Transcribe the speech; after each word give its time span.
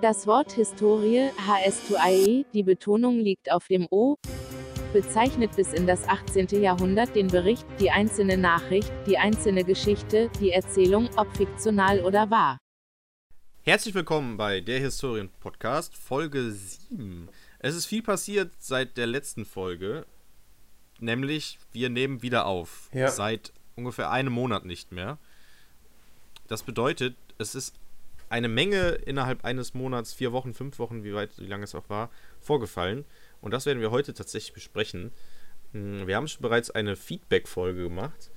Das 0.00 0.26
Wort 0.26 0.52
Historie, 0.52 1.28
HS2IE, 1.46 2.46
die 2.54 2.62
Betonung 2.62 3.18
liegt 3.18 3.52
auf 3.52 3.66
dem 3.66 3.86
O, 3.90 4.16
bezeichnet 4.94 5.54
bis 5.56 5.74
in 5.74 5.86
das 5.86 6.08
18. 6.08 6.62
Jahrhundert 6.62 7.14
den 7.14 7.26
Bericht, 7.26 7.66
die 7.78 7.90
einzelne 7.90 8.38
Nachricht, 8.38 8.90
die 9.06 9.18
einzelne 9.18 9.62
Geschichte, 9.62 10.30
die 10.40 10.52
Erzählung, 10.52 11.10
ob 11.16 11.36
fiktional 11.36 12.00
oder 12.00 12.30
wahr. 12.30 12.56
Herzlich 13.62 13.94
willkommen 13.94 14.38
bei 14.38 14.62
der 14.62 14.80
Historien-Podcast, 14.80 15.94
Folge 15.94 16.50
7. 16.50 17.28
Es 17.58 17.74
ist 17.74 17.84
viel 17.84 18.02
passiert 18.02 18.52
seit 18.58 18.96
der 18.96 19.06
letzten 19.06 19.44
Folge, 19.44 20.06
nämlich 20.98 21.58
wir 21.72 21.90
nehmen 21.90 22.22
wieder 22.22 22.46
auf. 22.46 22.88
Ja. 22.94 23.10
Seit 23.10 23.52
ungefähr 23.76 24.10
einem 24.10 24.32
Monat 24.32 24.64
nicht 24.64 24.92
mehr. 24.92 25.18
Das 26.48 26.62
bedeutet, 26.62 27.16
es 27.36 27.54
ist 27.54 27.74
eine 28.30 28.48
Menge 28.48 28.90
innerhalb 28.90 29.44
eines 29.44 29.74
Monats, 29.74 30.12
vier 30.14 30.32
Wochen, 30.32 30.54
fünf 30.54 30.78
Wochen, 30.78 31.04
wie 31.04 31.12
weit, 31.12 31.30
wie 31.36 31.46
lange 31.46 31.64
es 31.64 31.74
auch 31.74 31.90
war, 31.90 32.10
vorgefallen. 32.40 33.04
Und 33.40 33.50
das 33.50 33.66
werden 33.66 33.80
wir 33.80 33.90
heute 33.90 34.14
tatsächlich 34.14 34.54
besprechen. 34.54 35.12
Hm, 35.72 36.06
Wir 36.06 36.16
haben 36.16 36.28
schon 36.28 36.42
bereits 36.42 36.70
eine 36.70 36.96
Feedback-Folge 36.96 37.82
gemacht. 37.82 38.30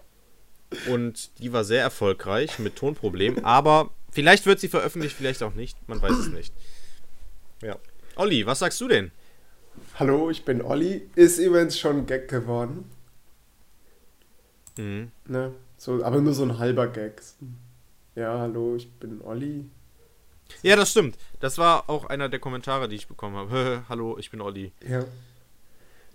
Und 0.88 1.38
die 1.38 1.52
war 1.52 1.64
sehr 1.64 1.82
erfolgreich 1.82 2.58
mit 2.58 2.76
Tonproblemen. 2.76 3.44
Aber 3.44 3.90
vielleicht 4.10 4.46
wird 4.46 4.60
sie 4.60 4.68
veröffentlicht, 4.68 5.16
vielleicht 5.16 5.42
auch 5.42 5.54
nicht. 5.54 5.76
Man 5.88 6.00
weiß 6.00 6.12
es 6.12 6.28
nicht. 6.28 6.52
Ja. 7.62 7.78
Olli, 8.16 8.46
was 8.46 8.60
sagst 8.60 8.80
du 8.80 8.88
denn? 8.88 9.10
Hallo, 9.96 10.30
ich 10.30 10.44
bin 10.44 10.62
Olli. 10.62 11.08
Ist 11.14 11.38
übrigens 11.38 11.78
schon 11.78 12.06
Gag 12.06 12.28
geworden. 12.28 12.90
Mhm. 14.76 15.10
Ne? 15.26 15.52
So, 15.76 16.02
aber 16.04 16.20
nur 16.20 16.34
so 16.34 16.44
ein 16.44 16.58
halber 16.58 16.86
Gag. 16.88 17.22
Ja, 18.16 18.38
hallo, 18.38 18.76
ich 18.76 18.90
bin 18.94 19.20
Olli. 19.22 19.66
Ja, 20.62 20.74
das 20.76 20.90
stimmt. 20.92 21.16
Das 21.40 21.58
war 21.58 21.88
auch 21.90 22.06
einer 22.06 22.28
der 22.28 22.40
Kommentare, 22.40 22.88
die 22.88 22.96
ich 22.96 23.08
bekommen 23.08 23.36
habe. 23.36 23.82
Hallo, 23.88 24.16
ich 24.18 24.30
bin 24.30 24.40
Olli. 24.40 24.72
Ja. 24.88 25.04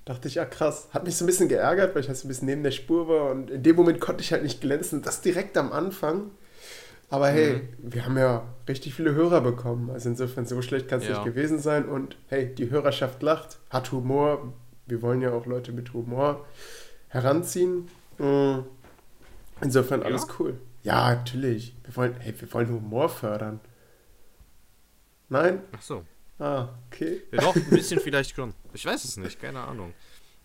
Dachte 0.06 0.28
ich, 0.30 0.36
ja 0.36 0.46
krass. 0.46 0.88
Hat 0.92 1.04
mich 1.06 1.16
so 1.16 1.26
ein 1.26 1.28
bisschen 1.28 1.48
geärgert, 1.50 1.94
weil 1.94 2.02
ich 2.02 2.08
halt 2.08 2.18
so 2.18 2.26
ein 2.26 2.30
bisschen 2.30 2.48
neben 2.48 2.64
der 2.64 2.72
Spur 2.72 3.08
war 3.08 3.30
und 3.32 3.52
in 3.52 3.62
dem 3.62 3.76
Moment 3.76 4.00
konnte 4.02 4.24
ich 4.24 4.32
halt 4.32 4.42
nicht 4.44 4.62
glänzen. 4.62 5.02
Das 5.04 5.22
direkt 5.22 5.58
am 5.58 5.72
Anfang. 5.72 6.32
Aber 7.10 7.28
hey, 7.28 7.68
wir 7.78 8.06
haben 8.06 8.18
ja 8.18 8.44
richtig 8.70 8.94
viele 8.96 9.14
Hörer 9.14 9.42
bekommen. 9.42 9.92
Also 9.92 10.10
insofern, 10.10 10.46
so 10.46 10.62
schlecht 10.62 10.88
kann 10.88 11.00
es 11.02 11.08
Ja. 11.08 11.12
nicht 11.16 11.26
gewesen 11.26 11.60
sein. 11.60 11.88
Und 11.88 12.16
hey, 12.30 12.56
die 12.56 12.70
Hörerschaft 12.70 13.22
lacht, 13.22 13.60
hat 13.70 13.92
Humor. 13.92 14.54
Wir 14.88 15.02
wollen 15.02 15.22
ja 15.22 15.34
auch 15.34 15.46
Leute 15.46 15.72
mit 15.74 15.94
Humor 15.94 16.46
heranziehen. 17.10 17.90
Mm. 18.18 18.60
Insofern 19.62 20.02
alles 20.04 20.26
Ja? 20.28 20.34
cool. 20.40 20.58
Ja, 20.84 21.16
natürlich. 21.16 21.76
Wir 21.84 21.96
wollen, 21.96 22.16
hey, 22.20 22.34
wir 22.40 22.52
wollen 22.54 22.70
Humor 22.70 23.10
fördern. 23.10 23.60
Nein? 25.30 25.62
Ach 25.76 25.82
so. 25.82 26.04
Ah, 26.40 26.70
okay. 26.88 27.22
Ja, 27.32 27.42
doch, 27.42 27.56
ein 27.56 27.70
bisschen 27.70 28.00
vielleicht 28.00 28.36
schon. 28.36 28.54
Ich 28.74 28.86
weiß 28.86 29.04
es 29.06 29.18
nicht, 29.18 29.40
keine 29.40 29.60
Ahnung. 29.62 29.94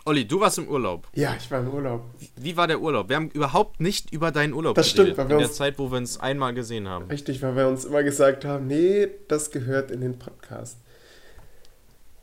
Olli, 0.05 0.25
du 0.29 0.39
warst 0.39 0.59
im 0.59 0.69
Urlaub. 0.69 1.09
Ja, 1.15 1.35
ich 1.37 1.51
war 1.51 1.59
im 1.61 1.69
Urlaub. 1.69 2.05
Wie 2.37 2.57
war 2.57 2.69
der 2.69 2.81
Urlaub? 2.81 3.09
Wir 3.09 3.17
haben 3.17 3.31
überhaupt 3.31 3.81
nicht 3.81 4.13
über 4.13 4.31
deinen 4.31 4.53
Urlaub 4.53 4.77
Das 4.77 4.89
stimmt, 4.91 5.17
weil 5.17 5.25
in 5.25 5.31
wir 5.31 5.39
der 5.39 5.47
uns- 5.49 5.57
Zeit, 5.57 5.79
wo 5.79 5.91
wir 5.91 5.97
uns 5.99 6.21
einmal 6.21 6.55
gesehen 6.55 6.87
haben. 6.87 7.07
Richtig, 7.07 7.43
weil 7.43 7.57
wir 7.57 7.67
uns 7.67 7.85
immer 7.85 8.05
gesagt 8.05 8.45
haben, 8.45 8.67
nee, 8.69 9.09
das 9.27 9.51
gehört 9.51 9.91
in 9.91 10.03
den 10.03 10.19
Podcast. 10.19 10.79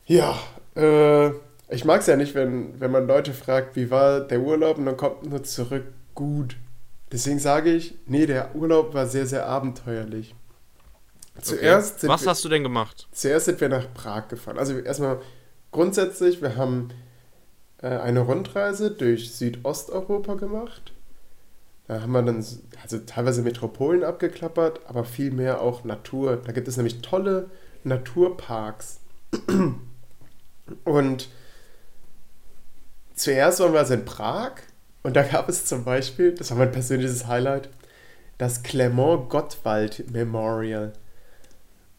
Ja, 0.06 0.38
äh, 0.76 1.28
ich 1.68 1.84
mag 1.84 2.00
es 2.00 2.06
ja 2.06 2.16
nicht, 2.16 2.34
wenn, 2.34 2.78
wenn 2.80 2.90
man 2.90 3.06
Leute 3.06 3.34
fragt, 3.34 3.76
wie 3.76 3.90
war 3.90 4.20
der 4.20 4.40
Urlaub 4.40 4.78
und 4.78 4.86
dann 4.86 4.96
kommt 4.96 5.24
nur 5.28 5.42
zurück, 5.42 5.84
gut. 6.14 6.56
Deswegen 7.14 7.38
sage 7.38 7.72
ich, 7.72 7.94
nee, 8.06 8.26
der 8.26 8.56
Urlaub 8.56 8.92
war 8.92 9.06
sehr, 9.06 9.24
sehr 9.24 9.46
abenteuerlich. 9.46 10.34
Zuerst, 11.40 12.00
sind 12.00 12.10
Was 12.10 12.22
wir, 12.22 12.30
hast 12.30 12.44
du 12.44 12.48
denn 12.48 12.64
gemacht? 12.64 13.06
zuerst 13.12 13.46
sind 13.46 13.60
wir 13.60 13.68
nach 13.68 13.86
Prag 13.94 14.26
gefahren. 14.26 14.58
Also 14.58 14.76
erstmal 14.76 15.20
grundsätzlich, 15.70 16.42
wir 16.42 16.56
haben 16.56 16.88
äh, 17.80 17.86
eine 17.86 18.18
Rundreise 18.18 18.90
durch 18.90 19.32
Südosteuropa 19.32 20.34
gemacht. 20.34 20.92
Da 21.86 22.00
haben 22.00 22.10
wir 22.10 22.22
dann 22.22 22.44
also 22.82 22.98
teilweise 23.06 23.42
Metropolen 23.42 24.02
abgeklappert, 24.02 24.80
aber 24.88 25.04
viel 25.04 25.30
mehr 25.30 25.60
auch 25.60 25.84
Natur. 25.84 26.42
Da 26.44 26.50
gibt 26.50 26.66
es 26.66 26.76
nämlich 26.76 27.00
tolle 27.00 27.48
Naturparks. 27.84 28.98
Und 30.84 31.28
zuerst 33.14 33.60
waren 33.60 33.72
wir 33.72 33.78
also 33.78 33.94
in 33.94 34.04
Prag 34.04 34.54
und 35.04 35.14
da 35.14 35.22
gab 35.22 35.48
es 35.50 35.66
zum 35.66 35.84
Beispiel, 35.84 36.32
das 36.34 36.50
war 36.50 36.56
mein 36.56 36.72
persönliches 36.72 37.26
Highlight, 37.26 37.68
das 38.38 38.62
Clement 38.62 39.28
Gottwald 39.28 40.10
Memorial. 40.10 40.94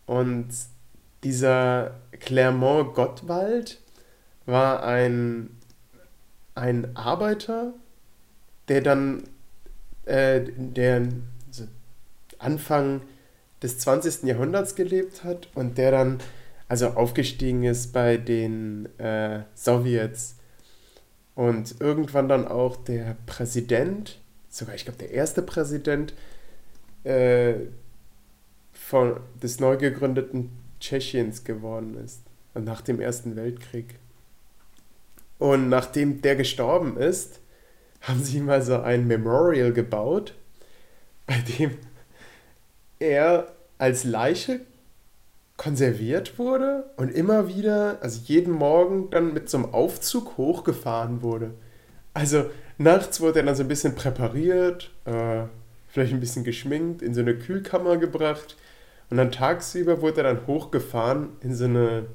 Und 0.07 0.47
dieser 1.23 1.91
Clermont 2.19 2.95
Gottwald 2.95 3.79
war 4.47 4.83
ein, 4.83 5.51
ein 6.55 6.95
Arbeiter, 6.97 7.73
der 8.67 8.81
dann 8.81 9.23
äh, 10.05 10.41
der 10.57 11.07
Anfang 12.39 13.01
des 13.61 13.79
20. 13.79 14.23
Jahrhunderts 14.23 14.75
gelebt 14.75 15.23
hat 15.23 15.47
und 15.53 15.77
der 15.77 15.91
dann 15.91 16.19
also 16.67 16.89
aufgestiegen 16.89 17.63
ist 17.63 17.93
bei 17.93 18.17
den 18.17 18.89
äh, 18.97 19.41
Sowjets 19.53 20.37
und 21.35 21.79
irgendwann 21.81 22.29
dann 22.29 22.47
auch 22.47 22.77
der 22.77 23.17
Präsident, 23.25 24.19
sogar 24.49 24.75
ich 24.75 24.85
glaube 24.85 24.99
der 24.99 25.11
erste 25.11 25.41
Präsident 25.41 26.13
äh, 27.03 27.55
von, 28.71 29.19
des 29.41 29.59
neu 29.59 29.77
gegründeten 29.77 30.51
Tschechiens 30.79 31.43
geworden 31.43 31.97
ist. 32.03 32.21
Nach 32.53 32.81
dem 32.81 33.01
Ersten 33.01 33.35
Weltkrieg. 33.35 33.99
Und 35.39 35.67
nachdem 35.67 36.21
der 36.21 36.37
gestorben 36.37 36.95
ist, 36.95 37.41
haben 37.99 38.23
sie 38.23 38.37
ihm 38.37 38.49
also 38.49 38.79
ein 38.79 39.07
Memorial 39.07 39.73
gebaut, 39.73 40.33
bei 41.25 41.37
dem 41.57 41.71
er 42.99 43.53
als 43.77 44.05
Leiche 44.05 44.61
konserviert 45.57 46.37
wurde 46.37 46.89
und 46.97 47.09
immer 47.13 47.47
wieder, 47.47 47.97
also 48.01 48.19
jeden 48.25 48.53
Morgen 48.53 49.09
dann 49.09 49.33
mit 49.33 49.49
so 49.49 49.57
einem 49.57 49.73
Aufzug 49.73 50.37
hochgefahren 50.37 51.21
wurde. 51.21 51.51
Also 52.13 52.49
nachts 52.77 53.21
wurde 53.21 53.39
er 53.39 53.45
dann 53.45 53.55
so 53.55 53.63
ein 53.63 53.69
bisschen 53.69 53.95
präpariert, 53.95 54.91
äh, 55.05 55.43
vielleicht 55.87 56.13
ein 56.13 56.19
bisschen 56.19 56.43
geschminkt, 56.43 57.01
in 57.01 57.13
so 57.13 57.21
eine 57.21 57.35
Kühlkammer 57.35 57.97
gebracht 57.97 58.57
und 59.09 59.17
dann 59.17 59.31
tagsüber 59.31 60.01
wurde 60.01 60.21
er 60.21 60.33
dann 60.33 60.47
hochgefahren 60.47 61.29
in 61.41 61.55
so 61.55 61.65
eine, 61.65 62.07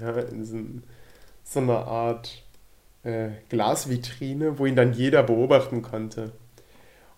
ja, 0.00 0.10
in 0.18 0.44
so, 0.44 0.56
so 1.44 1.60
eine 1.60 1.76
Art 1.76 2.42
äh, 3.04 3.28
Glasvitrine, 3.48 4.58
wo 4.58 4.66
ihn 4.66 4.76
dann 4.76 4.92
jeder 4.92 5.22
beobachten 5.22 5.82
konnte. 5.82 6.32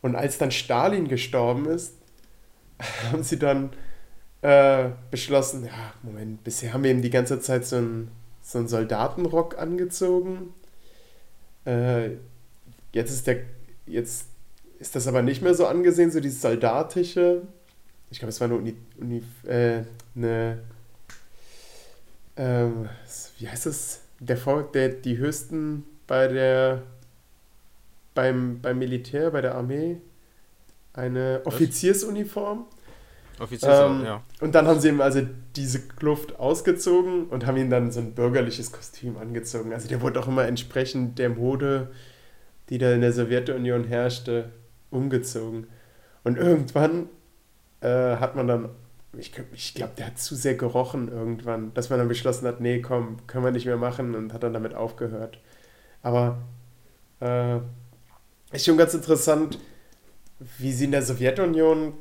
Und 0.03 0.15
als 0.17 0.39
dann 0.39 0.51
Stalin 0.51 1.09
gestorben 1.09 1.67
ist, 1.67 1.97
haben 3.13 3.23
sie 3.23 3.39
dann 3.39 3.71
äh, 4.43 4.91
beschlossen, 5.11 5.67
ja, 5.67 5.93
Moment, 6.03 6.43
bisher 6.45 6.73
haben 6.73 6.85
wir 6.85 6.91
ihm 6.91 7.03
die 7.03 7.11
ganze 7.11 7.41
Zeit 7.41 7.67
so 7.67 7.77
einen, 7.77 8.11
so 8.43 8.59
einen 8.59 8.69
Soldatenrock 8.69 9.59
angezogen. 9.59 10.55
Äh, 11.67 12.13
jetzt 12.93 13.11
ist 13.11 13.27
der, 13.27 13.41
jetzt 13.87 14.27
ist 14.79 14.97
das 14.97 15.07
aber 15.07 15.23
nicht 15.23 15.43
mehr 15.43 15.55
so 15.55 15.67
angesehen, 15.67 16.11
so 16.11 16.21
dieses 16.21 16.41
soldatische. 16.41 17.43
Ich 18.11 18.19
glaube, 18.19 18.31
es 18.31 18.41
war 18.41 18.49
eine 18.49 18.57
Uni, 18.57 18.75
Uni 18.99 19.23
äh, 19.47 19.83
eine, 20.17 20.61
ähm, 22.37 22.89
wie 23.39 23.49
heißt 23.49 23.67
das? 23.67 24.01
Der, 24.21 24.37
der, 24.75 24.89
die 24.91 25.17
höchsten 25.17 25.85
bei 26.07 26.29
der, 26.29 26.83
beim, 28.15 28.61
beim 28.61 28.79
Militär, 28.79 29.31
bei 29.31 29.41
der 29.41 29.55
Armee, 29.55 29.99
eine 30.93 31.43
Offiziersuniform. 31.45 32.67
Offiziell, 33.41 33.87
Ähm, 33.87 34.05
ja. 34.05 34.23
Und 34.41 34.55
dann 34.55 34.67
haben 34.67 34.81
sie 34.81 34.91
ihm 34.91 35.01
also 35.01 35.23
diese 35.57 35.81
Kluft 35.81 36.39
ausgezogen 36.39 37.25
und 37.29 37.47
haben 37.47 37.57
ihm 37.57 37.71
dann 37.71 37.91
so 37.91 38.01
ein 38.01 38.15
bürgerliches 38.15 38.71
Kostüm 38.71 39.17
angezogen. 39.17 39.73
Also 39.73 39.89
der 39.89 40.03
wurde 40.03 40.21
auch 40.21 40.29
immer 40.29 40.45
entsprechend 40.45 41.19
der 41.19 41.31
Mode, 41.31 41.91
die 42.69 42.79
da 42.79 42.93
in 42.93 43.01
der 43.01 43.13
Sowjetunion 43.13 43.85
herrschte, 43.85 44.51
umgezogen. 44.91 45.69
Und 46.23 46.37
irgendwann 46.37 47.09
äh, 47.81 48.17
hat 48.17 48.37
man 48.37 48.47
dann, 48.47 48.69
ich, 49.17 49.33
ich 49.55 49.75
glaube, 49.75 49.93
der 49.97 50.09
hat 50.09 50.19
zu 50.19 50.35
sehr 50.35 50.55
gerochen 50.55 51.09
irgendwann, 51.09 51.73
dass 51.73 51.89
man 51.89 51.99
dann 51.99 52.09
beschlossen 52.09 52.47
hat, 52.47 52.61
nee, 52.61 52.83
komm, 52.83 53.27
können 53.27 53.45
wir 53.45 53.53
nicht 53.53 53.67
mehr 53.67 53.79
machen 53.79 54.15
und 54.15 54.35
hat 54.35 54.43
dann 54.43 54.53
damit 54.53 54.75
aufgehört. 54.75 55.39
Aber 56.03 56.43
äh, 57.21 57.57
ist 58.53 58.67
schon 58.67 58.77
ganz 58.77 58.93
interessant, 58.93 59.59
wie 60.59 60.73
sie 60.73 60.85
in 60.85 60.91
der 60.91 61.03
Sowjetunion 61.03 61.95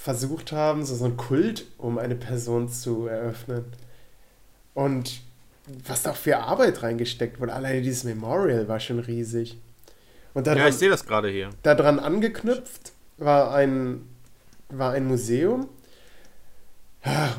versucht 0.00 0.52
haben, 0.52 0.84
so, 0.84 0.94
so 0.94 1.06
einen 1.06 1.16
Kult 1.16 1.66
um 1.76 1.98
eine 1.98 2.14
Person 2.14 2.68
zu 2.68 3.06
eröffnen. 3.08 3.64
Und 4.74 5.20
was 5.86 6.02
da 6.02 6.12
für 6.14 6.38
Arbeit 6.38 6.82
reingesteckt 6.82 7.40
wurde. 7.40 7.52
Alleine 7.52 7.82
dieses 7.82 8.04
Memorial 8.04 8.68
war 8.68 8.80
schon 8.80 9.00
riesig. 9.00 9.58
Und 10.34 10.46
daran, 10.46 10.60
Ja, 10.60 10.68
ich 10.68 10.76
sehe 10.76 10.88
das 10.88 11.04
gerade 11.04 11.28
hier. 11.28 11.50
daran 11.62 11.98
angeknüpft 11.98 12.92
war 13.18 13.52
ein, 13.54 14.06
war 14.68 14.92
ein 14.92 15.06
Museum. 15.06 15.68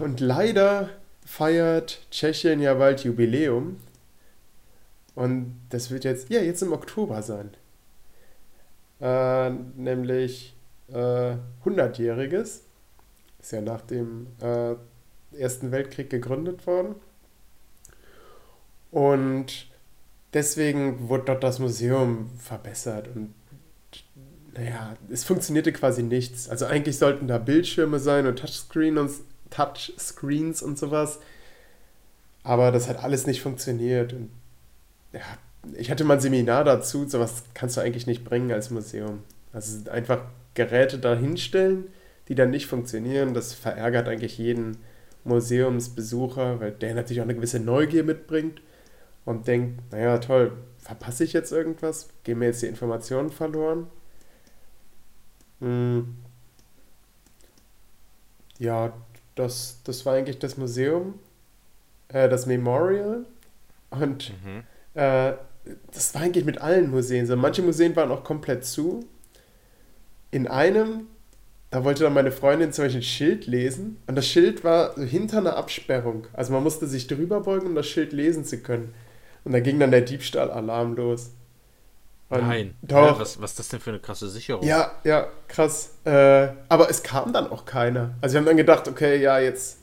Und 0.02 0.20
leider 0.20 0.90
feiert 1.26 2.02
Tschechien 2.12 2.60
ja 2.60 2.74
bald 2.74 3.04
Jubiläum. 3.04 3.78
Und 5.16 5.60
das 5.70 5.92
wird 5.92 6.04
jetzt, 6.04 6.30
ja, 6.30 6.42
jetzt 6.42 6.62
im 6.62 6.74
Oktober 6.74 7.24
sein. 7.24 7.52
Äh, 9.02 9.50
nämlich 9.76 10.56
äh, 10.94 11.36
100-jähriges. 11.65 12.62
Ist 13.41 13.51
ja 13.51 13.62
nach 13.62 13.81
dem 13.81 14.27
äh, 14.41 14.75
Ersten 15.38 15.71
Weltkrieg 15.71 16.09
gegründet 16.09 16.65
worden. 16.68 16.95
Und 18.91 19.68
deswegen 20.33 21.09
wurde 21.09 21.25
dort 21.25 21.44
das 21.44 21.59
Museum 21.59 22.30
verbessert. 22.39 23.07
Und 23.15 23.33
naja, 24.53 24.95
es 25.12 25.24
funktionierte 25.24 25.71
quasi 25.71 26.03
nichts. 26.03 26.50
Also 26.50 26.65
eigentlich 26.65 26.97
sollten 26.97 27.27
da 27.27 27.38
Bildschirme 27.38 28.00
sein 28.00 28.25
und 28.27 28.39
Touchscreen 28.39 28.97
und, 28.97 29.12
Touchscreens 29.50 30.62
und 30.62 30.77
sowas. 30.77 31.19
Aber 32.44 32.71
das 32.71 32.89
hat 32.89 33.03
alles 33.03 33.27
nicht 33.27 33.41
funktioniert. 33.41 34.13
Und 34.13 34.30
ja, 35.13 35.21
ich 35.74 35.91
hatte 35.91 36.03
mal 36.03 36.15
ein 36.15 36.21
Seminar 36.21 36.63
dazu, 36.63 37.07
sowas 37.07 37.44
kannst 37.53 37.77
du 37.77 37.81
eigentlich 37.81 38.07
nicht 38.07 38.24
bringen 38.24 38.51
als 38.51 38.69
Museum. 38.69 39.24
Also 39.53 39.89
einfach 39.89 40.21
Geräte 40.60 41.00
da 41.00 41.16
hinstellen, 41.16 41.88
die 42.28 42.36
dann 42.36 42.50
nicht 42.50 42.68
funktionieren, 42.68 43.34
das 43.34 43.54
verärgert 43.54 44.10
eigentlich 44.10 44.38
jeden 44.38 44.78
Museumsbesucher, 45.24 46.60
weil 46.60 46.72
der 46.72 46.94
natürlich 46.96 47.22
auch 47.22 47.26
eine 47.26 47.36
gewisse 47.36 47.62
Neugier 47.62 48.04
mitbringt 48.04 48.62
und 49.24 49.48
denkt, 49.48 49.82
naja, 49.92 50.18
toll, 50.18 50.52
verpasse 50.78 51.24
ich 51.24 51.32
jetzt 51.32 51.54
irgendwas? 51.54 52.10
Gehen 52.24 52.40
mir 52.40 52.48
jetzt 52.48 52.62
die 52.62 52.68
Informationen 52.68 53.30
verloren? 53.30 53.88
Hm. 55.62 56.18
Ja, 58.58 58.94
das, 59.36 59.80
das 59.86 60.06
war 60.06 60.16
eigentlich 60.16 60.40
das 60.40 60.58
Museum, 60.58 61.20
äh, 62.10 62.28
das 62.28 62.46
Memorial. 62.46 63.26
Und 63.92 64.34
mhm. 64.44 64.64
äh, 64.94 65.34
das 65.94 66.14
war 66.14 66.22
eigentlich 66.22 66.44
mit 66.44 66.60
allen 66.60 66.92
Museen 66.92 67.26
so. 67.26 67.38
Manche 67.38 67.62
Museen 67.62 67.96
waren 67.96 68.12
auch 68.12 68.24
komplett 68.26 68.66
zu. 68.66 69.06
In 70.31 70.48
einem, 70.48 71.08
da 71.72 71.84
wollte 71.84 72.04
dann 72.04 72.14
meine 72.14 72.31
Freundin 72.31 72.72
zum 72.72 72.86
Beispiel 72.86 73.02
ein 73.02 73.04
Schild 73.04 73.48
lesen. 73.48 73.98
Und 74.08 74.16
das 74.16 74.28
Schild 74.28 74.64
war 74.64 74.94
so 74.96 75.04
hinter 75.04 75.40
einer 75.40 75.58
Absperrung. 75.58 76.28
Also 76.34 76.54
man 76.54 76.64
musste 76.64 76.88
sich 76.88 77.08
drüber 77.08 77.42
beugen, 77.42 77.68
um 77.68 77.76
das 77.76 77.88
Schild 77.88 78.14
lesen 78.14 78.46
zu 78.46 78.60
können. 78.60 78.94
Und 79.44 79.54
da 79.54 79.60
ging 79.60 79.80
dann 79.80 79.92
der 79.92 80.02
Diebstahlalarm 80.02 80.96
los. 80.96 81.31
Und 82.30 82.48
Nein. 82.48 82.76
Doch. 82.84 82.96
Ja, 82.96 83.20
was, 83.20 83.42
was 83.42 83.52
ist 83.52 83.60
das 83.60 83.68
denn 83.70 83.80
für 83.80 83.90
eine 83.90 84.00
krasse 84.00 84.30
Sicherung? 84.30 84.64
Ja, 84.64 84.92
ja, 85.04 85.28
krass. 85.48 85.96
Äh, 86.06 86.50
aber 86.68 86.90
es 86.90 87.02
kam 87.02 87.34
dann 87.34 87.50
auch 87.50 87.66
keiner. 87.66 88.14
Also 88.22 88.34
wir 88.34 88.40
haben 88.42 88.46
dann 88.46 88.58
gedacht, 88.58 88.88
okay, 88.88 89.20
ja, 89.20 89.40
jetzt 89.40 89.80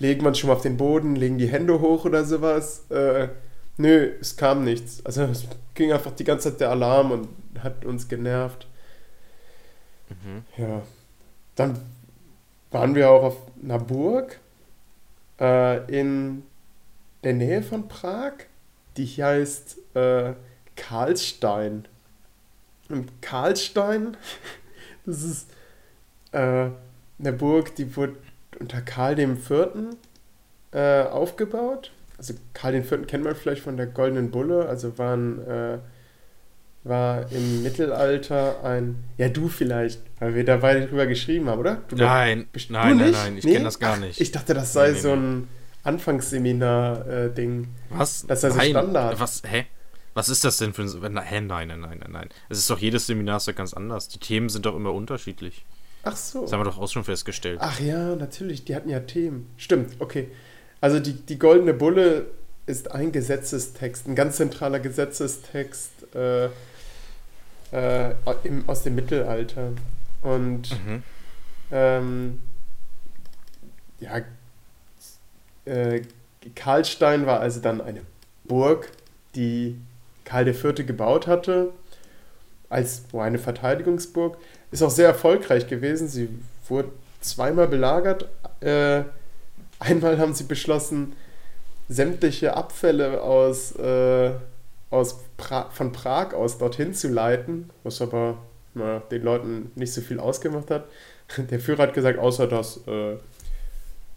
legen 0.00 0.22
wir 0.22 0.28
uns 0.28 0.38
schon 0.38 0.48
mal 0.48 0.56
auf 0.56 0.62
den 0.62 0.76
Boden, 0.76 1.14
legen 1.14 1.38
die 1.38 1.46
Hände 1.46 1.80
hoch 1.80 2.04
oder 2.04 2.24
sowas. 2.24 2.84
Äh, 2.90 3.28
nö, 3.76 4.10
es 4.20 4.36
kam 4.36 4.64
nichts. 4.64 5.04
Also 5.06 5.22
es 5.22 5.46
ging 5.74 5.92
einfach 5.92 6.12
die 6.12 6.24
ganze 6.24 6.50
Zeit 6.50 6.60
der 6.60 6.70
Alarm 6.70 7.12
und 7.12 7.28
hat 7.62 7.84
uns 7.84 8.08
genervt. 8.08 8.66
Mhm. 10.10 10.44
Ja. 10.56 10.82
Dann 11.54 11.80
waren 12.70 12.94
wir 12.94 13.10
auch 13.10 13.22
auf 13.22 13.36
einer 13.62 13.78
Burg 13.78 14.38
äh, 15.40 15.84
in 15.90 16.42
der 17.24 17.34
Nähe 17.34 17.62
von 17.62 17.88
Prag. 17.88 18.32
Die 18.96 19.06
heißt 19.06 19.78
äh, 19.94 20.34
Karlstein. 20.76 21.86
Und 22.88 23.22
Karlstein, 23.22 24.16
das 25.06 25.22
ist 25.22 25.50
äh, 26.32 26.70
eine 27.18 27.32
Burg, 27.32 27.74
die 27.76 27.96
wurde 27.96 28.16
unter 28.58 28.80
Karl 28.80 29.18
IV. 29.18 29.52
Äh, 30.72 31.02
aufgebaut. 31.02 31.90
Also 32.16 32.34
Karl 32.52 32.76
IV. 32.76 33.06
kennt 33.06 33.24
man 33.24 33.34
vielleicht 33.34 33.62
von 33.62 33.76
der 33.76 33.86
Goldenen 33.86 34.30
Bulle, 34.30 34.68
also 34.68 34.98
waren, 34.98 35.44
äh, 35.48 35.78
war 36.82 37.30
im 37.30 37.62
Mittelalter 37.62 38.64
ein, 38.64 39.04
ja 39.18 39.28
du 39.28 39.48
vielleicht, 39.48 40.00
weil 40.18 40.34
wir 40.34 40.44
da 40.44 40.56
beide 40.58 40.86
drüber 40.86 41.06
geschrieben 41.06 41.48
haben, 41.48 41.58
oder? 41.58 41.82
Du 41.88 41.96
nein, 41.96 42.48
doch, 42.52 42.70
nein, 42.70 42.96
nein, 42.96 43.10
nein, 43.12 43.36
ich 43.36 43.44
nee? 43.44 43.52
kenne 43.52 43.64
das 43.66 43.78
gar 43.78 43.96
nicht. 43.98 44.20
Ich 44.20 44.32
dachte, 44.32 44.54
das 44.54 44.72
sei 44.72 44.92
nee, 44.92 44.98
so 44.98 45.12
ein 45.12 45.48
Anfangsseminar-Ding. 45.84 47.68
Was? 47.90 48.26
Das 48.26 48.40
sei 48.40 48.50
so 48.50 48.56
nein. 48.56 48.70
Standard. 48.70 49.20
Was? 49.20 49.42
Hä? 49.44 49.66
Was 50.14 50.28
ist 50.28 50.44
das 50.44 50.56
denn 50.56 50.72
für 50.72 50.82
ein. 50.82 51.22
Hä, 51.22 51.40
nein, 51.40 51.68
nein, 51.68 51.80
nein, 51.80 51.98
nein, 52.00 52.10
nein. 52.10 52.28
Es 52.48 52.58
ist 52.58 52.68
doch 52.70 52.78
jedes 52.78 53.06
Seminar 53.06 53.36
ist 53.36 53.48
doch 53.48 53.54
ganz 53.54 53.74
anders. 53.74 54.08
Die 54.08 54.18
Themen 54.18 54.48
sind 54.48 54.66
doch 54.66 54.74
immer 54.74 54.92
unterschiedlich. 54.92 55.64
Ach 56.02 56.16
so. 56.16 56.42
Das 56.42 56.52
haben 56.52 56.60
wir 56.60 56.64
doch 56.64 56.78
auch 56.78 56.88
schon 56.88 57.04
festgestellt. 57.04 57.58
Ach 57.62 57.78
ja, 57.78 58.16
natürlich. 58.16 58.64
Die 58.64 58.74
hatten 58.74 58.88
ja 58.88 59.00
Themen. 59.00 59.50
Stimmt, 59.56 59.94
okay. 59.98 60.28
Also 60.80 60.98
die, 60.98 61.12
die 61.12 61.38
Goldene 61.38 61.74
Bulle 61.74 62.26
ist 62.66 62.90
ein 62.92 63.12
Gesetzestext, 63.12 64.08
ein 64.08 64.14
ganz 64.14 64.36
zentraler 64.36 64.80
Gesetzestext 64.80 66.14
äh, 66.14 66.48
äh, 67.72 68.10
im, 68.44 68.68
aus 68.68 68.82
dem 68.82 68.94
Mittelalter. 68.94 69.72
Und 70.22 70.70
mhm. 70.70 71.02
ähm, 71.70 72.42
ja, 74.00 74.20
äh, 75.64 76.02
Karlstein 76.54 77.26
war 77.26 77.40
also 77.40 77.60
dann 77.60 77.80
eine 77.80 78.00
Burg, 78.44 78.90
die 79.34 79.76
Karl 80.24 80.48
IV. 80.48 80.86
gebaut 80.86 81.26
hatte, 81.26 81.72
als 82.68 83.02
eine 83.12 83.38
Verteidigungsburg. 83.38 84.38
Ist 84.70 84.82
auch 84.82 84.90
sehr 84.90 85.08
erfolgreich 85.08 85.66
gewesen. 85.66 86.08
Sie 86.08 86.28
wurde 86.68 86.90
zweimal 87.20 87.68
belagert. 87.68 88.28
Äh, 88.60 89.04
einmal 89.78 90.18
haben 90.18 90.34
sie 90.34 90.44
beschlossen, 90.44 91.14
sämtliche 91.88 92.56
Abfälle 92.56 93.20
aus, 93.20 93.72
äh, 93.72 94.30
aus 94.90 95.20
pra 95.36 95.70
von 95.70 95.92
Prag 95.92 96.34
aus 96.34 96.58
dorthin 96.58 96.94
zu 96.94 97.08
leiten, 97.08 97.70
was 97.84 98.02
aber 98.02 98.38
na, 98.74 99.00
den 99.10 99.22
Leuten 99.22 99.70
nicht 99.74 99.92
so 99.92 100.00
viel 100.00 100.20
ausgemacht 100.20 100.70
hat. 100.70 100.86
Der 101.50 101.60
Führer 101.60 101.84
hat 101.84 101.94
gesagt, 101.94 102.18
außer 102.18 102.46
dass, 102.46 102.86
äh, 102.86 103.16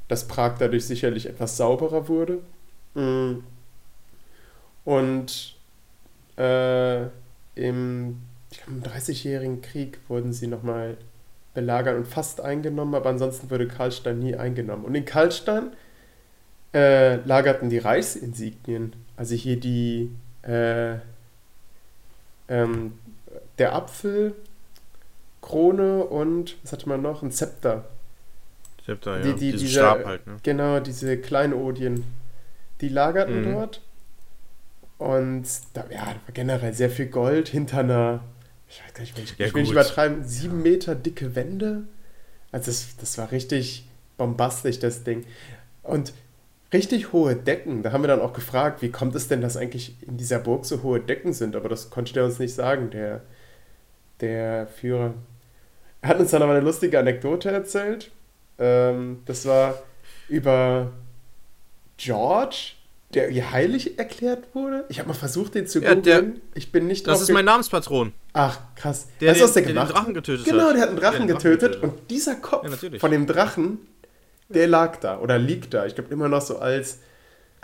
dass 0.07 0.27
Prag 0.27 0.57
dadurch 0.57 0.85
sicherlich 0.85 1.27
etwas 1.27 1.57
sauberer 1.57 2.07
wurde. 2.07 2.39
Mm. 2.95 3.43
Und 4.85 5.55
äh, 6.37 7.03
im, 7.55 8.19
im 8.67 8.83
30-jährigen 8.83 9.61
Krieg 9.61 9.99
wurden 10.07 10.33
sie 10.33 10.47
nochmal 10.47 10.97
belagert 11.53 11.95
und 11.95 12.07
fast 12.07 12.41
eingenommen, 12.41 12.95
aber 12.95 13.09
ansonsten 13.09 13.49
wurde 13.49 13.67
Karlstein 13.67 14.19
nie 14.19 14.35
eingenommen. 14.35 14.85
Und 14.85 14.95
in 14.95 15.05
Karlstein 15.05 15.71
äh, 16.73 17.17
lagerten 17.17 17.69
die 17.69 17.77
Reichsinsignien, 17.77 18.93
also 19.15 19.35
hier 19.35 19.59
die 19.59 20.09
äh, 20.43 20.95
ähm, 22.49 22.93
der 23.57 23.75
Apfel, 23.75 24.35
Krone 25.41 26.03
und 26.03 26.57
was 26.63 26.71
hatte 26.71 26.87
man 26.87 27.01
noch? 27.01 27.21
Ein 27.23 27.31
Zepter. 27.31 27.85
Zepter, 28.85 29.21
die, 29.21 29.29
ja. 29.29 29.35
Die, 29.35 29.51
diese, 29.51 29.67
Stab 29.67 30.05
halt, 30.05 30.27
ne? 30.27 30.37
Genau, 30.43 30.79
diese 30.79 31.17
Kleinodien. 31.17 32.03
Die 32.81 32.89
lagerten 32.89 33.41
mhm. 33.41 33.53
dort 33.53 33.81
und 35.03 35.45
da, 35.73 35.85
ja, 35.91 36.05
da 36.05 36.07
war 36.07 36.33
generell 36.33 36.73
sehr 36.73 36.89
viel 36.89 37.07
Gold 37.07 37.49
hinter 37.49 37.79
einer, 37.79 38.23
ich 38.69 38.81
weiß 38.81 38.93
gar 38.93 39.01
nicht, 39.01 39.19
ich, 39.19 39.37
ja, 39.37 39.47
ich 39.47 39.53
will 39.53 39.63
nicht 39.63 39.71
übertreiben, 39.71 40.23
sieben 40.23 40.61
Meter 40.61 40.95
dicke 40.95 41.35
Wände. 41.35 41.83
Also 42.53 42.67
das, 42.67 42.95
das 42.95 43.17
war 43.17 43.31
richtig 43.31 43.85
bombastisch, 44.17 44.79
das 44.79 45.03
Ding. 45.03 45.25
Und 45.81 46.13
richtig 46.73 47.13
hohe 47.13 47.35
Decken. 47.35 47.83
Da 47.83 47.91
haben 47.91 48.03
wir 48.03 48.07
dann 48.07 48.21
auch 48.21 48.33
gefragt, 48.33 48.81
wie 48.81 48.89
kommt 48.89 49.15
es 49.15 49.27
denn, 49.27 49.41
dass 49.41 49.57
eigentlich 49.57 49.95
in 50.01 50.17
dieser 50.17 50.39
Burg 50.39 50.65
so 50.65 50.83
hohe 50.83 50.99
Decken 50.99 51.33
sind? 51.33 51.55
Aber 51.55 51.69
das 51.69 51.89
konnte 51.89 52.13
der 52.13 52.25
uns 52.25 52.39
nicht 52.39 52.53
sagen, 52.53 52.89
der, 52.89 53.21
der 54.19 54.67
Führer. 54.67 55.13
Er 56.01 56.09
hat 56.09 56.19
uns 56.19 56.31
dann 56.31 56.41
aber 56.41 56.53
eine 56.53 56.65
lustige 56.65 56.99
Anekdote 56.99 57.49
erzählt. 57.49 58.11
Ähm, 58.57 59.21
das 59.25 59.45
war 59.45 59.79
über 60.27 60.91
George, 61.97 62.73
der 63.13 63.29
ihr 63.29 63.51
heilig 63.51 63.97
erklärt 63.99 64.53
wurde? 64.53 64.85
Ich 64.89 64.99
habe 64.99 65.09
mal 65.09 65.13
versucht, 65.13 65.55
den 65.55 65.67
zu 65.67 65.79
ja, 65.79 65.93
googeln. 65.93 66.41
Ich 66.55 66.71
bin 66.71 66.87
nicht 66.87 67.07
Das 67.07 67.21
ist 67.21 67.31
mein 67.31 67.45
Namenspatron. 67.45 68.13
Ach, 68.33 68.59
krass. 68.75 69.07
Der, 69.21 69.31
weißt 69.31 69.41
du, 69.41 69.45
was 69.45 69.53
der, 69.53 69.63
der 69.63 69.73
gemacht 69.73 69.89
den 69.89 69.95
Drachen 69.95 70.13
getötet 70.13 70.45
genau, 70.45 70.71
der 70.73 70.81
hat 70.81 70.89
einen 70.89 70.97
Drachen, 70.97 71.27
Drachen 71.27 71.27
getötet, 71.27 71.83
und 71.83 72.09
dieser 72.09 72.35
Kopf 72.35 72.67
ja, 72.81 72.99
von 72.99 73.11
dem 73.11 73.27
Drachen, 73.27 73.79
der 74.53 74.67
lag 74.67 74.97
da 74.97 75.19
oder 75.19 75.37
liegt 75.37 75.73
da. 75.73 75.85
Ich 75.85 75.95
glaube 75.95 76.13
immer 76.13 76.29
noch 76.29 76.41
so 76.41 76.57
als 76.59 76.99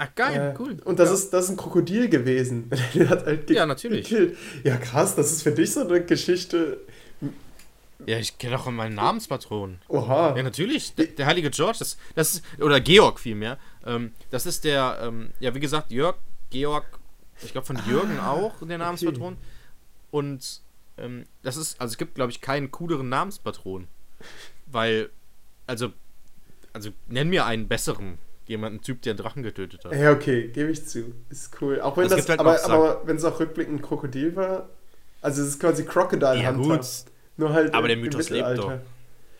Ach 0.02 0.16
geil, 0.16 0.54
äh, 0.56 0.60
cool. 0.60 0.78
Und 0.86 0.98
das, 0.98 1.10
ja. 1.10 1.16
ist, 1.16 1.32
das 1.32 1.46
ist 1.46 1.52
ein 1.52 1.58
Krokodil 1.58 2.08
gewesen. 2.08 2.72
der 2.96 3.10
hat 3.10 3.26
halt 3.26 3.50
ja, 3.50 3.66
natürlich. 3.66 4.08
Gekillt. 4.08 4.38
Ja, 4.64 4.78
krass, 4.78 5.16
das 5.16 5.32
ist 5.32 5.44
für 5.44 5.52
dich 5.52 5.74
so 5.74 5.82
eine 5.82 6.04
Geschichte. 6.06 6.80
Ja, 8.06 8.18
ich 8.18 8.38
kenne 8.38 8.56
doch 8.56 8.72
meinen 8.72 8.96
Namenspatron. 8.96 9.80
Oha. 9.90 10.38
Ja, 10.38 10.44
natürlich. 10.44 10.96
Der, 10.96 11.08
der, 11.08 11.26
heilige 11.26 11.50
George, 11.50 11.80
das, 11.80 11.98
das 12.16 12.36
ist, 12.36 12.62
oder 12.62 12.80
Georg 12.80 13.20
vielmehr. 13.20 13.58
Ähm, 13.86 14.14
das 14.32 14.46
ist 14.46 14.64
der, 14.64 15.00
ähm, 15.02 15.32
ja, 15.42 15.54
wie 15.54 15.60
gesagt, 15.60 15.92
Jörg, 15.92 16.16
Georg, 16.50 16.86
ich 17.44 17.52
glaube 17.52 17.68
von 17.68 17.76
ah, 17.76 17.84
Jürgen 17.86 18.20
auch, 18.20 18.54
der 18.66 18.78
Namenspatron. 18.78 19.34
Okay. 19.34 19.44
Und 20.12 20.62
ähm, 20.98 21.26
das 21.44 21.58
ist, 21.58 21.80
also 21.80 21.92
es 21.92 21.98
gibt, 21.98 22.16
glaube 22.16 22.32
ich, 22.32 22.40
keinen 22.40 22.72
cooleren 22.72 23.10
Namenspatron. 23.10 23.90
Weil, 24.66 25.10
also, 25.68 25.92
also 26.74 26.90
nenn 27.08 27.30
mir 27.30 27.46
einen 27.46 27.68
besseren. 27.68 28.18
Jemanden 28.48 28.82
Typ, 28.82 29.04
der 29.04 29.12
einen 29.12 29.20
Drachen 29.20 29.44
getötet 29.44 29.86
hat. 29.86 29.94
Ja, 29.94 30.12
okay, 30.12 30.48
gebe 30.48 30.72
ich 30.72 30.84
zu. 30.88 31.14
Ist 31.30 31.52
cool. 31.62 31.80
Auch 31.82 31.96
wenn 31.98 32.06
Es 32.08 32.16
das, 32.16 32.28
halt 32.30 32.40
aber, 32.40 32.64
aber 32.66 33.02
wenn 33.06 33.16
es 33.18 33.24
auch 33.24 33.40
rückblickend 33.40 33.80
ein 33.80 33.82
Krokodil 33.84 34.36
war, 34.36 34.70
also 35.22 35.44
es 35.44 35.50
ist 35.50 35.60
quasi 35.60 35.86
Crocodile 35.86 36.42
Ja, 36.42 36.50
Hunter. 36.56 36.78
gut. 36.78 36.88
Nur 37.38 37.54
halt 37.54 37.74
Aber 37.76 37.88
der 37.88 37.96
im- 37.98 38.00
im 38.04 38.06
Mythos 38.06 38.30
lebt 38.32 38.48
Mittelalter. 38.50 38.82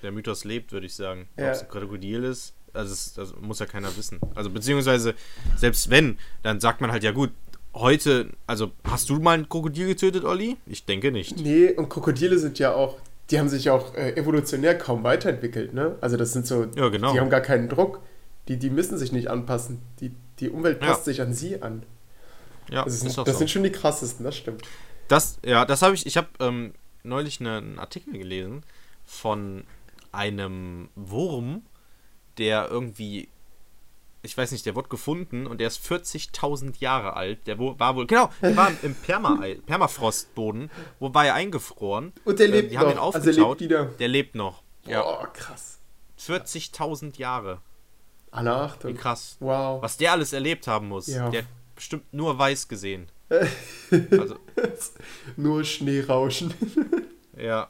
Der 0.04 0.12
Mythos 0.12 0.44
lebt, 0.44 0.72
würde 0.72 0.86
ich 0.86 0.94
sagen. 0.94 1.28
Ja. 1.38 1.48
Ob 1.48 1.52
es 1.54 1.62
ein 1.64 1.70
Krokodil 1.70 2.24
ist, 2.24 2.54
also 2.72 2.92
das, 2.92 3.14
das 3.16 3.36
muss 3.42 3.58
ja 3.58 3.66
keiner 3.66 3.98
wissen. 3.98 4.20
Also 4.36 4.52
beziehungsweise, 4.52 5.16
selbst 5.58 5.90
wenn, 5.90 6.20
dann 6.44 6.60
sagt 6.60 6.80
man 6.80 6.92
halt, 6.92 7.04
ja 7.04 7.12
gut, 7.12 7.32
heute, 7.74 8.30
also 8.46 8.72
hast 8.84 9.10
du 9.10 9.20
mal 9.20 9.40
ein 9.40 9.50
Krokodil 9.50 9.88
getötet, 9.88 10.24
Olli? 10.24 10.58
Ich 10.68 10.86
denke 10.86 11.12
nicht. 11.12 11.40
Nee, 11.40 11.72
und 11.72 11.90
Krokodile 11.90 12.38
sind 12.38 12.60
ja 12.60 12.74
auch, 12.74 12.98
die 13.32 13.40
haben 13.40 13.50
sich 13.50 13.70
auch 13.70 13.94
äh, 13.96 14.16
evolutionär 14.16 14.78
kaum 14.78 15.04
weiterentwickelt, 15.04 15.74
ne? 15.74 15.98
Also 16.02 16.18
das 16.18 16.34
sind 16.34 16.48
so, 16.48 16.66
Ja, 16.76 16.90
genau. 16.90 17.14
die 17.14 17.20
haben 17.20 17.30
gar 17.30 17.42
keinen 17.42 17.70
Druck. 17.70 18.02
Die, 18.48 18.58
die 18.58 18.70
müssen 18.70 18.98
sich 18.98 19.12
nicht 19.12 19.30
anpassen. 19.30 19.82
Die, 20.00 20.12
die 20.40 20.50
Umwelt 20.50 20.80
passt 20.80 21.02
Ja. 21.08 21.14
sich 21.14 21.22
an 21.22 21.34
sie 21.34 21.62
an. 21.62 21.84
Ja, 22.72 22.84
Das, 22.84 22.94
ist 22.96 23.02
sind, 23.02 23.18
doch 23.18 23.24
das 23.26 23.34
so. 23.36 23.40
sind 23.40 23.50
schon 23.52 23.64
die 23.64 23.72
krassesten, 23.72 24.24
das 24.26 24.36
stimmt. 24.38 24.64
Das, 25.08 25.38
ja, 25.46 25.66
das 25.66 25.82
habe 25.82 25.94
ich, 25.96 26.06
ich 26.06 26.18
habe 26.18 26.28
ähm, 26.40 26.74
neulich 27.04 27.40
ne- 27.40 27.58
einen 27.58 27.80
Artikel 27.80 28.18
gelesen 28.18 28.64
von 29.06 29.64
einem 30.12 30.90
Wurm, 30.96 31.64
der 32.38 32.68
irgendwie, 32.70 33.28
ich 34.22 34.38
weiß 34.38 34.52
nicht, 34.52 34.66
der 34.66 34.76
wurde 34.76 34.90
gefunden 34.90 35.48
und 35.48 35.60
der 35.60 35.68
ist 35.68 35.86
40.000 35.86 36.76
Jahre 36.80 37.16
alt. 37.16 37.48
Der 37.48 37.58
war 37.60 37.96
wohl, 37.96 38.06
genau, 38.08 38.30
der 38.42 38.56
war 38.58 38.72
im 38.82 38.96
Perma 38.96 39.42
Permafrostboden, 39.66 40.70
wo 41.00 41.14
war 41.14 41.26
er 41.26 41.34
eingefroren. 41.36 42.14
Und 42.26 42.40
der 42.40 42.48
Ähm, 42.48 42.52
lebt 42.54 42.72
die 42.72 42.78
haben 42.78 42.90
ihn 42.90 42.96
noch. 42.98 43.14
Also 43.14 43.30
aufgetaut. 43.30 43.60
lebt 43.62 43.72
wieder. 43.72 43.86
Der 43.86 44.08
lebt 44.08 44.36
noch. 44.36 44.64
Ja, 44.86 45.02
Boah, 45.02 45.32
krass. 45.34 45.80
40.000 46.20 47.18
Jahre. 47.18 47.62
Alle 48.32 48.50
Wie 48.52 48.54
Achtung. 48.56 48.96
krass. 48.96 49.38
Wow. 49.40 49.82
Was 49.82 49.98
der 49.98 50.12
alles 50.12 50.34
erlebt 50.34 50.68
haben 50.68 50.88
muss. 50.90 51.08
Ja. 51.08 51.30
Der 51.30 51.42
hat 51.44 51.50
bestimmt 51.76 52.14
nur 52.14 52.38
weiß 52.38 52.68
gesehen. 52.68 53.08
Also, 53.30 54.36
Nur 55.38 55.64
Schneerauschen. 55.64 56.54
Ja. 57.38 57.70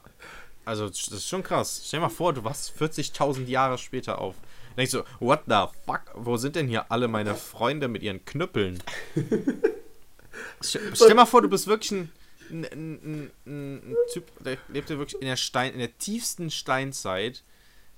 Also, 0.64 0.88
das 0.88 1.06
ist 1.08 1.28
schon 1.28 1.44
krass. 1.44 1.82
Stell 1.86 2.00
dir 2.00 2.06
mal 2.06 2.10
vor, 2.10 2.32
du 2.32 2.42
wachst 2.42 2.72
40.000 2.76 3.46
Jahre 3.46 3.78
später 3.78 4.20
auf. 4.20 4.34
Denkst 4.76 4.92
du, 4.92 5.02
what 5.18 5.42
the 5.46 5.64
fuck? 5.84 6.02
Wo 6.14 6.36
sind 6.36 6.56
denn 6.56 6.68
hier 6.68 6.90
alle 6.90 7.08
meine 7.08 7.34
Freunde 7.34 7.88
mit 7.88 8.02
ihren 8.02 8.24
Knüppeln? 8.24 8.82
Stell, 10.60 11.14
mal 11.14 11.26
vor, 11.26 11.42
du 11.42 11.48
bist 11.48 11.66
wirklich 11.66 11.92
ein, 11.92 12.10
ein, 12.50 12.64
ein, 12.64 13.30
ein, 13.46 13.96
Typ, 14.12 14.24
der 14.42 14.58
lebte 14.68 14.98
wirklich 14.98 15.20
in 15.20 15.26
der, 15.26 15.36
Stein, 15.36 15.72
in 15.72 15.78
der 15.78 15.96
tiefsten 15.98 16.50
Steinzeit 16.50 17.42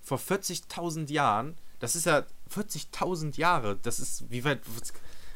vor 0.03 0.19
40.000 0.19 1.11
Jahren. 1.13 1.57
Das 1.81 1.97
ist 1.97 2.07
ja 2.07 2.25
40.000 2.55 3.39
Jahre. 3.39 3.79
Das 3.83 4.01
ist, 4.01 4.31
wie 4.31 4.45
weit, 4.45 4.61
was, 4.79 4.93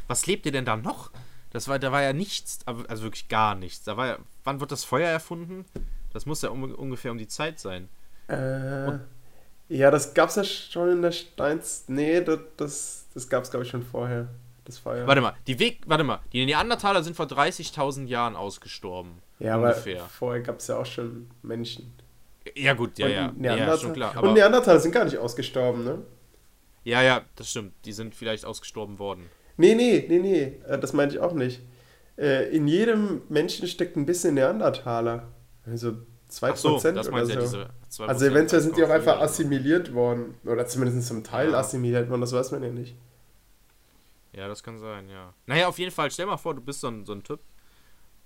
was 0.09 0.26
lebt 0.26 0.47
ihr 0.47 0.52
denn 0.52 0.64
da 0.64 0.76
noch? 0.76 1.11
Das 1.50 1.69
war, 1.69 1.78
da 1.78 1.93
war 1.93 2.02
ja 2.02 2.12
nichts, 2.12 2.59
also 2.66 3.02
wirklich 3.02 3.28
gar 3.28 3.55
nichts. 3.55 3.85
Da 3.85 3.97
war 3.97 4.07
ja, 4.07 4.19
wann 4.45 4.61
wird 4.61 4.73
das 4.73 4.85
Feuer 4.85 5.09
erfunden? 5.09 5.64
Das 6.12 6.26
muss 6.26 6.43
ja 6.43 6.50
um, 6.50 6.75
ungefähr 6.75 7.12
um 7.12 7.19
die 7.19 7.28
Zeit 7.28 7.59
sein. 7.59 7.88
Äh, 8.28 8.99
ja, 9.68 9.90
das 9.90 10.14
gab's 10.14 10.37
ja 10.37 10.44
schon 10.44 10.90
in 10.90 11.02
der 11.02 11.12
Steins. 11.12 11.85
Nee, 11.88 12.20
das, 12.20 12.38
das, 12.56 13.06
das 13.14 13.28
gab's, 13.28 13.50
glaube 13.50 13.64
ich, 13.64 13.70
schon 13.70 13.82
vorher. 13.82 14.28
Das 14.64 14.78
Feuer. 14.78 15.06
Warte 15.06 15.20
mal, 15.20 15.35
die 15.46 15.58
Weg, 15.61 15.82
warte 15.87 16.02
mal, 16.02 16.18
die 16.32 16.44
Neandertaler 16.44 17.02
sind 17.04 17.14
vor 17.14 17.26
30.000 17.26 18.06
Jahren 18.06 18.35
ausgestorben. 18.35 19.23
ja, 19.38 19.54
aber 19.54 19.68
ungefähr. 19.68 20.00
vorher 20.06 20.42
gab's 20.42 20.66
ja 20.66 20.76
auch 20.78 20.87
schon 20.87 21.30
Menschen. 21.42 21.92
Ja 22.56 22.75
gut, 22.75 22.99
ja, 22.99 23.06
ja, 23.06 23.14
ja, 23.26 23.32
Neandertal- 23.37 23.78
schon 23.80 23.92
klar. 23.92 24.11
und 24.12 24.18
Aber, 24.18 24.32
Neandertaler 24.32 24.80
sind 24.80 24.90
gar 24.92 25.04
nicht 25.04 25.18
ausgestorben, 25.18 25.85
ne? 25.85 25.99
ja, 26.82 27.00
ja, 27.02 27.23
das 27.37 27.50
stimmt. 27.50 27.75
Die 27.85 27.92
sind 27.92 28.14
vielleicht 28.16 28.44
ausgestorben 28.44 28.99
worden. 28.99 29.26
Nee, 29.56 29.75
nee, 29.76 30.04
nee, 30.08 30.18
nee, 30.18 30.42
äh, 30.68 30.78
das 30.78 30.92
meinte 30.92 31.14
ich 31.16 31.20
auch 31.20 31.32
nicht. 31.32 31.61
Äh, 32.18 32.49
In 32.54 32.66
jedem 32.66 33.23
Menschen 33.28 33.68
steckt 33.68 33.96
ein 33.96 34.04
bisschen 34.06 34.35
Neandertaler. 34.35 35.28
Also 35.64 35.96
2% 36.40 36.50
Ach 36.52 36.57
so, 36.57 36.78
das 36.78 37.09
oder 37.09 37.25
so. 37.26 37.33
ja, 37.33 37.40
diese 37.40 37.71
2% 37.90 38.07
also 38.09 38.26
eventuell 38.26 38.62
sind 38.62 38.76
die 38.76 38.85
auch 38.85 38.90
einfach 38.90 39.21
assimiliert 39.21 39.95
worden. 39.95 40.35
Oder 40.45 40.66
zumindest 40.66 41.07
zum 41.09 41.25
Teil 41.25 41.52
Ja. 41.52 41.59
assimiliert 41.59 42.09
worden, 42.11 42.21
das 42.23 42.33
weiß 42.33 42.50
man 42.52 42.62
ja 42.62 42.71
nicht. 42.71 42.97
Ja, 44.33 44.49
das 44.49 44.62
kann 44.62 44.78
sein, 44.78 45.09
ja. 45.09 45.33
Naja, 45.47 45.66
auf 45.69 45.78
jeden 45.78 45.90
Fall, 45.93 46.11
stell 46.11 46.26
mal 46.26 46.37
vor, 46.37 46.55
du 46.55 46.61
bist 46.61 46.81
so 46.81 46.88
ein, 46.88 47.07
so 47.07 47.12
ein 47.14 47.23
Typ 47.23 47.40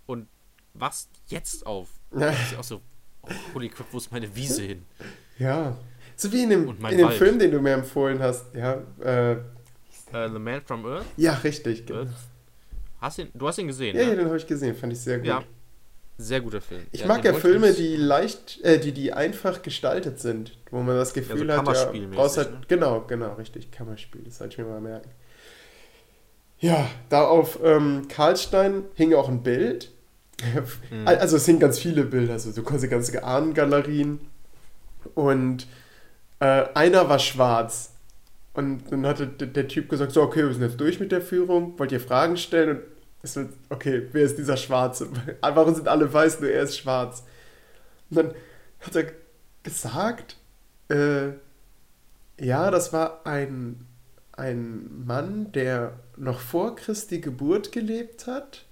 und 0.07 0.26
wachst 0.75 1.09
jetzt 1.29 1.64
auf. 1.67 1.88
Ja 2.19 2.33
auch 2.59 2.64
so, 2.64 2.81
oh, 3.23 3.29
holy 3.55 3.69
crap, 3.69 3.87
wo 3.93 3.99
ist 3.99 4.11
meine 4.11 4.35
Wiese 4.35 4.62
hin? 4.62 4.87
Ja. 5.38 5.76
So 6.17 6.33
wie 6.33 6.43
in 6.43 6.50
dem, 6.50 6.69
in 6.69 6.99
dem 6.99 7.07
Wald. 7.07 7.17
Film, 7.19 7.38
den 7.38 7.50
du 7.52 7.61
mir 7.61 7.75
empfohlen 7.75 8.19
hast. 8.21 8.52
Ja, 8.55 8.83
äh, 9.00 9.33
Äh, 10.12 10.29
The 10.29 10.38
Man 10.40 10.61
from 10.62 10.85
Earth? 10.87 11.07
ja 11.17 11.35
richtig. 11.35 11.87
Genau. 11.87 12.11
Hast 13.00 13.19
ihn, 13.19 13.29
du 13.33 13.47
hast 13.47 13.59
ihn 13.59 13.69
gesehen, 13.69 13.95
Ja, 13.97 14.02
ja, 14.02 14.09
ne? 14.11 14.17
den 14.17 14.26
habe 14.26 14.37
ich 14.37 14.47
gesehen, 14.47 14.75
fand 14.75 14.93
ich 14.93 15.00
sehr 15.00 15.19
gut. 15.19 15.26
Ja, 15.29 15.43
Sehr 16.20 16.42
guter 16.42 16.60
Film. 16.60 16.82
Ich 16.92 17.00
Ja, 17.00 17.06
mag 17.06 17.24
ja 17.24 17.32
Filme, 17.32 17.72
die 17.72 17.96
leicht, 17.96 18.60
äh, 18.62 18.78
die, 18.78 18.92
die 18.92 19.12
einfach 19.12 19.62
gestaltet 19.62 20.20
sind, 20.20 20.58
wo 20.70 20.80
man 20.82 20.96
das 20.96 21.14
Gefühl 21.14 21.46
so 21.46 21.56
hat, 21.56 21.94
ja, 21.94 22.06
brauchst 22.12 22.36
halt, 22.36 22.50
ne? 22.50 22.60
genau, 22.68 23.00
genau, 23.06 23.32
richtig, 23.34 23.70
Kammerspiel, 23.70 24.22
das 24.24 24.38
sollte 24.38 24.52
ich 24.52 24.58
mir 24.58 24.70
mal 24.70 24.80
merken. 24.82 25.08
Ja, 26.58 26.90
da 27.08 27.26
auf 27.26 27.58
ähm, 27.64 28.06
Karlstein 28.08 28.84
hing 28.94 29.14
auch 29.14 29.28
ein 29.28 29.42
Bild. 29.42 29.92
Mhm. 30.90 31.06
Also 31.06 31.36
es 31.36 31.46
hingen 31.46 31.58
ganz 31.58 31.78
viele 31.78 32.04
Bilder, 32.04 32.34
also 32.34 32.50
so 32.50 32.62
quasi 32.62 32.88
ganze 32.88 33.22
Ahnengalerien. 33.24 34.20
Und 35.14 35.66
äh, 36.40 36.64
einer 36.74 37.08
war 37.08 37.18
schwarz. 37.18 37.94
Und 38.52 38.90
dann 38.90 39.06
hatte 39.06 39.26
der, 39.26 39.48
der 39.48 39.68
Typ 39.68 39.88
gesagt, 39.88 40.12
so, 40.12 40.22
okay, 40.22 40.44
wir 40.44 40.52
sind 40.52 40.62
jetzt 40.62 40.80
durch 40.80 41.00
mit 41.00 41.12
der 41.12 41.22
Führung, 41.22 41.78
wollt 41.78 41.92
ihr 41.92 42.00
Fragen 42.00 42.36
stellen? 42.36 42.70
Und 42.70 42.82
es 43.22 43.36
wird, 43.36 43.52
okay, 43.68 44.08
wer 44.12 44.24
ist 44.24 44.38
dieser 44.38 44.56
Schwarze? 44.56 45.08
Warum 45.40 45.74
sind 45.74 45.88
alle 45.88 46.12
weiß, 46.12 46.40
nur 46.40 46.50
er 46.50 46.62
ist 46.62 46.78
schwarz? 46.78 47.24
Und 48.10 48.16
dann 48.16 48.34
hat 48.80 48.96
er 48.96 49.12
gesagt, 49.62 50.36
äh, 50.88 51.32
ja, 52.38 52.70
das 52.70 52.92
war 52.92 53.26
ein, 53.26 53.86
ein 54.32 55.04
Mann, 55.04 55.52
der 55.52 56.00
noch 56.16 56.40
vor 56.40 56.76
Christi 56.76 57.20
Geburt 57.20 57.72
gelebt 57.72 58.26
hat, 58.26 58.64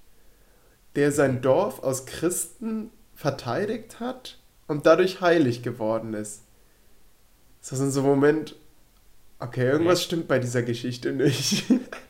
der 0.97 1.13
sein 1.13 1.43
Dorf 1.43 1.83
aus 1.83 2.07
Christen 2.07 2.91
verteidigt 3.15 4.01
hat 4.01 4.39
und 4.67 4.87
dadurch 4.87 5.21
heilig 5.21 5.63
geworden 5.63 6.15
ist. 6.15 6.43
Das 7.61 7.79
ist 7.79 7.93
so 7.93 8.01
ein 8.01 8.07
Moment, 8.07 8.57
okay, 9.39 9.69
irgendwas 9.69 10.03
stimmt 10.03 10.29
bei 10.29 10.39
dieser 10.39 10.63
Geschichte 10.63 11.13
nicht. 11.13 11.65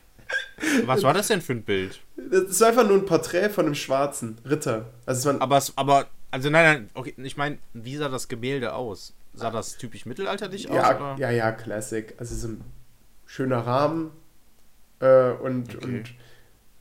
Was 0.87 1.03
war 1.03 1.15
das 1.15 1.29
denn 1.29 1.41
für 1.41 1.53
ein 1.53 1.63
Bild? 1.63 2.01
Das 2.31 2.61
war 2.61 2.69
einfach 2.69 2.87
nur 2.87 2.99
ein 2.99 3.07
Porträt 3.07 3.49
von 3.51 3.67
einem 3.67 3.75
schwarzen 3.75 4.39
Ritter. 4.49 4.87
Also 5.07 5.19
es 5.21 5.25
war 5.27 5.35
ein, 5.35 5.41
Aber, 5.41 5.57
es, 5.59 5.73
aber 5.77 6.07
also 6.31 6.51
nein, 6.51 6.65
nein, 6.65 6.91
okay, 6.95 7.15
ich 7.17 7.37
meine, 7.37 7.59
wie 7.73 7.97
sah 7.97 8.09
das 8.09 8.29
Gemälde 8.29 8.75
aus? 8.75 9.15
Sah 9.35 9.51
das 9.51 9.77
typisch 9.77 10.05
mittelalterlich 10.07 10.69
aus? 10.69 10.77
ja, 10.77 10.97
oder? 10.97 11.17
ja, 11.19 11.31
ja, 11.31 11.53
Classic. 11.53 12.15
Also 12.19 12.35
so 12.35 12.49
ein 12.49 12.61
schöner 13.27 13.59
Rahmen 13.59 14.11
äh, 15.01 15.31
und, 15.33 15.77
Okay. 15.77 15.85
und 15.85 16.05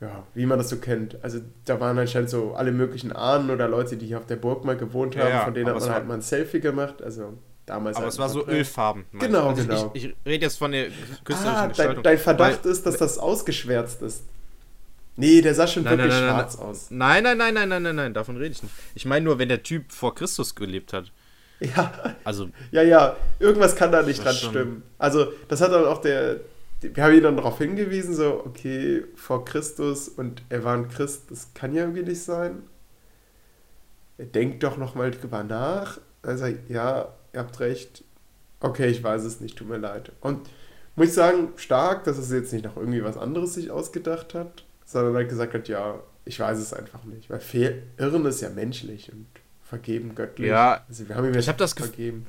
ja, 0.00 0.24
wie 0.34 0.46
man 0.46 0.58
das 0.58 0.68
so 0.68 0.76
kennt. 0.78 1.22
Also 1.24 1.40
da 1.64 1.80
waren 1.80 1.98
anscheinend 1.98 2.30
so 2.30 2.54
alle 2.54 2.72
möglichen 2.72 3.12
Ahnen 3.12 3.50
oder 3.50 3.68
Leute, 3.68 3.96
die 3.96 4.06
hier 4.06 4.18
auf 4.18 4.26
der 4.26 4.36
Burg 4.36 4.64
mal 4.64 4.76
gewohnt 4.76 5.14
Ja, 5.14 5.22
haben, 5.24 5.30
ja, 5.30 5.44
von 5.44 5.54
denen 5.54 5.68
hat 5.70 5.80
man 5.80 5.90
halt 5.90 6.06
mal 6.06 6.14
ein 6.14 6.22
Selfie 6.22 6.60
gemacht. 6.60 7.02
Also 7.02 7.38
damals 7.68 7.96
Aber 7.96 8.06
es 8.08 8.18
war 8.18 8.28
so 8.28 8.46
ölfarben. 8.46 9.04
meinst 9.12 9.22
du? 9.26 9.26
Genau, 9.32 9.48
also 9.50 9.62
genau. 9.62 9.90
Ich, 9.94 10.04
ich 10.06 10.14
rede 10.26 10.44
jetzt 10.46 10.58
von 10.58 10.72
der 10.72 10.86
künstlerischen 11.24 11.46
Ah, 11.46 11.60
dein, 11.60 11.68
Gestaltung. 11.68 12.02
dein 12.02 12.18
Verdacht 12.18 12.64
Weil- 12.64 12.72
ist, 12.72 12.86
dass 12.86 12.96
das 12.96 13.18
ausgeschwärzt 13.18 14.02
ist. 14.02 14.22
Nee, 15.16 15.40
der 15.42 15.54
sah 15.54 15.66
schon 15.66 15.82
Nein, 15.82 15.98
wirklich 15.98 16.14
nein, 16.14 16.26
nein, 16.26 16.34
schwarz 16.36 16.58
nein, 16.58 16.66
aus. 16.66 16.86
Nein, 16.90 17.22
nein, 17.24 17.38
nein, 17.38 17.54
nein, 17.54 17.68
nein, 17.68 17.82
nein, 17.82 17.96
nein, 17.96 18.14
davon 18.14 18.36
rede 18.36 18.52
ich 18.52 18.62
nicht. 18.62 18.74
Ich 18.94 19.04
meine 19.04 19.24
nur, 19.24 19.38
wenn 19.40 19.48
der 19.48 19.62
Typ 19.64 19.90
vor 19.92 20.14
Christus 20.14 20.54
gelebt 20.54 20.92
hat. 20.92 21.10
Ja, 21.60 21.92
Also, 22.22 22.50
ja, 22.70 22.82
ja, 22.82 23.16
irgendwas 23.40 23.74
kann 23.74 23.90
da 23.90 24.02
nicht 24.02 24.24
dran 24.24 24.34
stimmen. 24.34 24.82
Also, 24.96 25.32
das 25.48 25.60
hat 25.60 25.72
dann 25.72 25.86
auch 25.86 26.00
der, 26.00 26.36
wir 26.82 27.02
haben 27.02 27.14
ihn 27.16 27.22
dann 27.24 27.36
darauf 27.36 27.58
hingewiesen, 27.58 28.14
so, 28.14 28.44
okay, 28.46 29.02
vor 29.16 29.44
Christus 29.44 30.08
und 30.08 30.42
er 30.50 30.62
war 30.62 30.74
ein 30.76 30.88
Christ, 30.88 31.22
das 31.30 31.48
kann 31.52 31.74
ja 31.74 31.82
irgendwie 31.82 32.04
nicht 32.04 32.22
sein. 32.22 32.62
Er 34.18 34.26
denkt 34.26 34.62
doch 34.62 34.76
nochmal 34.76 35.10
drüber 35.10 35.42
nach. 35.42 35.98
Also, 36.22 36.46
ja, 36.68 37.08
ihr 37.38 37.44
habt 37.44 37.60
recht. 37.60 38.04
Okay, 38.60 38.88
ich 38.88 39.02
weiß 39.02 39.22
es 39.22 39.40
nicht, 39.40 39.56
tut 39.56 39.68
mir 39.68 39.78
leid. 39.78 40.12
Und 40.20 40.48
muss 40.96 41.08
ich 41.08 41.14
sagen, 41.14 41.50
stark, 41.56 42.04
dass 42.04 42.18
es 42.18 42.30
jetzt 42.32 42.52
nicht 42.52 42.64
noch 42.64 42.76
irgendwie 42.76 43.04
was 43.04 43.16
anderes 43.16 43.54
sich 43.54 43.70
ausgedacht 43.70 44.34
hat, 44.34 44.64
sondern 44.84 45.14
halt 45.14 45.28
gesagt 45.28 45.54
hat, 45.54 45.68
ja, 45.68 46.00
ich 46.24 46.40
weiß 46.40 46.58
es 46.58 46.72
einfach 46.72 47.04
nicht. 47.04 47.30
Weil 47.30 47.38
Fehl 47.38 47.84
Irren 47.96 48.26
ist 48.26 48.40
ja 48.40 48.50
menschlich 48.50 49.12
und 49.12 49.26
vergeben 49.62 50.16
göttlich. 50.16 50.48
Ja, 50.48 50.84
also 50.88 51.08
wir 51.08 51.14
haben 51.14 51.26
ihm 51.26 51.30
ich 51.30 51.36
jetzt 51.36 51.48
hab 51.48 51.58
das 51.58 51.74
vergeben. 51.74 52.26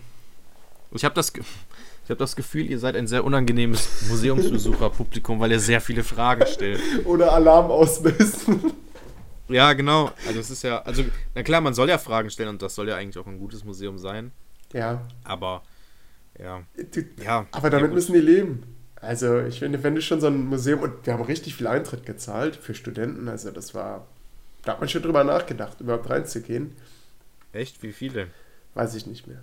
ich 0.92 1.04
habe 1.04 1.16
das, 1.16 1.34
ich 2.06 2.12
hab 2.12 2.20
das 2.20 2.36
Gefühl, 2.36 2.70
ihr 2.70 2.78
seid 2.78 2.96
ein 2.96 3.08
sehr 3.08 3.24
unangenehmes 3.24 4.08
Museumsbesucherpublikum, 4.10 5.40
weil 5.40 5.52
ihr 5.52 5.60
sehr 5.60 5.82
viele 5.82 6.04
Fragen 6.04 6.46
stellt. 6.46 6.80
Oder 7.06 7.34
Alarm 7.34 7.72
auslösen. 7.72 8.74
Ja, 9.48 9.74
genau. 9.74 10.12
Also, 10.28 10.40
es 10.40 10.52
ist 10.52 10.62
ja, 10.62 10.84
also, 10.84 11.04
na 11.34 11.42
klar, 11.42 11.60
man 11.62 11.74
soll 11.74 11.90
ja 11.90 11.98
Fragen 11.98 12.30
stellen 12.30 12.50
und 12.50 12.62
das 12.62 12.76
soll 12.76 12.88
ja 12.88 12.98
eigentlich 12.98 13.18
auch 13.18 13.26
ein 13.26 13.40
gutes 13.40 13.64
Museum 13.64 13.98
sein. 13.98 14.32
Ja, 14.74 15.08
Aber 15.24 15.64
Ja. 16.38 16.64
Du, 16.92 17.04
Ja. 17.24 17.48
aber 17.52 17.70
damit 17.70 17.90
ja, 17.90 17.94
müssen 17.96 18.14
die 18.14 18.20
leben. 18.20 18.64
Also 19.02 19.40
ich 19.42 19.60
finde, 19.60 19.82
wenn 19.84 19.96
du 19.96 20.02
schon 20.02 20.20
so 20.22 20.28
ein 20.28 20.46
Museum, 20.46 20.82
und 20.82 21.06
wir 21.06 21.14
haben 21.14 21.24
richtig 21.24 21.56
viel 21.56 21.68
Eintritt 21.68 22.06
gezahlt 22.06 22.56
für 22.56 22.74
Studenten, 22.74 23.28
also 23.30 23.50
das 23.52 23.74
war, 23.74 24.08
da 24.64 24.74
hat 24.74 24.80
man 24.80 24.90
schon 24.90 25.02
drüber 25.02 25.24
nachgedacht, 25.24 25.80
überhaupt 25.82 26.10
reinzugehen. 26.10 26.76
Echt? 27.54 27.82
Wie 27.82 27.94
viele? 27.94 28.28
Weiß 28.74 28.96
ich 28.96 29.08
nicht 29.08 29.26
mehr. 29.28 29.42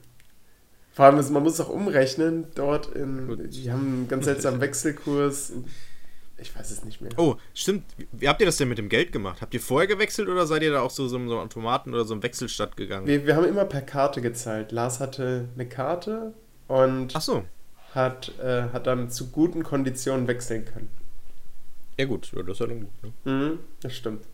Vor 0.93 1.05
allem, 1.07 1.17
man 1.33 1.43
muss 1.43 1.61
auch 1.61 1.69
umrechnen, 1.69 2.47
dort 2.55 2.95
in, 2.95 3.27
Gut. 3.27 3.41
die 3.55 3.71
haben 3.71 3.87
einen 3.87 4.09
ganz 4.09 4.25
seltsamen 4.27 4.61
Wechselkurs. 4.63 5.53
Ich 6.39 6.55
weiß 6.55 6.71
es 6.71 6.85
nicht 6.85 7.01
mehr. 7.01 7.11
Oh, 7.17 7.37
stimmt. 7.55 7.85
Wie 8.13 8.29
habt 8.29 8.41
ihr 8.41 8.47
das 8.47 8.59
denn 8.59 8.69
mit 8.69 8.77
dem 8.79 8.89
Geld 8.91 9.11
gemacht? 9.11 9.41
Habt 9.41 9.55
ihr 9.55 9.61
vorher 9.61 9.87
gewechselt 9.87 10.29
oder 10.29 10.47
seid 10.47 10.63
ihr 10.63 10.71
da 10.73 10.83
auch 10.83 10.91
so 10.91 11.09
so 11.09 11.17
einem 11.17 11.29
so 11.29 11.39
Automaten 11.39 11.95
oder 11.95 12.05
so 12.05 12.13
einem 12.13 12.23
Wechselstadt 12.23 12.77
gegangen? 12.77 13.07
Wir, 13.07 13.27
wir 13.27 13.37
haben 13.37 13.47
immer 13.47 13.65
per 13.65 13.81
Karte 13.83 14.21
gezahlt. 14.21 14.71
Lars 14.71 15.01
hatte 15.01 15.49
eine 15.55 15.67
Karte 15.67 16.35
und 16.69 17.13
so. 17.23 17.45
hat, 17.95 18.33
äh, 18.39 18.65
hat 18.73 18.87
dann 18.87 19.09
zu 19.11 19.29
guten 19.31 19.63
Konditionen 19.63 20.27
wechseln 20.29 20.65
können. 20.67 20.89
Ja 21.99 22.05
gut, 22.05 22.31
das 22.35 22.47
ist 22.47 22.61
ja 22.61 22.67
dann 22.67 22.81
gut. 22.81 23.03
Ne? 23.25 23.33
Mhm, 23.33 23.59
das 23.81 23.95
stimmt. 23.95 24.25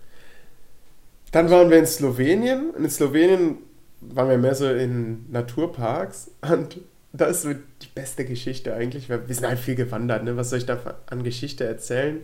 Dann 1.30 1.50
waren 1.50 1.70
wir 1.70 1.78
in 1.78 1.86
Slowenien. 1.86 2.70
Und 2.70 2.84
in 2.84 2.90
Slowenien 2.90 3.58
waren 4.00 4.28
wir 4.28 4.38
mehr 4.38 4.54
so 4.56 4.68
in 4.68 5.30
Naturparks. 5.30 6.32
Und 6.42 6.78
da 7.12 7.26
ist 7.26 7.42
so 7.42 7.52
die 7.52 7.88
beste 7.94 8.24
Geschichte 8.24 8.74
eigentlich. 8.74 9.08
weil 9.10 9.28
Wir 9.28 9.34
sind 9.34 9.46
halt 9.46 9.58
viel 9.58 9.74
gewandert. 9.74 10.24
Ne? 10.24 10.36
Was 10.36 10.50
soll 10.50 10.58
ich 10.58 10.66
da 10.66 10.78
an 11.06 11.22
Geschichte 11.24 11.64
erzählen? 11.64 12.20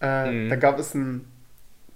Äh, 0.00 0.30
Mhm. 0.30 0.48
Da 0.50 0.56
gab 0.56 0.78
es 0.78 0.94
ein, 0.94 1.24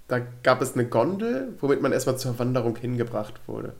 da 0.08 0.20
gab 0.42 0.60
es 0.60 0.74
eine 0.74 0.86
Gondel, 0.86 1.54
womit 1.60 1.80
man 1.82 1.92
erstmal 1.92 2.18
zur 2.18 2.38
Wanderung 2.38 2.76
hingebracht 2.76 3.40
wurde. 3.46 3.74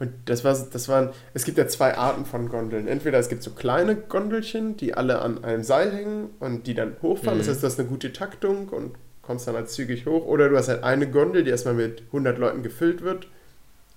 Und 0.00 0.12
das 0.26 0.44
war, 0.44 0.56
das 0.72 0.88
waren, 0.88 1.10
es 1.34 1.44
gibt 1.44 1.58
ja 1.58 1.66
zwei 1.66 1.96
Arten 1.98 2.24
von 2.24 2.48
Gondeln. 2.48 2.86
Entweder 2.86 3.18
es 3.18 3.28
gibt 3.28 3.42
so 3.42 3.50
kleine 3.50 3.96
Gondelchen, 3.96 4.76
die 4.76 4.94
alle 4.94 5.20
an 5.20 5.42
einem 5.42 5.64
Seil 5.64 5.90
hängen 5.92 6.30
und 6.38 6.68
die 6.68 6.74
dann 6.74 6.96
hochfahren. 7.02 7.38
Mhm. 7.38 7.42
Das 7.42 7.48
heißt, 7.48 7.62
du 7.64 7.66
hast 7.66 7.80
eine 7.80 7.88
gute 7.88 8.12
Taktung 8.12 8.68
und 8.68 8.94
kommst 9.22 9.48
dann 9.48 9.56
halt 9.56 9.68
zügig 9.70 10.06
hoch. 10.06 10.24
Oder 10.24 10.48
du 10.50 10.56
hast 10.56 10.68
halt 10.68 10.84
eine 10.84 11.10
Gondel, 11.10 11.42
die 11.42 11.50
erstmal 11.50 11.74
mit 11.74 12.02
100 12.12 12.38
Leuten 12.38 12.62
gefüllt 12.62 13.02
wird. 13.02 13.26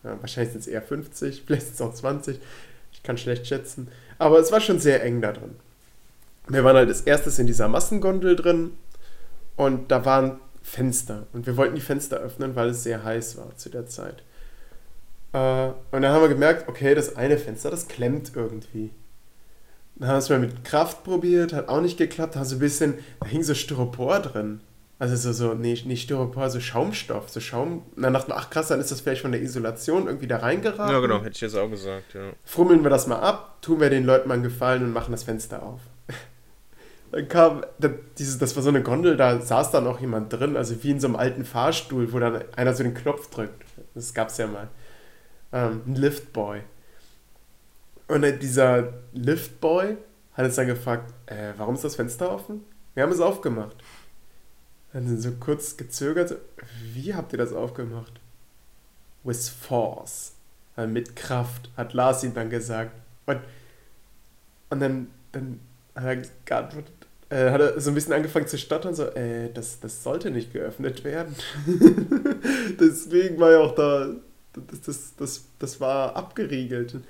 Ja, 0.03 0.17
wahrscheinlich 0.20 0.53
sind 0.53 0.62
es 0.62 0.67
eher 0.67 0.81
50, 0.81 1.43
vielleicht 1.46 1.67
sind 1.67 1.75
es 1.75 1.81
auch 1.81 1.93
20. 1.93 2.39
Kann 3.03 3.17
schlecht 3.17 3.48
schätzen. 3.48 3.88
Aber 4.17 4.39
es 4.39 4.51
war 4.51 4.62
schon 4.62 4.79
sehr 4.79 5.03
eng 5.03 5.22
da 5.22 5.31
drin. 5.31 5.55
Wir 6.48 6.63
waren 6.63 6.75
halt 6.75 6.89
als 6.89 7.01
erstes 7.01 7.39
in 7.39 7.48
dieser 7.48 7.67
Massengondel 7.67 8.36
drin 8.36 8.72
und 9.55 9.91
da 9.91 10.05
waren 10.05 10.39
Fenster. 10.62 11.27
Und 11.34 11.48
wir 11.48 11.58
wollten 11.58 11.75
die 11.75 11.81
Fenster 11.81 12.17
öffnen, 12.17 12.55
weil 12.55 12.70
es 12.70 12.84
sehr 12.84 13.03
heiß 13.03 13.38
war 13.38 13.55
zu 13.58 13.70
der 13.70 13.88
Zeit. 13.88 14.24
Äh, 15.34 15.67
und 15.91 16.01
dann 16.01 16.12
haben 16.12 16.22
wir 16.22 16.29
gemerkt, 16.29 16.67
okay, 16.67 16.96
das 16.96 17.15
eine 17.15 17.38
Fenster, 17.38 17.70
das 17.70 17.88
klemmt 17.88 18.31
irgendwie. 18.36 18.91
Dann 19.96 20.10
haben 20.10 20.15
wir 20.15 20.20
es 20.20 20.29
mal 20.29 20.39
mit 20.39 20.63
Kraft 20.63 21.03
probiert, 21.03 21.53
hat 21.53 21.70
auch 21.70 21.81
nicht 21.81 21.98
geklappt, 21.98 22.36
da 22.36 22.46
so 22.46 22.55
ein 22.55 22.60
bisschen, 22.60 22.96
da 23.20 23.27
hing 23.27 23.43
so 23.43 23.53
Styropor 23.53 24.20
drin. 24.20 24.62
Also 25.01 25.15
so, 25.15 25.34
so, 25.34 25.53
nee, 25.55 25.74
nicht 25.86 26.03
Styropor, 26.03 26.51
so 26.51 26.60
Schaumstoff, 26.60 27.27
so 27.31 27.39
Schaum. 27.39 27.81
Und 27.96 28.03
dann 28.03 28.13
dachten 28.13 28.29
wir, 28.29 28.36
ach 28.38 28.51
krass, 28.51 28.67
dann 28.67 28.79
ist 28.79 28.91
das 28.91 29.01
vielleicht 29.01 29.24
von 29.24 29.31
der 29.31 29.41
Isolation 29.41 30.05
irgendwie 30.05 30.27
da 30.27 30.38
reingeraten. 30.38 30.93
Ja, 30.93 31.00
genau, 31.00 31.22
hätte 31.24 31.31
ich 31.34 31.41
jetzt 31.41 31.55
auch 31.55 31.72
gesagt, 31.72 32.13
ja. 32.13 32.34
Frummeln 32.46 32.84
wir 32.84 32.91
das 32.91 33.08
mal 33.08 33.15
ab, 33.20 33.63
tun 33.63 33.79
wir 33.79 33.89
den 33.89 34.05
Leuten 34.05 34.27
mal 34.27 34.36
einen 34.36 34.43
Gefallen 34.43 34.84
und 34.84 34.93
machen 34.93 35.12
das 35.12 35.24
Fenster 35.24 35.63
auf. 35.63 35.79
Dann 37.12 37.27
kam, 37.27 37.65
da- 37.79 37.89
dieses, 38.20 38.38
das 38.38 38.55
war 38.55 38.62
so 38.62 38.70
eine 38.70 38.84
Gondel, 38.84 39.17
da 39.17 39.41
saß 39.41 39.72
dann 39.72 39.88
auch 39.88 40.00
jemand 40.00 40.31
drin, 40.34 40.55
also 40.55 40.84
wie 40.84 40.91
in 40.91 41.00
so 41.00 41.08
einem 41.08 41.15
alten 41.15 41.46
Fahrstuhl, 41.46 42.13
wo 42.13 42.20
dann 42.20 42.43
einer 42.55 42.75
so 42.75 42.84
den 42.84 42.93
Knopf 42.93 43.27
drückt. 43.31 43.65
Das 43.96 44.13
gab's 44.13 44.38
ja 44.38 44.46
mal. 44.46 44.67
Ähm, 45.51 45.81
ein 45.88 45.96
Liftboy. 45.96 46.62
Und 48.08 48.24
dieser 48.43 48.93
Liftboy 49.13 49.98
hat 50.34 50.46
uns 50.46 50.55
dann 50.55 50.67
gefragt, 50.67 51.12
äh, 51.26 51.54
warum 51.58 51.73
ist 51.73 51.84
das 51.84 51.95
Fenster 51.95 52.32
offen? 52.32 52.63
Wir 52.93 53.02
haben 53.04 53.12
es 53.12 53.19
aufgemacht. 53.19 53.76
Dann 54.93 55.08
sind 55.08 55.21
so 55.21 55.32
kurz 55.39 55.77
gezögert, 55.77 56.30
so, 56.30 56.36
wie 56.93 57.13
habt 57.15 57.32
ihr 57.34 57.38
das 57.38 57.54
aufgemacht? 57.54 58.12
With 59.23 59.49
force. 59.49 60.34
Also 60.75 60.91
mit 60.91 61.15
Kraft, 61.15 61.69
hat 61.77 61.93
Lars 61.93 62.23
ihm 62.23 62.34
dann 62.34 62.49
gesagt. 62.49 62.91
Und, 63.25 63.39
und 64.69 64.80
dann, 64.80 65.08
dann 65.32 65.60
hat 65.95 66.06
er 66.06 66.21
geantwortet, 66.45 66.93
äh, 67.30 67.51
hat 67.51 67.62
er 67.62 67.80
so 67.80 67.91
ein 67.91 67.95
bisschen 67.95 68.13
angefangen 68.13 68.47
zu 68.47 68.58
stottern, 68.58 68.95
so, 68.95 69.06
äh, 69.08 69.49
das, 69.54 69.80
das 69.80 70.04
sollte 70.04 70.32
nicht 70.32 70.51
geöffnet 70.54 71.04
werden. 71.04 71.36
Deswegen 72.80 73.39
war 73.39 73.51
ja 73.51 73.60
auch 73.60 73.75
da, 73.75 74.10
das, 74.54 74.82
das, 74.82 75.15
das, 75.17 75.43
das 75.60 75.80
war 75.82 76.15
abgeriegelt. 76.15 76.95
Und 76.95 77.06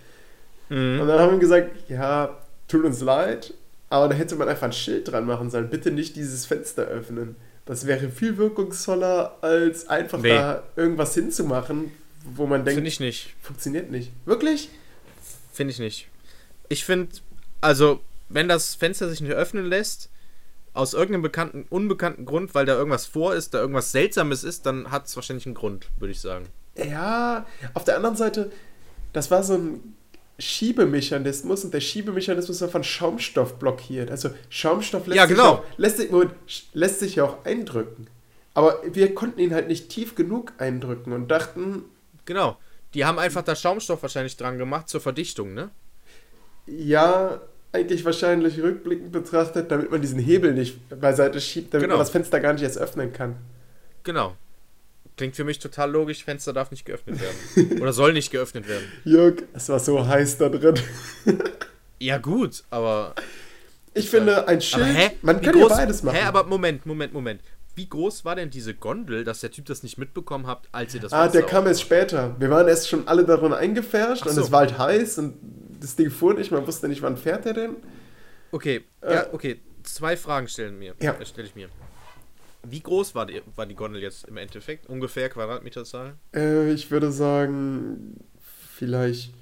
Mhm. 0.70 1.00
dann 1.06 1.20
haben 1.20 1.32
wir 1.34 1.40
gesagt, 1.40 1.90
ja, 1.90 2.38
tut 2.70 2.86
uns 2.86 3.02
leid, 3.02 3.54
aber 3.90 4.08
da 4.08 4.16
hätte 4.16 4.36
man 4.38 4.48
einfach 4.48 4.68
ein 4.68 4.72
Schild 4.74 5.12
dran 5.12 5.26
machen 5.26 5.50
sollen. 5.50 5.70
Bitte 5.70 5.92
nicht 5.92 6.16
dieses 6.16 6.46
Fenster 6.46 6.84
öffnen. 6.84 7.36
Das 7.66 7.86
wäre 7.86 8.10
viel 8.10 8.38
wirkungsvoller, 8.38 9.38
als 9.42 9.88
einfach 9.88 10.20
Nee. 10.20 10.30
da 10.30 10.64
irgendwas 10.76 11.14
hinzumachen, 11.14 11.92
wo 12.36 12.46
man 12.48 12.66
denkt, 12.66 12.76
Finde 12.76 12.90
ich 12.90 13.00
nicht. 13.00 13.36
funktioniert 13.42 13.92
nicht. 13.92 14.12
Wirklich? 14.26 14.70
Finde 15.54 15.72
ich 15.72 15.80
nicht. 15.80 16.08
Ich 16.70 16.86
finde, 16.86 17.10
also, 17.62 18.00
wenn 18.30 18.48
das 18.48 18.76
Fenster 18.76 19.10
sich 19.10 19.22
nicht 19.22 19.34
öffnen 19.34 19.66
lässt, 19.66 20.10
aus 20.74 20.94
irgendeinem 20.94 21.22
bekannten, 21.24 21.66
unbekannten 21.70 22.26
Grund, 22.26 22.56
weil 22.56 22.66
da 22.66 22.76
irgendwas 22.76 23.06
vor 23.06 23.36
ist, 23.36 23.54
da 23.54 23.60
irgendwas 23.60 23.92
Seltsames 23.92 24.44
ist, 24.44 24.66
dann 24.66 24.90
hat 24.90 25.06
es 25.08 25.16
wahrscheinlich 25.16 25.46
einen 25.46 25.56
Grund, 25.56 25.88
würde 26.00 26.14
ich 26.14 26.22
sagen. 26.22 26.48
Ja, 26.78 27.46
auf 27.74 27.84
der 27.84 27.98
anderen 27.98 28.16
Seite, 28.16 28.52
das 29.12 29.30
war 29.30 29.44
so 29.44 29.56
ein 29.56 29.96
Schiebemechanismus 30.42 31.64
und 31.64 31.74
der 31.74 31.82
Schiebemechanismus 31.82 32.62
war 32.62 32.70
von 32.70 32.84
Schaumstoff 32.84 33.56
blockiert. 33.60 34.10
Also 34.12 34.30
Schaumstoff 34.50 35.08
lässt, 35.08 35.18
Ja, 35.18 35.28
sich, 35.28 35.36
genau. 35.38 35.50
auch, 35.54 35.64
lässt, 35.78 35.98
sich, 35.98 36.12
Moment, 36.12 36.34
lässt 36.74 37.00
sich 37.00 37.16
ja 37.16 37.26
auch 37.26 37.46
eindrücken. 37.46 38.08
Aber 38.54 38.82
wir 38.86 39.14
konnten 39.16 39.40
ihn 39.40 39.54
halt 39.54 39.68
nicht 39.68 39.90
tief 39.90 40.16
genug 40.16 40.54
eindrücken 40.58 41.14
und 41.14 41.30
dachten, 41.30 41.84
Genau. 42.26 42.58
Die 42.94 43.06
haben 43.06 43.20
einfach 43.20 43.42
da 43.44 43.56
Schaumstoff 43.56 44.02
wahrscheinlich 44.02 44.36
dran 44.36 44.58
gemacht 44.58 44.90
zur 44.90 45.00
Verdichtung, 45.00 45.54
ne? 45.54 45.70
ja, 46.68 47.40
eigentlich 47.74 48.04
wahrscheinlich 48.04 48.62
rückblickend 48.62 49.12
betrachtet, 49.14 49.72
damit 49.72 49.92
man 49.92 50.02
diesen 50.02 50.20
Hebel 50.20 50.54
nicht 50.54 50.78
beiseite 51.00 51.40
schiebt, 51.40 51.74
damit 51.74 51.86
Genau. 51.86 51.96
man 51.96 52.02
das 52.02 52.10
Fenster 52.10 52.40
gar 52.42 52.52
nicht 52.54 52.64
erst 52.64 52.78
öffnen 52.78 53.14
kann. 53.14 53.36
Genau. 54.04 54.36
Klingt 55.22 55.36
für 55.36 55.44
mich 55.44 55.60
total 55.60 55.92
logisch, 55.92 56.24
Fenster 56.24 56.52
darf 56.52 56.72
nicht 56.72 56.84
geöffnet 56.84 57.20
werden. 57.22 57.80
Oder 57.80 57.94
soll 57.94 58.12
nicht 58.12 58.32
geöffnet 58.32 58.68
werden. 58.68 58.86
Jörg, 59.06 59.44
es 59.54 59.70
war 59.70 59.80
so 59.80 60.08
heiß 60.08 60.40
da 60.40 60.50
drin. 60.50 60.74
Ja, 62.00 62.18
gut, 62.18 62.64
aber. 62.72 63.14
Ich 63.94 64.10
finde, 64.10 64.48
ein 64.48 64.60
Schild, 64.62 64.82
aber 64.84 64.94
hä? 64.96 65.12
man 65.22 65.40
Wie 65.40 65.46
kann 65.46 65.60
ja 65.60 65.68
beides 65.68 66.02
machen. 66.02 66.16
Hä, 66.16 66.24
aber 66.24 66.46
Moment, 66.46 66.88
Moment, 66.88 67.14
Moment. 67.14 67.42
Wie 67.76 67.88
groß 67.88 68.26
war 68.26 68.36
denn 68.36 68.50
diese 68.50 68.74
Gondel, 68.74 69.24
dass 69.24 69.42
der 69.42 69.52
Typ 69.52 69.66
das 69.68 69.84
nicht 69.84 70.00
mitbekommen 70.00 70.48
hat, 70.48 70.68
als 70.72 70.96
ihr 70.96 71.02
das 71.02 71.14
Ah, 71.14 71.28
der 71.28 71.44
kam 71.44 71.68
erst 71.68 71.82
später. 71.82 72.36
Wir 72.40 72.50
waren 72.50 72.68
erst 72.68 72.90
schon 72.90 73.08
alle 73.08 73.24
darin 73.24 73.54
eingefärscht 73.54 74.24
Ach 74.26 74.30
und 74.30 74.34
so. 74.34 74.42
es 74.42 74.52
war 74.52 74.62
halt 74.62 74.80
heiß 74.80 75.20
und 75.20 75.36
das 75.80 75.96
Ding 75.96 76.10
fuhr 76.10 76.34
nicht, 76.34 76.50
man 76.52 76.66
wusste 76.66 76.88
nicht, 76.88 77.04
wann 77.04 77.16
fährt 77.18 77.46
er 77.46 77.54
denn. 77.54 77.76
Okay, 78.52 78.84
Äh. 79.02 79.14
ja, 79.14 79.28
okay. 79.32 79.62
Zwei 79.84 80.18
Fragen 80.18 80.48
stellen 80.48 80.80
mir. 80.80 80.96
Ja. 81.00 81.12
äh, 81.14 81.26
stelle 81.28 81.48
ich 81.48 81.54
mir. 81.54 81.70
Wie 82.64 82.82
groß 82.82 83.16
war 83.16 83.26
die, 83.26 83.42
war 83.56 83.66
die 83.66 83.76
Gondel 83.76 84.02
jetzt 84.02 84.28
im 84.28 84.38
Endeffekt? 84.38 84.88
Ungefähr 84.88 85.30
Quadratmeterzahl? 85.30 86.16
Äh, 86.34 86.72
ich 86.72 86.92
würde 86.92 87.12
sagen, 87.12 88.18
vielleicht 88.76 89.34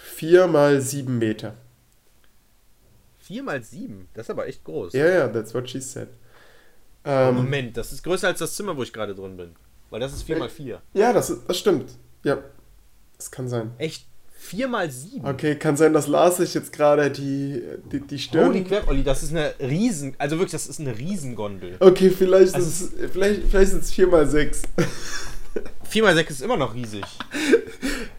vier 0.00 0.46
mal 0.46 0.80
sieben 0.80 1.18
Meter. 1.18 1.54
Vier 3.18 3.42
mal 3.42 3.62
sieben. 3.62 4.08
Das 4.14 4.26
ist 4.26 4.30
aber 4.30 4.46
echt 4.46 4.64
groß. 4.64 4.92
Ja, 4.92 5.06
ja, 5.08 5.28
that's 5.28 5.54
what 5.54 5.68
she 5.68 5.80
said. 5.80 6.08
Ähm, 7.04 7.36
Moment, 7.36 7.76
das 7.76 7.92
ist 7.92 8.02
größer 8.02 8.28
als 8.28 8.38
das 8.38 8.54
Zimmer, 8.56 8.76
wo 8.76 8.82
ich 8.82 8.92
gerade 8.92 9.14
drin 9.14 9.36
bin. 9.36 9.54
Weil 9.90 10.00
das 10.00 10.12
ist 10.12 10.22
vier 10.22 10.36
mal 10.38 10.48
vier. 10.48 10.82
ja, 10.94 11.12
das, 11.12 11.32
das 11.46 11.58
stimmt. 11.58 11.96
Ja, 12.24 12.38
das 13.16 13.30
kann 13.30 13.48
sein. 13.48 13.72
Echt? 13.78 14.06
Vier 14.44 14.68
mal 14.68 14.90
sieben? 14.90 15.26
Okay, 15.26 15.54
kann 15.56 15.74
sein, 15.78 15.94
dass 15.94 16.06
Lars 16.06 16.36
sich 16.36 16.52
jetzt 16.52 16.70
gerade 16.70 17.10
die, 17.10 17.62
die, 17.90 18.00
die 18.00 18.18
Stirn... 18.18 18.48
Holy 18.48 18.62
crap, 18.62 18.86
Olli, 18.88 19.02
das 19.02 19.22
ist 19.22 19.30
eine 19.30 19.54
riesen, 19.58 20.14
also 20.18 20.36
wirklich, 20.36 20.52
das 20.52 20.66
ist 20.66 20.80
eine 20.80 20.96
Riesengondel. 20.98 21.76
Okay, 21.80 22.10
vielleicht, 22.10 22.54
Also- 22.54 22.68
ist 22.68 22.92
es, 23.00 23.10
vielleicht, 23.10 23.44
vielleicht 23.48 23.70
sind 23.70 23.82
es 23.82 23.90
vier 23.92 24.06
mal 24.06 24.26
sechs. 24.26 24.62
Vier 25.88 26.02
mal 26.02 26.14
sechs 26.14 26.32
ist 26.32 26.42
immer 26.42 26.56
noch 26.56 26.74
riesig. 26.74 27.04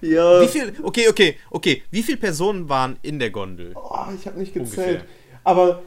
ja. 0.02 0.42
Wie 0.42 0.48
viel, 0.48 0.74
okay, 0.82 1.10
okay, 1.10 1.36
okay, 1.52 1.84
wie 1.92 2.02
viele 2.02 2.18
Personen 2.18 2.70
waren 2.70 2.98
in 3.02 3.20
der 3.20 3.30
Gondel? 3.30 3.74
Oh, 3.76 4.06
ich 4.18 4.26
habe 4.26 4.40
nicht 4.40 4.56
Ungefähr. 4.56 4.86
gezählt. 4.86 5.06
Aber 5.44 5.82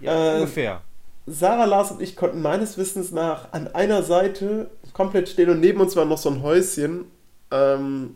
Ja, 0.00 0.34
Äh, 0.34 0.34
ungefähr. 0.36 0.80
Sarah, 1.26 1.64
Lars 1.66 1.90
und 1.90 2.00
ich 2.00 2.14
konnten 2.16 2.40
meines 2.40 2.78
Wissens 2.78 3.10
nach 3.10 3.52
an 3.52 3.66
einer 3.74 4.02
Seite 4.04 4.70
komplett 4.92 5.28
stehen 5.28 5.50
und 5.50 5.60
neben 5.60 5.80
uns 5.80 5.96
war 5.96 6.04
noch 6.04 6.18
so 6.18 6.30
ein 6.30 6.40
Häuschen, 6.42 7.04
ähm, 7.50 8.14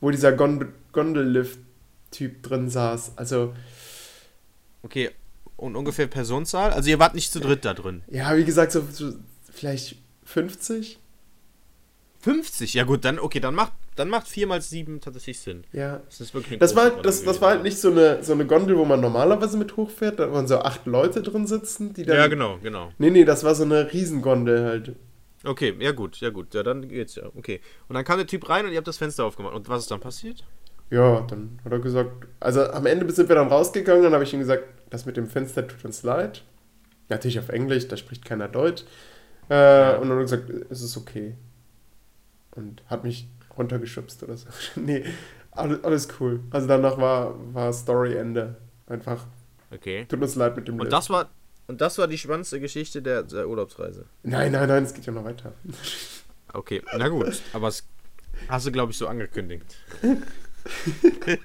wo 0.00 0.10
dieser 0.10 0.32
Gond 0.32 0.66
Gondellift-Typ 0.94 2.42
drin 2.42 2.70
saß. 2.70 3.12
Also, 3.16 3.52
Okay, 4.82 5.10
und 5.56 5.76
ungefähr 5.76 6.06
Personenzahl? 6.06 6.70
Also 6.70 6.90
ihr 6.90 6.98
wart 6.98 7.14
nicht 7.14 7.32
zu 7.32 7.40
dritt 7.40 7.64
da 7.64 7.74
drin. 7.74 8.02
ja, 8.10 8.36
wie 8.36 8.44
gesagt, 8.44 8.72
so, 8.72 8.84
so 8.90 9.12
vielleicht 9.50 9.96
50? 10.24 10.98
50? 12.20 12.74
Ja 12.74 12.84
gut, 12.84 13.04
dann 13.04 13.18
okay, 13.18 13.40
dann 13.40 13.54
macht 13.54 13.72
dann 13.96 14.08
macht 14.08 14.26
4 14.26 14.46
mal 14.46 14.60
7 14.60 15.00
tatsächlich 15.00 15.38
Sinn. 15.38 15.64
Ja. 15.72 16.00
Das 16.06 16.20
ist 16.20 16.34
wirklich 16.34 16.58
Das 16.58 16.74
war, 16.74 16.90
das, 16.90 17.22
das 17.22 17.40
war 17.40 17.50
halt 17.50 17.62
nicht 17.62 17.78
so 17.78 17.92
eine, 17.92 18.24
so 18.24 18.32
eine 18.32 18.44
Gondel, 18.44 18.76
wo 18.76 18.84
man 18.84 19.00
normalerweise 19.00 19.56
mit 19.56 19.76
hochfährt, 19.76 20.18
da 20.18 20.32
waren 20.32 20.48
so 20.48 20.58
acht 20.58 20.86
Leute 20.86 21.22
drin 21.22 21.46
sitzen, 21.46 21.94
die 21.94 22.02
dann. 22.02 22.16
Ja, 22.16 22.26
genau, 22.26 22.58
genau. 22.60 22.92
Nee, 22.98 23.10
nee, 23.10 23.24
das 23.24 23.44
war 23.44 23.54
so 23.54 23.62
eine 23.62 23.92
Riesengondel 23.92 24.64
halt. 24.64 24.96
Okay, 25.44 25.74
ja 25.78 25.92
gut, 25.92 26.16
ja 26.20 26.30
gut, 26.30 26.54
ja 26.54 26.62
dann 26.62 26.88
geht's 26.88 27.14
ja. 27.14 27.24
Okay. 27.36 27.60
Und 27.88 27.94
dann 27.94 28.04
kam 28.04 28.16
der 28.16 28.26
Typ 28.26 28.48
rein 28.48 28.64
und 28.64 28.72
ihr 28.72 28.78
habt 28.78 28.88
das 28.88 28.96
Fenster 28.96 29.24
aufgemacht. 29.24 29.54
Und 29.54 29.68
was 29.68 29.82
ist 29.82 29.90
dann 29.90 30.00
passiert? 30.00 30.42
Ja, 30.94 31.20
dann 31.22 31.58
hat 31.64 31.72
er 31.72 31.78
gesagt, 31.80 32.28
also 32.40 32.70
am 32.70 32.86
Ende 32.86 33.10
sind 33.12 33.28
wir 33.28 33.34
dann 33.36 33.48
rausgegangen, 33.48 34.02
dann 34.04 34.12
habe 34.12 34.24
ich 34.24 34.32
ihm 34.32 34.40
gesagt, 34.40 34.64
das 34.90 35.06
mit 35.06 35.16
dem 35.16 35.26
Fenster 35.26 35.66
tut 35.66 35.84
uns 35.84 36.02
leid. 36.02 36.42
Natürlich 37.08 37.38
auf 37.38 37.48
Englisch, 37.48 37.88
da 37.88 37.96
spricht 37.96 38.24
keiner 38.24 38.48
Deutsch. 38.48 38.82
Äh, 39.48 39.96
Und 39.98 40.08
dann 40.08 40.10
hat 40.10 40.16
er 40.18 40.22
gesagt, 40.22 40.50
es 40.70 40.82
ist 40.82 40.96
okay. 40.96 41.34
Und 42.52 42.82
hat 42.86 43.02
mich 43.04 43.28
runtergeschubst 43.58 44.22
oder 44.22 44.36
so. 44.36 44.46
nee, 44.80 45.04
alles, 45.50 45.82
alles 45.84 46.08
cool. 46.20 46.40
Also 46.50 46.66
danach 46.68 46.96
war, 46.98 47.34
war 47.52 47.72
Story 47.72 48.16
Ende. 48.16 48.56
Einfach, 48.86 49.26
Okay. 49.72 50.04
tut 50.08 50.22
uns 50.22 50.36
leid 50.36 50.54
mit 50.56 50.68
dem 50.68 50.74
Und 50.74 50.82
Lift. 50.82 50.92
das 50.92 51.10
war 51.10 51.28
und 51.66 51.80
das 51.80 51.96
war 51.98 52.06
die 52.06 52.18
spannendste 52.18 52.60
Geschichte 52.60 53.00
der, 53.02 53.22
der 53.22 53.48
Urlaubsreise. 53.48 54.04
Nein, 54.22 54.52
nein, 54.52 54.68
nein, 54.68 54.84
es 54.84 54.92
geht 54.94 55.06
ja 55.06 55.12
noch 55.12 55.24
weiter. 55.24 55.52
Okay, 56.52 56.82
na 56.96 57.08
gut, 57.08 57.40
aber 57.54 57.68
es 57.68 57.82
hast 58.48 58.66
du 58.66 58.70
glaube 58.72 58.92
ich 58.92 58.98
so 58.98 59.08
angekündigt. 59.08 59.64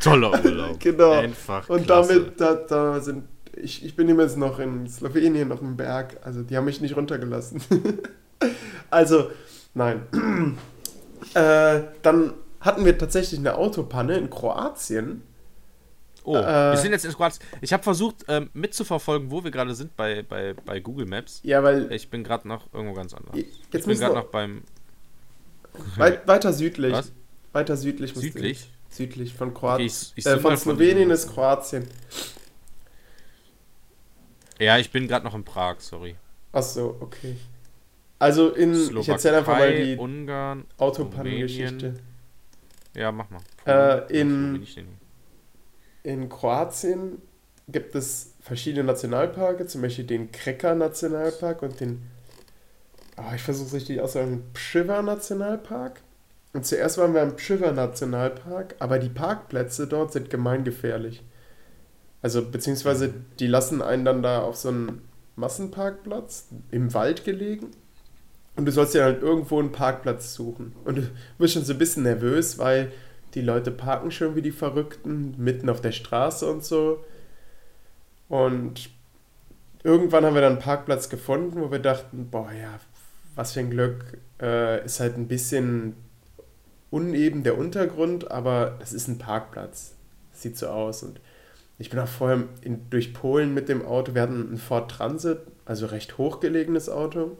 Toller 0.00 0.44
Urlaub. 0.44 0.80
Genau. 0.80 1.12
Einfach 1.12 1.68
Und 1.68 1.84
klasse. 1.86 2.14
damit, 2.20 2.40
da, 2.40 2.54
da 2.54 3.00
sind, 3.00 3.24
ich, 3.56 3.84
ich 3.84 3.96
bin 3.96 4.08
jetzt 4.18 4.36
noch 4.36 4.58
in 4.58 4.86
Slowenien 4.88 5.52
auf 5.52 5.60
dem 5.60 5.76
Berg, 5.76 6.18
also 6.22 6.42
die 6.42 6.56
haben 6.56 6.64
mich 6.64 6.80
nicht 6.80 6.96
runtergelassen. 6.96 7.62
also, 8.90 9.30
nein. 9.74 10.02
äh, 11.34 11.82
dann 12.02 12.34
hatten 12.60 12.84
wir 12.84 12.98
tatsächlich 12.98 13.38
eine 13.40 13.56
Autopanne 13.56 14.16
in 14.16 14.30
Kroatien. 14.30 15.22
Oh, 16.24 16.36
Äh, 16.36 16.72
wir 16.72 16.76
sind 16.78 16.92
jetzt 16.92 17.04
in 17.04 17.12
Kroatien. 17.12 17.42
Ich 17.60 17.72
habe 17.72 17.82
versucht 17.82 18.24
ähm, 18.28 18.48
mitzuverfolgen, 18.54 19.30
wo 19.30 19.44
wir 19.44 19.50
gerade 19.50 19.74
sind 19.74 19.94
bei, 19.96 20.22
bei, 20.22 20.54
bei 20.54 20.80
Google 20.80 21.06
Maps. 21.06 21.40
Ja, 21.44 21.62
weil 21.62 21.92
Ich 21.92 22.08
bin 22.08 22.24
gerade 22.24 22.48
noch 22.48 22.72
irgendwo 22.72 22.94
ganz 22.94 23.12
anders. 23.12 23.36
jetzt 23.36 23.46
ich 23.72 23.84
bin 23.84 23.98
gerade 23.98 24.14
noch 24.14 24.26
beim 24.26 24.62
weit, 25.96 26.26
weiter 26.26 26.52
südlich. 26.52 26.92
Was? 26.92 27.12
Weiter 27.54 27.76
südlich. 27.76 28.14
musst 28.14 28.26
du- 28.26 28.32
südlich. 28.32 28.70
Südlich 28.90 29.34
von 29.34 29.48
Okay, 29.50 29.58
Kroatien. 29.58 29.86
ich, 29.86 30.12
ich 30.16 30.26
äh, 30.26 30.38
von 30.38 30.56
Slowenien 30.56 31.10
ist 31.10 31.28
Kroatien. 31.32 31.86
Ja, 34.60 34.78
ich 34.78 34.90
bin 34.92 35.08
gerade 35.08 35.24
noch 35.24 35.34
in 35.34 35.44
Prag, 35.44 35.76
sorry. 35.80 36.14
Ach 36.52 36.62
so, 36.62 36.96
okay. 37.00 37.36
Also 38.20 38.50
in, 38.50 38.72
ich 38.98 39.08
erzähle 39.08 39.38
einfach 39.38 39.54
mal 39.58 39.68
Slowakei, 39.68 39.84
die 39.84 39.96
Ungarn. 39.96 40.64
Autopannengeschichte. 40.78 41.94
Ja, 42.94 43.10
mach 43.10 43.26
mal. 43.30 43.40
Äh, 43.66 44.20
in- 44.20 44.62
ich? 44.62 44.80
In 46.04 46.28
Kroatien 46.28 47.20
gibt 47.66 47.94
es 47.96 48.34
verschiedene 48.40 48.84
Nationalparke, 48.84 49.66
zum 49.66 49.82
Beispiel 49.82 50.04
den 50.04 50.30
Kreka 50.30 50.74
Nationalpark 50.74 51.62
und 51.62 51.80
den, 51.80 52.02
ah, 53.16 53.34
ich 53.34 53.42
versuche 53.42 53.66
es 53.68 53.74
richtig 53.74 54.00
auszusprechen, 54.00 54.44
Pschiver 54.52 55.02
Nationalpark. 55.02 56.00
Und 56.54 56.64
zuerst 56.64 56.98
waren 56.98 57.14
wir 57.14 57.22
im 57.22 57.34
Pschiver 57.34 57.72
Nationalpark, 57.72 58.76
aber 58.78 59.00
die 59.00 59.08
Parkplätze 59.08 59.88
dort 59.88 60.12
sind 60.12 60.30
gemeingefährlich. 60.30 61.22
Also, 62.22 62.48
beziehungsweise 62.48 63.12
die 63.40 63.48
lassen 63.48 63.82
einen 63.82 64.04
dann 64.04 64.22
da 64.22 64.40
auf 64.40 64.56
so 64.56 64.68
einen 64.68 65.02
Massenparkplatz 65.36 66.46
im 66.70 66.94
Wald 66.94 67.24
gelegen. 67.24 67.72
Und 68.56 68.66
du 68.66 68.72
sollst 68.72 68.94
dir 68.94 69.02
halt 69.02 69.20
irgendwo 69.20 69.58
einen 69.58 69.72
Parkplatz 69.72 70.32
suchen. 70.32 70.76
Und 70.84 70.98
du 70.98 71.10
wirst 71.38 71.54
schon 71.54 71.64
so 71.64 71.72
ein 71.72 71.78
bisschen 71.78 72.04
nervös, 72.04 72.56
weil 72.56 72.92
die 73.34 73.42
Leute 73.42 73.72
parken 73.72 74.12
schon 74.12 74.36
wie 74.36 74.42
die 74.42 74.52
Verrückten, 74.52 75.34
mitten 75.36 75.68
auf 75.68 75.80
der 75.80 75.90
Straße 75.90 76.48
und 76.48 76.64
so. 76.64 77.04
Und 78.28 78.90
irgendwann 79.82 80.24
haben 80.24 80.34
wir 80.34 80.40
dann 80.40 80.52
einen 80.52 80.62
Parkplatz 80.62 81.08
gefunden, 81.08 81.60
wo 81.60 81.72
wir 81.72 81.80
dachten, 81.80 82.28
boah 82.30 82.52
ja, 82.52 82.78
was 83.34 83.54
für 83.54 83.60
ein 83.60 83.70
Glück. 83.70 84.18
Äh, 84.40 84.84
ist 84.84 85.00
halt 85.00 85.16
ein 85.16 85.26
bisschen 85.26 85.96
uneben 86.94 87.42
der 87.42 87.58
Untergrund, 87.58 88.30
aber 88.30 88.76
das 88.78 88.92
ist 88.92 89.08
ein 89.08 89.18
Parkplatz. 89.18 89.94
Sieht 90.32 90.56
so 90.56 90.68
aus. 90.68 91.02
Und 91.02 91.20
ich 91.76 91.90
bin 91.90 91.98
auch 91.98 92.08
vorher 92.08 92.44
in, 92.62 92.88
durch 92.88 93.12
Polen 93.12 93.52
mit 93.52 93.68
dem 93.68 93.84
Auto. 93.84 94.14
Wir 94.14 94.22
hatten 94.22 94.46
einen 94.46 94.58
Ford 94.58 94.88
Transit, 94.90 95.40
also 95.64 95.86
recht 95.86 96.18
hochgelegenes 96.18 96.88
Auto. 96.88 97.36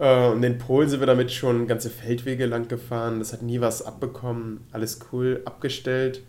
Äh, 0.00 0.30
Und 0.30 0.42
in 0.42 0.58
Polen 0.58 0.88
sind 0.88 0.98
wir 0.98 1.06
damit 1.06 1.30
schon 1.30 1.68
ganze 1.68 1.90
Feldwege 1.90 2.46
lang 2.46 2.66
gefahren. 2.66 3.20
Das 3.20 3.32
hat 3.32 3.42
nie 3.42 3.60
was 3.60 3.82
abbekommen. 3.86 4.66
Alles 4.72 4.98
cool, 5.12 5.42
abgestellt. 5.44 6.22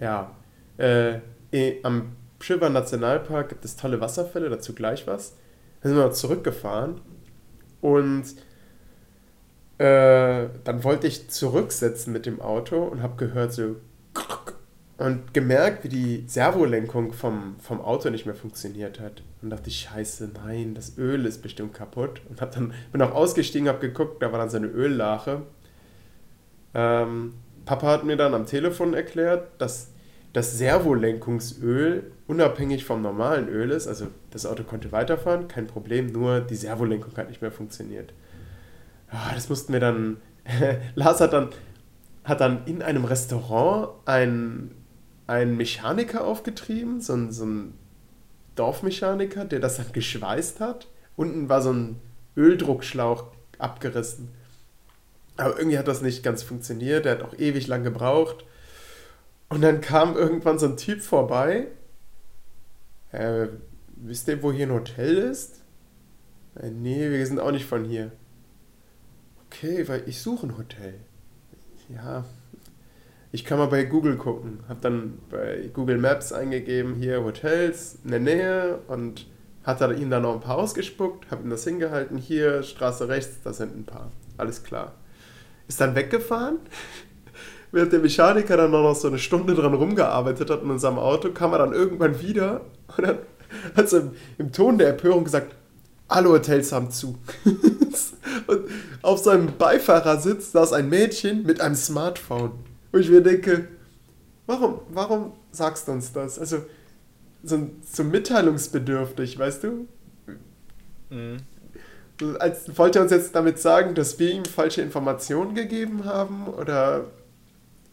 Ja. 0.00 0.32
Äh, 0.78 1.20
eh, 1.52 1.78
am 1.84 2.16
Pschiver 2.40 2.70
Nationalpark 2.70 3.50
gibt 3.50 3.64
es 3.64 3.76
tolle 3.76 4.00
Wasserfälle, 4.00 4.50
dazu 4.50 4.74
gleich 4.74 5.06
was. 5.06 5.36
Dann 5.80 5.92
sind 5.92 6.00
wir 6.00 6.10
zurückgefahren 6.10 7.00
und 7.80 8.24
äh, 9.82 10.48
dann 10.62 10.84
wollte 10.84 11.08
ich 11.08 11.28
zurücksetzen 11.28 12.12
mit 12.12 12.24
dem 12.24 12.40
Auto 12.40 12.84
und 12.84 13.02
habe 13.02 13.16
gehört 13.16 13.52
so 13.52 13.76
und 14.96 15.34
gemerkt, 15.34 15.82
wie 15.82 15.88
die 15.88 16.24
Servolenkung 16.28 17.12
vom, 17.12 17.56
vom 17.58 17.80
Auto 17.80 18.08
nicht 18.08 18.24
mehr 18.24 18.36
funktioniert 18.36 19.00
hat. 19.00 19.24
Und 19.40 19.50
dachte 19.50 19.68
ich, 19.68 19.80
scheiße, 19.80 20.30
nein, 20.34 20.74
das 20.74 20.96
Öl 20.96 21.26
ist 21.26 21.42
bestimmt 21.42 21.74
kaputt. 21.74 22.20
Und 22.28 22.40
hab 22.40 22.52
dann, 22.52 22.72
bin 22.92 23.02
auch 23.02 23.12
ausgestiegen, 23.12 23.66
habe 23.66 23.80
geguckt, 23.80 24.22
da 24.22 24.30
war 24.30 24.38
dann 24.38 24.50
so 24.50 24.58
eine 24.58 24.68
Öllache. 24.68 25.42
Ähm, 26.74 27.34
Papa 27.64 27.88
hat 27.88 28.04
mir 28.04 28.16
dann 28.16 28.34
am 28.34 28.46
Telefon 28.46 28.94
erklärt, 28.94 29.48
dass 29.58 29.88
das 30.32 30.56
Servolenkungsöl 30.56 32.12
unabhängig 32.28 32.84
vom 32.84 33.02
normalen 33.02 33.48
Öl 33.48 33.72
ist. 33.72 33.88
Also 33.88 34.06
das 34.30 34.46
Auto 34.46 34.62
konnte 34.62 34.92
weiterfahren, 34.92 35.48
kein 35.48 35.66
Problem, 35.66 36.12
nur 36.12 36.40
die 36.40 36.54
Servolenkung 36.54 37.16
hat 37.16 37.28
nicht 37.28 37.42
mehr 37.42 37.50
funktioniert. 37.50 38.12
Ah, 39.12 39.32
das 39.34 39.48
mussten 39.48 39.72
wir 39.72 39.80
dann. 39.80 40.16
Lars 40.94 41.20
hat 41.20 41.34
dann, 41.34 41.50
hat 42.24 42.40
dann 42.40 42.66
in 42.66 42.82
einem 42.82 43.04
Restaurant 43.04 43.90
einen, 44.06 44.74
einen 45.26 45.56
Mechaniker 45.56 46.24
aufgetrieben, 46.24 47.00
so 47.00 47.12
ein, 47.12 47.30
so 47.30 47.44
ein 47.44 47.74
Dorfmechaniker, 48.56 49.44
der 49.44 49.60
das 49.60 49.76
dann 49.76 49.92
geschweißt 49.92 50.60
hat. 50.60 50.88
Unten 51.14 51.48
war 51.48 51.60
so 51.62 51.72
ein 51.72 52.00
Öldruckschlauch 52.36 53.26
abgerissen. 53.58 54.30
Aber 55.36 55.58
irgendwie 55.58 55.78
hat 55.78 55.88
das 55.88 56.02
nicht 56.02 56.22
ganz 56.22 56.42
funktioniert. 56.42 57.04
Der 57.04 57.12
hat 57.12 57.22
auch 57.22 57.38
ewig 57.38 57.66
lang 57.66 57.84
gebraucht. 57.84 58.44
Und 59.48 59.60
dann 59.60 59.82
kam 59.82 60.16
irgendwann 60.16 60.58
so 60.58 60.66
ein 60.66 60.78
Typ 60.78 61.02
vorbei. 61.02 61.68
Äh, 63.12 63.48
wisst 63.96 64.28
ihr, 64.28 64.42
wo 64.42 64.52
hier 64.52 64.66
ein 64.66 64.72
Hotel 64.72 65.18
ist? 65.18 65.60
Äh, 66.54 66.70
nee, 66.70 67.10
wir 67.10 67.26
sind 67.26 67.40
auch 67.40 67.50
nicht 67.50 67.66
von 67.66 67.84
hier. 67.84 68.12
Okay, 69.52 69.86
weil 69.86 70.02
ich 70.06 70.20
suche 70.20 70.46
ein 70.46 70.56
Hotel. 70.56 70.94
Ja, 71.94 72.24
ich 73.32 73.44
kann 73.44 73.58
mal 73.58 73.66
bei 73.66 73.84
Google 73.84 74.16
gucken. 74.16 74.60
Hab 74.68 74.80
dann 74.80 75.18
bei 75.30 75.70
Google 75.74 75.98
Maps 75.98 76.32
eingegeben, 76.32 76.94
hier 76.94 77.22
Hotels 77.22 77.98
in 78.02 78.10
der 78.10 78.20
Nähe 78.20 78.78
und 78.88 79.26
hat 79.64 79.80
er 79.80 79.92
ihm 79.94 80.10
dann 80.10 80.22
noch 80.22 80.34
ein 80.34 80.40
paar 80.40 80.56
ausgespuckt, 80.56 81.30
hab 81.30 81.44
ihm 81.44 81.50
das 81.50 81.64
hingehalten, 81.64 82.16
hier 82.16 82.62
Straße 82.62 83.08
rechts, 83.08 83.42
da 83.44 83.52
sind 83.52 83.76
ein 83.76 83.84
paar. 83.84 84.10
Alles 84.38 84.64
klar. 84.64 84.94
Ist 85.68 85.80
dann 85.80 85.94
weggefahren. 85.94 86.58
Während 87.72 87.92
der 87.92 88.00
Mechaniker 88.00 88.56
dann 88.56 88.70
noch 88.70 88.94
so 88.94 89.08
eine 89.08 89.18
Stunde 89.18 89.54
dran 89.54 89.74
rumgearbeitet 89.74 90.50
hat 90.50 90.62
in 90.62 90.70
unserem 90.70 90.98
Auto, 90.98 91.30
kam 91.30 91.52
er 91.52 91.58
dann 91.58 91.72
irgendwann 91.72 92.20
wieder 92.20 92.62
und 92.96 93.18
hat 93.76 93.88
so 93.88 94.10
im 94.38 94.50
Ton 94.52 94.78
der 94.78 94.90
Empörung 94.90 95.24
gesagt, 95.24 95.54
alle 96.12 96.28
Hotels 96.28 96.72
haben 96.72 96.90
zu. 96.90 97.18
und 98.46 98.60
auf 99.02 99.18
seinem 99.18 99.56
Beifahrersitz 99.56 100.52
saß 100.52 100.72
ein 100.72 100.88
Mädchen 100.88 101.44
mit 101.44 101.60
einem 101.60 101.74
Smartphone. 101.74 102.52
Wo 102.92 102.98
ich 102.98 103.08
mir 103.08 103.22
denke, 103.22 103.68
warum, 104.46 104.80
warum 104.90 105.32
sagst 105.50 105.88
du 105.88 105.92
uns 105.92 106.12
das? 106.12 106.38
Also, 106.38 106.64
so, 107.42 107.70
so 107.90 108.04
mitteilungsbedürftig, 108.04 109.38
weißt 109.38 109.64
du? 109.64 109.88
Mhm. 111.10 111.38
Als 112.38 112.78
wollte 112.78 113.00
er 113.00 113.02
uns 113.02 113.10
jetzt 113.10 113.34
damit 113.34 113.58
sagen, 113.58 113.94
dass 113.94 114.18
wir 114.18 114.30
ihm 114.30 114.44
falsche 114.44 114.82
Informationen 114.82 115.54
gegeben 115.54 116.04
haben? 116.04 116.46
Oder 116.46 117.06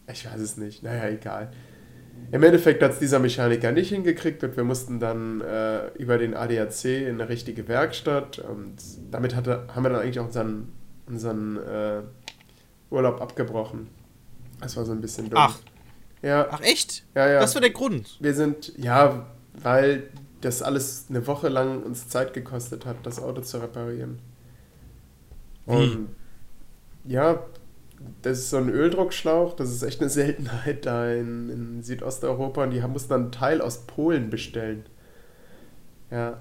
ich 0.06 0.24
weiß 0.24 0.40
es 0.40 0.56
nicht. 0.56 0.82
Naja, 0.82 1.08
egal. 1.08 1.50
Im 2.32 2.42
Endeffekt 2.42 2.82
hat 2.82 2.92
es 2.92 2.98
dieser 2.98 3.18
Mechaniker 3.18 3.72
nicht 3.72 3.88
hingekriegt 3.88 4.44
und 4.44 4.56
wir 4.56 4.64
mussten 4.64 5.00
dann 5.00 5.40
äh, 5.40 5.88
über 5.94 6.16
den 6.16 6.34
ADAC 6.34 6.84
in 6.84 7.20
eine 7.20 7.28
richtige 7.28 7.66
Werkstatt 7.66 8.38
und 8.38 8.76
damit 9.10 9.34
hatte, 9.34 9.66
haben 9.74 9.82
wir 9.82 9.90
dann 9.90 10.00
eigentlich 10.00 10.20
auch 10.20 10.26
unseren, 10.26 10.72
unseren 11.06 11.56
äh, 11.56 12.02
Urlaub 12.90 13.20
abgebrochen. 13.20 13.88
Das 14.60 14.76
war 14.76 14.84
so 14.84 14.92
ein 14.92 15.00
bisschen 15.00 15.30
dumm. 15.30 15.40
Ach. 15.40 15.58
Ja, 16.22 16.48
Ach 16.50 16.60
echt? 16.60 17.04
ja, 17.14 17.28
ja. 17.28 17.40
Das 17.40 17.54
war 17.54 17.62
der 17.62 17.70
Grund. 17.70 18.16
Wir 18.20 18.34
sind, 18.34 18.72
ja, 18.76 19.26
weil 19.54 20.10
das 20.40 20.62
alles 20.62 21.06
eine 21.08 21.26
Woche 21.26 21.48
lang 21.48 21.82
uns 21.82 22.08
Zeit 22.08 22.32
gekostet 22.34 22.86
hat, 22.86 22.96
das 23.04 23.20
Auto 23.20 23.40
zu 23.40 23.58
reparieren. 23.58 24.18
Und 25.66 26.08
ja, 27.04 27.42
das 28.22 28.38
ist 28.38 28.50
so 28.50 28.56
ein 28.56 28.68
Öldruckschlauch, 28.68 29.54
das 29.54 29.70
ist 29.70 29.82
echt 29.82 30.00
eine 30.00 30.10
Seltenheit 30.10 30.86
da 30.86 31.10
in, 31.12 31.50
in 31.50 31.82
Südosteuropa 31.82 32.64
und 32.64 32.70
die 32.70 32.82
haben, 32.82 32.92
mussten 32.92 33.10
dann 33.10 33.22
einen 33.22 33.32
Teil 33.32 33.60
aus 33.60 33.86
Polen 33.86 34.30
bestellen. 34.30 34.86
Ja. 36.10 36.40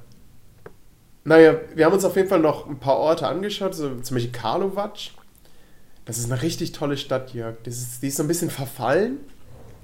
Naja, 1.25 1.55
wir 1.75 1.85
haben 1.85 1.93
uns 1.93 2.05
auf 2.05 2.15
jeden 2.15 2.29
Fall 2.29 2.39
noch 2.39 2.67
ein 2.67 2.79
paar 2.79 2.97
Orte 2.97 3.27
angeschaut, 3.27 3.75
so 3.75 3.95
zum 3.99 4.15
Beispiel 4.15 4.31
Karlovac. 4.31 5.11
Das 6.05 6.17
ist 6.17 6.31
eine 6.31 6.41
richtig 6.41 6.71
tolle 6.71 6.97
Stadt, 6.97 7.33
Jörg. 7.33 7.57
Das 7.63 7.77
ist, 7.77 8.01
die 8.01 8.07
ist 8.07 8.17
so 8.17 8.23
ein 8.23 8.27
bisschen 8.27 8.49
verfallen. 8.49 9.19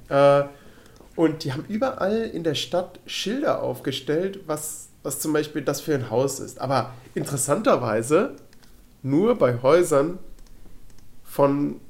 Äh, 0.10 0.44
und 1.16 1.44
die 1.44 1.54
haben 1.54 1.66
überall 1.68 2.24
in 2.24 2.44
der 2.44 2.56
Stadt 2.56 3.00
Schilder 3.06 3.62
aufgestellt, 3.62 4.40
was, 4.48 4.90
was 5.04 5.20
zum 5.20 5.34
Beispiel 5.34 5.62
das 5.62 5.82
für 5.82 5.94
ein 5.94 6.10
Haus 6.10 6.40
ist. 6.40 6.60
Aber 6.60 6.94
interessanterweise 7.14 8.36
nur 9.04 9.36
bei 9.36 9.62
Häusern 9.62 10.20
von, 11.36 11.82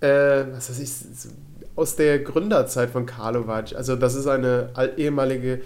äh, 0.00 0.44
was 0.50 0.68
weiß 0.68 0.80
ich, 0.80 1.30
aus 1.76 1.94
der 1.94 2.18
Gründerzeit 2.18 2.90
von 2.90 3.06
Karlovac. 3.06 3.72
Also 3.76 3.94
das 3.94 4.16
ist 4.16 4.26
eine 4.26 4.70
ehemalige 4.96 5.60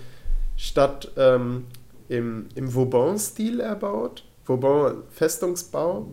Stadt 0.58 1.10
ähm, 1.16 1.64
im, 2.10 2.50
im 2.54 2.74
Vauban-Stil 2.74 3.60
erbaut. 3.60 4.24
Vauban-Festungsbau. 4.44 6.06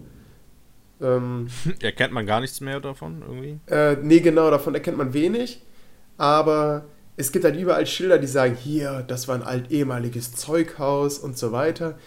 Ähm, 1.01 1.49
erkennt 1.81 2.13
man 2.13 2.25
gar 2.25 2.39
nichts 2.39 2.61
mehr 2.61 2.79
davon 2.79 3.23
irgendwie? 3.27 3.59
Äh, 3.67 3.97
nee, 4.01 4.21
genau, 4.21 4.49
davon 4.49 4.73
erkennt 4.73 4.97
man 4.97 5.13
wenig. 5.13 5.61
Aber 6.17 6.85
es 7.17 7.33
gibt 7.33 7.43
halt 7.43 7.57
überall 7.57 7.87
Schilder, 7.87 8.19
die 8.19 8.27
sagen, 8.27 8.55
hier, 8.55 9.03
das 9.05 9.27
war 9.27 9.35
ein 9.35 9.43
alt 9.43 9.69
ehemaliges 9.69 10.31
Zeughaus 10.31 11.19
und 11.19 11.37
so 11.37 11.51
weiter. 11.51 11.99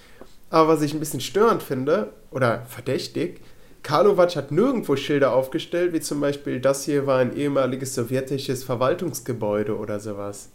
Aber 0.49 0.69
was 0.69 0.81
ich 0.81 0.95
ein 0.95 1.01
bisschen 1.01 1.21
störend 1.21 1.63
finde, 1.63 2.15
oder 2.31 2.65
verdächtig, 2.71 3.43
Karlovac 3.83 4.37
hat 4.37 4.53
nirgendwo 4.53 4.97
Schilder 4.97 5.33
aufgestellt, 5.33 5.93
wie 5.93 6.01
zum 6.01 6.21
Beispiel 6.21 6.61
das 6.61 6.85
hier 6.85 7.07
war 7.07 7.19
ein 7.19 7.37
ehemaliges 7.37 7.95
sowjetisches 7.95 8.63
Verwaltungsgebäude 8.65 9.77
oder 9.77 9.99
sowas. 9.99 10.51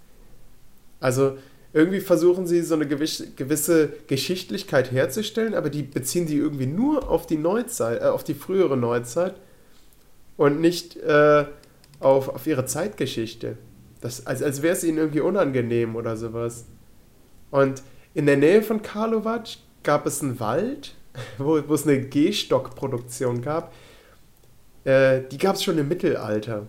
Also 1.00 1.38
irgendwie 1.74 2.00
versuchen 2.00 2.48
sie 2.48 2.62
so 2.62 2.76
eine 2.76 2.88
gewisse 2.88 3.94
Geschichtlichkeit 4.08 4.92
herzustellen, 4.92 5.54
aber 5.54 5.70
die 5.70 5.84
beziehen 5.84 6.26
die 6.26 6.38
irgendwie 6.38 6.66
nur 6.66 7.10
auf 7.10 7.28
die 7.28 7.38
Neuzeit, 7.38 8.02
äh, 8.02 8.06
auf 8.06 8.24
die 8.24 8.34
frühere 8.34 8.78
Neuzeit 8.78 9.36
und 10.38 10.62
nicht 10.62 10.96
äh, 10.98 11.46
auf, 12.00 12.30
auf 12.30 12.48
ihre 12.48 12.66
Zeitgeschichte. 12.66 13.58
Das, 14.02 14.26
als 14.26 14.42
als 14.42 14.62
wäre 14.62 14.74
es 14.74 14.84
ihnen 14.84 14.98
irgendwie 14.98 15.20
unangenehm 15.20 15.96
oder 15.96 16.16
sowas. 16.16 16.66
Und 17.52 17.84
in 18.13 18.26
der 18.26 18.38
Nähe 18.38 18.62
von 18.62 18.82
Karlovac 18.82 19.58
gab 19.84 20.06
es 20.06 20.22
einen 20.22 20.40
Wald, 20.40 20.96
wo, 21.38 21.62
wo 21.67 21.73
es 21.73 21.88
eine 21.88 22.01
Gehstockproduktion 22.01 23.41
gab. 23.41 23.73
Äh, 24.84 25.21
die 25.32 25.38
gab 25.38 25.56
es 25.56 25.63
schon 25.63 25.77
im 25.77 25.88
Mittelalter. 25.88 26.67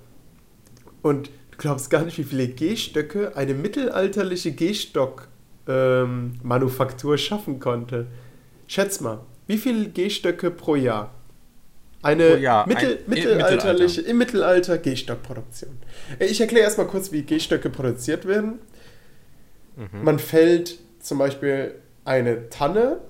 Und 1.03 1.27
du 1.51 1.59
glaubst 1.59 1.91
gar 1.91 2.05
nicht, 2.05 2.19
wie 2.19 2.25
viele 2.25 2.49
Gehstöcke 2.49 3.37
eine 3.37 3.55
mittelalterliche 3.55 4.53
Gehstock-Manufaktur 4.53 7.13
ähm, 7.13 7.19
schaffen 7.19 7.61
konnte. 7.61 8.07
Schätz 8.67 9.01
mal, 9.01 9.21
wie 9.47 9.59
viele 9.59 9.89
Gehstöcke 9.89 10.51
pro 10.51 10.75
Jahr? 10.77 11.15
Eine 12.03 12.31
pro 12.31 12.37
Jahr. 12.37 12.69
Mittel, 12.69 12.97
Ein, 12.97 13.03
mittelalterliche, 13.07 14.03
im 14.03 14.19
Mittelalter, 14.19 14.73
Mittelalter 14.73 14.79
Gehstockproduktion. 14.79 15.79
Äh, 16.19 16.27
ich 16.27 16.39
erkläre 16.41 16.65
erstmal 16.65 16.87
kurz, 16.87 17.13
wie 17.13 17.23
Gehstöcke 17.23 17.71
produziert 17.71 18.27
werden. 18.27 18.59
Mhm. 19.77 20.05
Man 20.05 20.19
fällt 20.19 20.79
zum 21.01 21.19
Beispiel 21.19 21.75
eine 22.05 22.51
Tanne, 22.51 23.01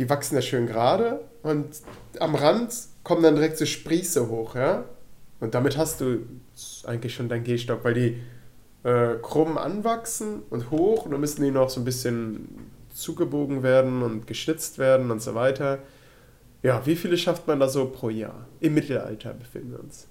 die 0.00 0.08
wachsen 0.08 0.34
ja 0.34 0.40
schön 0.40 0.66
gerade 0.66 1.20
und 1.42 1.82
am 2.20 2.34
Rand 2.34 2.74
kommen 3.04 3.22
dann 3.22 3.34
direkt 3.34 3.58
so 3.58 3.66
Sprieße 3.66 4.30
hoch, 4.30 4.54
ja. 4.54 4.86
Und 5.40 5.54
damit 5.54 5.76
hast 5.76 6.00
du 6.00 6.26
eigentlich 6.84 7.14
schon 7.14 7.28
deinen 7.28 7.44
Gehstock, 7.44 7.84
weil 7.84 7.92
die 7.92 8.22
äh, 8.82 9.16
krumm 9.20 9.58
anwachsen 9.58 10.42
und 10.48 10.70
hoch 10.70 11.04
und 11.04 11.10
dann 11.10 11.20
müssen 11.20 11.42
die 11.42 11.50
noch 11.50 11.68
so 11.68 11.82
ein 11.82 11.84
bisschen 11.84 12.48
zugebogen 12.94 13.62
werden 13.62 14.02
und 14.02 14.26
geschnitzt 14.26 14.78
werden 14.78 15.10
und 15.10 15.20
so 15.20 15.34
weiter. 15.34 15.80
Ja, 16.62 16.86
wie 16.86 16.96
viele 16.96 17.18
schafft 17.18 17.46
man 17.46 17.60
da 17.60 17.68
so 17.68 17.90
pro 17.90 18.08
Jahr? 18.08 18.46
Im 18.60 18.72
Mittelalter 18.72 19.34
befinden 19.34 19.72
wir 19.72 19.80
uns. 19.80 20.08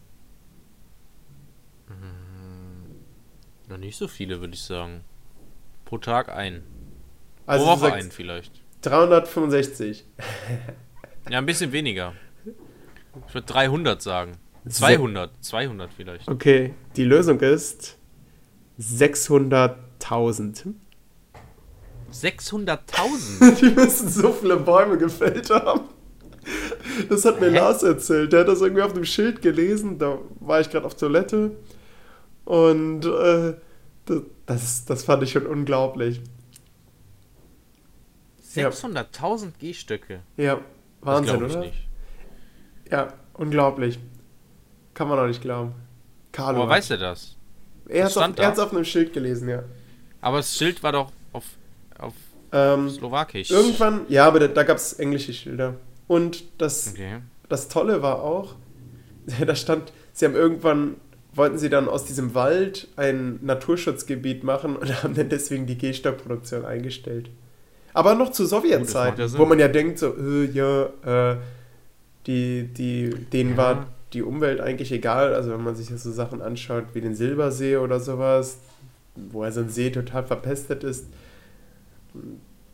Hm, 1.88 2.96
noch 3.68 3.78
nicht 3.78 3.98
so 3.98 4.08
viele, 4.08 4.40
würde 4.40 4.54
ich 4.54 4.62
sagen. 4.62 5.02
Pro 5.86 5.98
Tag 5.98 6.30
ein. 6.30 6.62
Also 7.48 7.66
Pro 7.66 7.72
Woche 7.72 7.94
ein 7.94 8.12
vielleicht. 8.12 8.62
365. 8.82 10.06
ja, 11.30 11.38
ein 11.38 11.46
bisschen 11.46 11.72
weniger. 11.72 12.14
Ich 13.28 13.34
würde 13.34 13.48
300 13.48 14.02
sagen. 14.02 14.34
200. 14.68 15.32
200 15.42 15.94
vielleicht. 15.94 16.28
Okay, 16.28 16.74
die 16.96 17.04
Lösung 17.04 17.40
ist 17.40 17.98
600.000. 18.80 20.74
600.000? 22.12 23.60
die 23.60 23.70
müssen 23.70 24.10
so 24.10 24.32
viele 24.32 24.58
Bäume 24.58 24.98
gefällt 24.98 25.50
haben. 25.50 25.90
Das 27.10 27.26
hat 27.26 27.40
mir 27.40 27.52
Hä? 27.52 27.56
Lars 27.56 27.84
erzählt. 27.84 28.34
Der 28.34 28.42
hat 28.42 28.48
das 28.48 28.62
irgendwie 28.62 28.82
auf 28.82 28.94
dem 28.94 29.06
Schild 29.06 29.42
gelesen. 29.42 30.00
Da 30.00 30.18
war 30.40 30.60
ich 30.62 30.70
gerade 30.70 30.86
auf 30.86 30.96
Toilette. 30.96 31.52
Und 32.46 33.06
äh, 33.06 33.54
das, 34.46 34.86
das 34.86 35.04
fand 35.04 35.24
ich 35.24 35.32
schon 35.32 35.46
unglaublich. 35.46 36.22
600.000 38.56 39.52
Gehstöcke. 39.60 40.22
Ja, 40.38 40.60
Wahnsinn, 41.02 41.44
oder? 41.44 41.60
Nicht. 41.60 41.88
Ja, 42.92 43.14
unglaublich. 43.34 44.00
Kann 44.94 45.08
man 45.08 45.20
auch 45.20 45.28
nicht 45.28 45.42
glauben. 45.42 45.74
Carlo. 46.32 46.64
Aber 46.64 46.72
weiß 46.72 46.90
er 46.92 46.98
das? 46.98 47.36
Er 47.88 48.06
hat 48.06 48.12
es 48.12 48.18
auf, 48.18 48.60
auf 48.60 48.74
einem 48.74 48.86
Schild 48.86 49.14
gelesen, 49.14 49.50
ja. 49.50 49.64
Aber 50.22 50.38
das 50.38 50.56
Schild 50.56 50.84
war 50.84 50.92
doch 50.92 51.12
auf, 51.34 51.46
auf 51.98 52.14
ähm, 52.52 52.90
Slowakisch. 52.90 53.50
Irgendwann, 53.52 54.02
ja, 54.10 54.26
aber 54.28 54.40
da, 54.40 54.48
da 54.48 54.64
gab 54.64 54.78
es 54.78 54.94
englische 54.94 55.34
Schilder. 55.34 55.76
Und 56.08 56.44
das, 56.60 56.92
okay. 56.94 57.20
das 57.48 57.68
Tolle 57.68 58.02
war 58.02 58.24
auch, 58.24 58.56
da 59.46 59.56
stand, 59.56 59.92
sie 60.14 60.26
haben 60.26 60.36
irgendwann, 60.36 60.96
wollten 61.34 61.58
sie 61.58 61.70
dann 61.70 61.88
aus 61.88 62.06
diesem 62.06 62.34
Wald 62.34 62.88
ein 62.96 63.40
Naturschutzgebiet 63.42 64.44
machen 64.44 64.76
und 64.76 65.04
haben 65.04 65.16
dann 65.16 65.30
deswegen 65.30 65.66
die 65.66 65.78
Gehstockproduktion 65.78 66.66
eingestellt. 66.66 67.30
Aber 68.00 68.16
noch 68.16 68.32
zur 68.32 68.46
Sowjetzeit, 68.46 69.20
ja 69.20 69.38
wo 69.38 69.46
man 69.46 69.60
ja 69.60 69.68
denkt, 69.68 70.00
so, 70.00 70.16
äh, 70.16 70.46
ja, 70.46 71.34
äh, 71.34 71.36
die, 72.28 72.64
die, 72.64 73.10
denen 73.10 73.52
ja. 73.52 73.58
war 73.58 73.88
die 74.14 74.24
Umwelt 74.24 74.62
eigentlich 74.62 74.94
egal. 74.94 75.36
Also 75.36 75.52
wenn 75.52 75.62
man 75.62 75.76
sich 75.76 75.90
so 75.90 76.10
Sachen 76.10 76.42
anschaut 76.42 76.86
wie 76.94 77.02
den 77.02 77.14
Silbersee 77.14 77.76
oder 77.76 78.00
sowas, 78.00 78.60
wo 79.16 79.44
also 79.44 79.60
ein 79.60 79.68
See 79.68 79.90
total 79.90 80.24
verpestet 80.24 80.86
ist. 80.86 81.08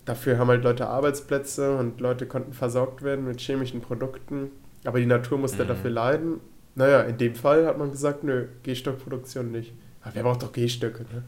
Dafür 0.05 0.38
haben 0.38 0.49
halt 0.49 0.63
Leute 0.63 0.85
Arbeitsplätze 0.85 1.75
und 1.75 1.99
Leute 1.99 2.27
konnten 2.27 2.53
versorgt 2.53 3.01
werden 3.01 3.25
mit 3.25 3.41
chemischen 3.41 3.81
Produkten. 3.81 4.51
Aber 4.83 4.99
die 4.99 5.07
Natur 5.07 5.39
musste 5.39 5.63
mhm. 5.63 5.69
dafür 5.69 5.89
leiden. 5.89 6.39
Naja, 6.75 7.01
in 7.01 7.17
dem 7.17 7.33
Fall 7.33 7.65
hat 7.65 7.79
man 7.79 7.89
gesagt, 7.89 8.23
nö, 8.23 8.45
Gehstockproduktion 8.61 9.51
nicht. 9.51 9.73
Aber 10.03 10.13
wer 10.13 10.21
braucht 10.21 10.43
doch 10.43 10.53
Gehstöcke, 10.53 11.03
ne? 11.11 11.23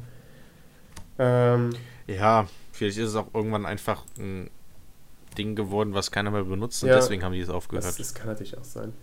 Ähm, 1.18 1.72
ja, 2.06 2.46
Vielleicht 2.78 3.00
ist 3.00 3.10
es 3.10 3.16
auch 3.16 3.34
irgendwann 3.34 3.66
einfach 3.66 4.04
ein 4.20 4.52
Ding 5.36 5.56
geworden, 5.56 5.96
was 5.96 6.12
keiner 6.12 6.30
mehr 6.30 6.44
benutzt 6.44 6.84
und 6.84 6.90
ja, 6.90 6.96
deswegen 6.96 7.24
haben 7.24 7.34
die 7.34 7.40
es 7.40 7.50
aufgehört. 7.50 7.86
Das, 7.86 7.98
das, 7.98 8.14
kann 8.14 8.28
natürlich 8.28 8.56
auch 8.56 8.64
sein. 8.64 8.94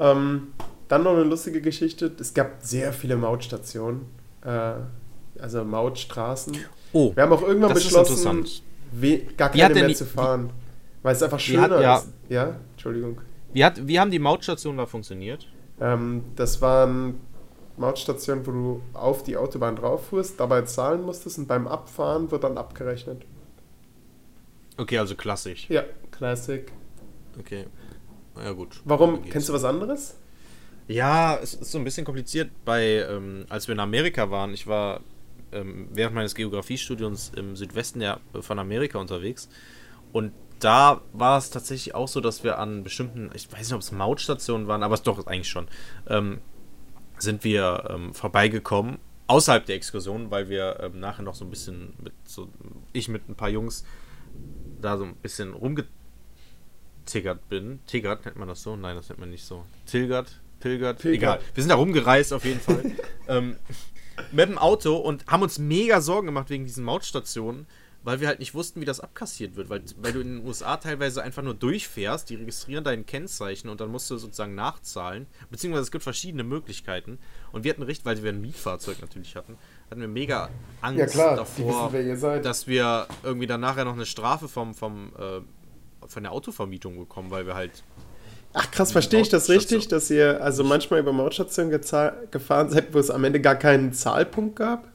Ähm, 0.00 0.48
dann 0.88 1.04
noch 1.04 1.12
eine 1.12 1.22
lustige 1.22 1.60
Geschichte. 1.60 2.10
Es 2.18 2.34
gab 2.34 2.62
sehr 2.62 2.92
viele 2.92 3.16
Mautstationen, 3.16 4.06
äh, 4.44 4.72
also 5.38 5.64
Mautstraßen. 5.64 6.56
Oh, 6.92 7.14
Wir 7.14 7.22
haben 7.22 7.32
auch 7.32 7.42
irgendwann 7.42 7.74
beschlossen, 7.74 8.44
gar 9.36 9.50
keine 9.50 9.72
mehr 9.72 9.94
zu 9.94 10.06
fahren, 10.06 10.50
weil 11.04 11.14
es 11.14 11.22
einfach 11.22 11.38
schöner 11.38 11.62
hat, 11.62 11.80
ja, 11.80 11.96
ist. 11.98 12.08
Ja, 12.28 12.56
Entschuldigung. 12.72 13.20
Wie, 13.52 13.64
hat, 13.64 13.86
wie 13.86 14.00
haben 14.00 14.10
die 14.10 14.18
Mautstationen 14.18 14.78
da 14.78 14.86
funktioniert? 14.86 15.46
Ähm, 15.80 16.24
das 16.34 16.60
waren 16.60 17.20
Mautstation, 17.80 18.46
wo 18.46 18.52
du 18.52 18.82
auf 18.92 19.22
die 19.22 19.36
Autobahn 19.36 19.76
drauf 19.76 20.08
fuhrst, 20.08 20.38
dabei 20.38 20.62
zahlen 20.62 21.02
musstest 21.02 21.38
und 21.38 21.48
beim 21.48 21.66
Abfahren 21.66 22.30
wird 22.30 22.44
dann 22.44 22.58
abgerechnet. 22.58 23.22
Okay, 24.76 24.98
also 24.98 25.14
klassisch. 25.14 25.68
Ja, 25.68 25.84
Classic. 26.10 26.70
Okay. 27.38 27.66
Ja, 28.36 28.52
gut. 28.52 28.80
Warum? 28.84 29.24
Kennst 29.24 29.48
du 29.48 29.52
was 29.52 29.64
anderes? 29.64 30.16
Ja, 30.86 31.38
es 31.42 31.54
ist 31.54 31.70
so 31.70 31.78
ein 31.78 31.84
bisschen 31.84 32.04
kompliziert. 32.04 32.50
Bei, 32.64 33.06
ähm, 33.08 33.46
als 33.48 33.68
wir 33.68 33.72
in 33.74 33.80
Amerika 33.80 34.30
waren, 34.30 34.52
ich 34.52 34.66
war 34.66 35.00
ähm, 35.52 35.88
während 35.92 36.14
meines 36.14 36.34
Geografiestudiums 36.34 37.32
im 37.36 37.56
Südwesten 37.56 38.00
ja 38.00 38.20
von 38.40 38.58
Amerika 38.58 38.98
unterwegs 38.98 39.48
und 40.12 40.32
da 40.58 41.00
war 41.12 41.38
es 41.38 41.50
tatsächlich 41.50 41.94
auch 41.94 42.08
so, 42.08 42.20
dass 42.20 42.44
wir 42.44 42.58
an 42.58 42.84
bestimmten, 42.84 43.30
ich 43.34 43.50
weiß 43.50 43.60
nicht, 43.60 43.72
ob 43.72 43.80
es 43.80 43.92
Mautstationen 43.92 44.68
waren, 44.68 44.82
aber 44.82 44.94
es 44.94 45.02
doch 45.02 45.26
eigentlich 45.26 45.48
schon, 45.48 45.68
ähm, 46.06 46.40
sind 47.22 47.44
wir 47.44 47.88
ähm, 47.90 48.14
vorbeigekommen, 48.14 48.98
außerhalb 49.26 49.64
der 49.66 49.76
Exkursion, 49.76 50.30
weil 50.30 50.48
wir 50.48 50.80
ähm, 50.80 51.00
nachher 51.00 51.22
noch 51.22 51.34
so 51.34 51.44
ein 51.44 51.50
bisschen 51.50 51.94
mit 52.02 52.12
so, 52.24 52.48
ich 52.92 53.08
mit 53.08 53.28
ein 53.28 53.34
paar 53.34 53.48
Jungs 53.48 53.84
da 54.80 54.96
so 54.96 55.04
ein 55.04 55.14
bisschen 55.16 55.52
rumge 55.52 55.86
tiggert 57.06 57.48
bin. 57.48 57.80
Tiggert 57.86 58.24
nennt 58.24 58.36
man 58.36 58.48
das 58.48 58.62
so? 58.62 58.76
Nein, 58.76 58.96
das 58.96 59.08
nennt 59.08 59.20
man 59.20 59.30
nicht 59.30 59.44
so. 59.44 59.64
Tilgert, 59.86 60.40
pilgert, 60.60 61.00
Pilgert. 61.00 61.16
egal. 61.16 61.40
Wir 61.54 61.62
sind 61.62 61.70
da 61.70 61.76
rumgereist 61.76 62.32
auf 62.32 62.44
jeden 62.44 62.60
Fall. 62.60 62.92
ähm, 63.28 63.56
mit 64.32 64.48
dem 64.48 64.58
Auto 64.58 64.96
und 64.96 65.26
haben 65.26 65.42
uns 65.42 65.58
mega 65.58 66.00
Sorgen 66.00 66.26
gemacht 66.26 66.50
wegen 66.50 66.64
diesen 66.64 66.84
Mautstationen, 66.84 67.66
weil 68.02 68.20
wir 68.20 68.28
halt 68.28 68.38
nicht 68.38 68.54
wussten, 68.54 68.80
wie 68.80 68.84
das 68.84 69.00
abkassiert 69.00 69.56
wird. 69.56 69.68
Weil, 69.68 69.82
weil 69.98 70.12
du 70.12 70.20
in 70.20 70.38
den 70.38 70.46
USA 70.46 70.76
teilweise 70.76 71.22
einfach 71.22 71.42
nur 71.42 71.54
durchfährst, 71.54 72.30
die 72.30 72.36
registrieren 72.36 72.82
dein 72.82 73.04
Kennzeichen 73.04 73.68
und 73.68 73.80
dann 73.80 73.90
musst 73.90 74.10
du 74.10 74.16
sozusagen 74.16 74.54
nachzahlen. 74.54 75.26
Beziehungsweise 75.50 75.82
es 75.82 75.90
gibt 75.90 76.04
verschiedene 76.04 76.42
Möglichkeiten. 76.42 77.18
Und 77.52 77.64
wir 77.64 77.72
hatten 77.72 77.82
richtig, 77.82 78.06
weil 78.06 78.22
wir 78.22 78.32
ein 78.32 78.40
Mietfahrzeug 78.40 79.00
natürlich 79.00 79.36
hatten, 79.36 79.58
hatten 79.90 80.00
wir 80.00 80.08
mega 80.08 80.48
Angst 80.80 80.98
Ja 80.98 81.06
klar, 81.06 81.36
davor, 81.36 81.66
wissen, 81.66 81.92
wer 81.92 82.02
ihr 82.02 82.16
seid. 82.16 82.44
dass 82.44 82.66
wir 82.66 83.06
irgendwie 83.22 83.46
dann 83.46 83.60
nachher 83.60 83.84
noch 83.84 83.94
eine 83.94 84.06
Strafe 84.06 84.48
vom, 84.48 84.74
vom, 84.74 85.12
äh, 85.18 85.40
von 86.06 86.22
der 86.22 86.32
Autovermietung 86.32 86.98
bekommen, 86.98 87.30
weil 87.30 87.46
wir 87.46 87.54
halt 87.54 87.82
Ach 88.52 88.68
krass, 88.72 88.90
verstehe 88.90 89.20
ich 89.20 89.28
das 89.28 89.48
richtig, 89.48 89.86
dass 89.86 90.10
ihr 90.10 90.42
also 90.42 90.64
manchmal 90.64 90.98
über 90.98 91.12
Mautstationen 91.12 91.70
gefahren 91.70 92.70
seid, 92.70 92.92
wo 92.92 92.98
es 92.98 93.10
am 93.10 93.22
Ende 93.22 93.40
gar 93.40 93.54
keinen 93.54 93.92
Zahlpunkt 93.92 94.56
gab? 94.56 94.89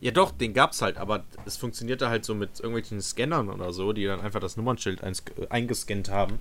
Ja, 0.00 0.12
doch, 0.12 0.30
den 0.30 0.54
gab's 0.54 0.80
halt, 0.80 0.96
aber 0.96 1.24
es 1.44 1.58
funktionierte 1.58 2.08
halt 2.08 2.24
so 2.24 2.34
mit 2.34 2.58
irgendwelchen 2.58 3.02
Scannern 3.02 3.50
oder 3.50 3.72
so, 3.72 3.92
die 3.92 4.06
dann 4.06 4.20
einfach 4.20 4.40
das 4.40 4.56
Nummernschild 4.56 5.04
eins, 5.04 5.22
eingescannt 5.50 6.10
haben. 6.10 6.38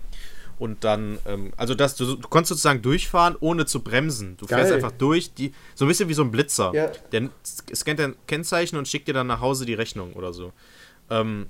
Und 0.59 0.83
dann, 0.83 1.19
ähm, 1.25 1.53
also 1.57 1.73
das, 1.73 1.95
du, 1.95 2.15
du 2.15 2.27
konntest 2.27 2.49
sozusagen 2.49 2.81
durchfahren, 2.81 3.35
ohne 3.39 3.65
zu 3.65 3.81
bremsen. 3.81 4.35
Du 4.37 4.45
fährst 4.45 4.71
Geil. 4.71 4.73
einfach 4.75 4.91
durch, 4.91 5.33
die, 5.33 5.53
so 5.75 5.85
ein 5.85 5.87
bisschen 5.87 6.09
wie 6.09 6.13
so 6.13 6.21
ein 6.21 6.31
Blitzer. 6.31 6.73
Ja. 6.73 6.91
Der 7.11 7.29
scannt 7.73 7.99
dein 7.99 8.15
Kennzeichen 8.27 8.77
und 8.77 8.87
schickt 8.87 9.07
dir 9.07 9.13
dann 9.13 9.27
nach 9.27 9.39
Hause 9.39 9.65
die 9.65 9.73
Rechnung 9.73 10.13
oder 10.13 10.33
so. 10.33 10.51
Ähm, 11.09 11.47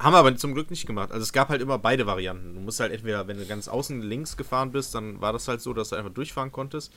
haben 0.00 0.12
wir 0.12 0.18
aber 0.18 0.36
zum 0.36 0.54
Glück 0.54 0.70
nicht 0.70 0.86
gemacht. 0.86 1.10
Also 1.10 1.22
es 1.22 1.32
gab 1.32 1.48
halt 1.48 1.62
immer 1.62 1.78
beide 1.78 2.06
Varianten. 2.06 2.54
Du 2.54 2.60
musst 2.60 2.78
halt 2.78 2.92
entweder, 2.92 3.26
wenn 3.26 3.38
du 3.38 3.46
ganz 3.46 3.66
außen 3.66 4.02
links 4.02 4.36
gefahren 4.36 4.70
bist, 4.70 4.94
dann 4.94 5.20
war 5.20 5.32
das 5.32 5.48
halt 5.48 5.60
so, 5.60 5.72
dass 5.72 5.90
du 5.90 5.96
einfach 5.96 6.12
durchfahren 6.12 6.52
konntest 6.52 6.92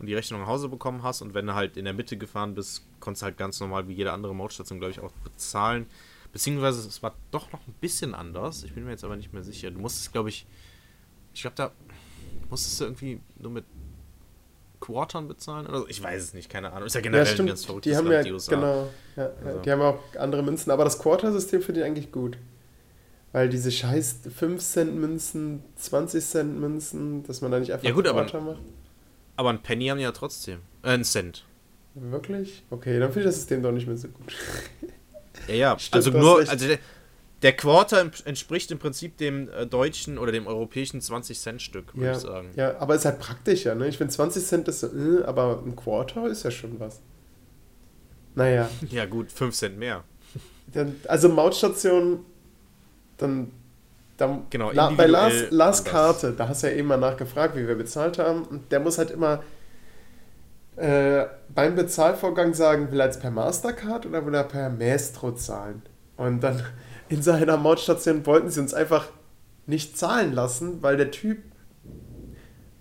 und 0.00 0.06
die 0.06 0.14
Rechnung 0.14 0.40
nach 0.40 0.48
Hause 0.48 0.68
bekommen 0.68 1.02
hast. 1.02 1.22
Und 1.22 1.34
wenn 1.34 1.46
du 1.46 1.54
halt 1.54 1.76
in 1.76 1.84
der 1.84 1.94
Mitte 1.94 2.16
gefahren 2.16 2.54
bist, 2.54 2.84
konntest 2.98 3.22
du 3.22 3.26
halt 3.26 3.36
ganz 3.36 3.60
normal 3.60 3.86
wie 3.86 3.92
jede 3.92 4.12
andere 4.12 4.34
Mautstation, 4.34 4.78
glaube 4.80 4.90
ich, 4.92 5.00
auch 5.00 5.12
bezahlen. 5.22 5.86
Beziehungsweise 6.32 6.86
es 6.88 7.02
war 7.02 7.14
doch 7.30 7.52
noch 7.52 7.60
ein 7.66 7.74
bisschen 7.80 8.14
anders. 8.14 8.64
Ich 8.64 8.72
bin 8.74 8.84
mir 8.84 8.90
jetzt 8.90 9.04
aber 9.04 9.16
nicht 9.16 9.32
mehr 9.32 9.44
sicher. 9.44 9.70
Du 9.70 9.78
musstest, 9.80 10.12
glaube 10.12 10.28
ich, 10.30 10.46
ich 11.34 11.42
glaube, 11.42 11.56
da 11.56 11.70
musstest 12.48 12.80
du 12.80 12.84
irgendwie 12.84 13.20
nur 13.38 13.50
mit 13.52 13.64
Quartern 14.80 15.28
bezahlen 15.28 15.66
oder 15.66 15.80
so. 15.80 15.88
Ich 15.88 16.02
weiß 16.02 16.22
es 16.22 16.32
nicht, 16.34 16.48
keine 16.48 16.72
Ahnung. 16.72 16.86
Ist 16.86 16.94
ja 16.94 17.00
generell 17.02 17.26
ja, 17.26 17.38
ein 17.38 17.46
ganz 17.46 17.64
verrücktes 17.66 17.90
Die 17.92 17.96
haben 17.96 18.06
Land, 18.06 18.14
ja, 18.16 18.22
die 18.22 18.32
USA. 18.32 18.54
genau, 18.54 18.88
ja, 19.16 19.22
ja, 19.24 19.30
Also. 19.44 19.60
die 19.60 19.70
haben 19.70 19.82
auch 19.82 19.98
andere 20.18 20.42
Münzen, 20.42 20.70
aber 20.70 20.84
das 20.84 20.98
Quarter-System 20.98 21.60
finde 21.60 21.80
ich 21.80 21.86
eigentlich 21.86 22.10
gut. 22.12 22.38
Weil 23.32 23.48
diese 23.48 23.70
scheiß 23.70 24.20
5-Cent-Münzen, 24.40 25.62
20-Cent-Münzen, 25.78 27.22
dass 27.24 27.42
man 27.42 27.50
da 27.52 27.60
nicht 27.60 27.72
einfach 27.72 27.84
Ja, 27.86 27.92
gut, 27.92 28.06
aber- 28.06 28.22
Quarter 28.22 28.40
macht. 28.40 28.60
Aber 29.40 29.48
ein 29.48 29.62
Penny 29.62 29.86
haben 29.86 29.96
die 29.96 30.04
ja 30.04 30.12
trotzdem. 30.12 30.58
Äh, 30.82 30.90
ein 30.90 31.02
Cent. 31.02 31.46
Wirklich? 31.94 32.62
Okay, 32.68 32.98
dann 32.98 33.08
finde 33.10 33.20
ich 33.20 33.26
das 33.28 33.36
System 33.36 33.62
doch 33.62 33.72
nicht 33.72 33.86
mehr 33.86 33.96
so 33.96 34.08
gut. 34.08 34.34
Ja, 35.48 35.54
ja. 35.54 35.78
Stimmt, 35.78 35.94
also 35.94 36.10
nur, 36.10 36.40
also 36.40 36.66
der, 36.68 36.78
der 37.40 37.56
Quarter 37.56 38.10
entspricht 38.26 38.70
im 38.70 38.78
Prinzip 38.78 39.16
dem 39.16 39.48
äh, 39.48 39.64
deutschen 39.66 40.18
oder 40.18 40.30
dem 40.30 40.46
europäischen 40.46 41.00
20-Cent-Stück, 41.00 41.94
würde 41.96 42.04
Ja, 42.06 42.12
ich 42.12 42.18
sagen. 42.18 42.50
ja, 42.54 42.78
aber 42.80 42.96
ist 42.96 43.06
halt 43.06 43.18
praktischer, 43.18 43.74
ne? 43.74 43.88
Ich 43.88 43.96
finde 43.96 44.12
20 44.12 44.44
Cent 44.44 44.68
ist 44.68 44.80
so, 44.80 44.88
äh, 44.88 45.24
aber 45.24 45.62
ein 45.64 45.74
Quarter 45.74 46.26
ist 46.26 46.42
ja 46.42 46.50
schon 46.50 46.78
was. 46.78 47.00
Naja, 48.34 48.68
Ja, 48.90 49.06
gut, 49.06 49.32
5 49.32 49.54
Cent 49.54 49.78
mehr. 49.78 50.04
dann, 50.74 50.96
also 51.08 51.30
Mautstation, 51.30 52.26
dann, 53.16 53.52
dann 54.20 54.46
Genau, 54.50 54.70
La, 54.72 54.90
bei 54.90 55.06
Lars, 55.06 55.50
Lars. 55.50 55.84
Karte, 55.84 56.32
da 56.32 56.48
hast 56.48 56.62
du 56.62 56.68
ja 56.68 56.74
eben 56.74 56.88
mal 56.88 56.96
nachgefragt, 56.96 57.56
wie 57.56 57.66
wir 57.66 57.76
bezahlt 57.76 58.18
haben. 58.18 58.42
Und 58.42 58.70
der 58.72 58.80
muss 58.80 58.98
halt 58.98 59.10
immer 59.10 59.42
äh, 60.76 61.26
beim 61.54 61.74
Bezahlvorgang 61.74 62.54
sagen, 62.54 62.90
will 62.90 63.00
er 63.00 63.06
jetzt 63.06 63.20
per 63.20 63.30
Mastercard 63.30 64.06
oder 64.06 64.24
will 64.24 64.34
er 64.34 64.44
per 64.44 64.70
Maestro 64.70 65.32
zahlen? 65.32 65.82
Und 66.16 66.40
dann 66.40 66.62
in 67.08 67.22
seiner 67.22 67.56
Mautstation 67.56 68.24
wollten 68.26 68.50
sie 68.50 68.60
uns 68.60 68.74
einfach 68.74 69.08
nicht 69.66 69.98
zahlen 69.98 70.32
lassen, 70.32 70.82
weil 70.82 70.96
der 70.96 71.10
Typ, 71.10 71.42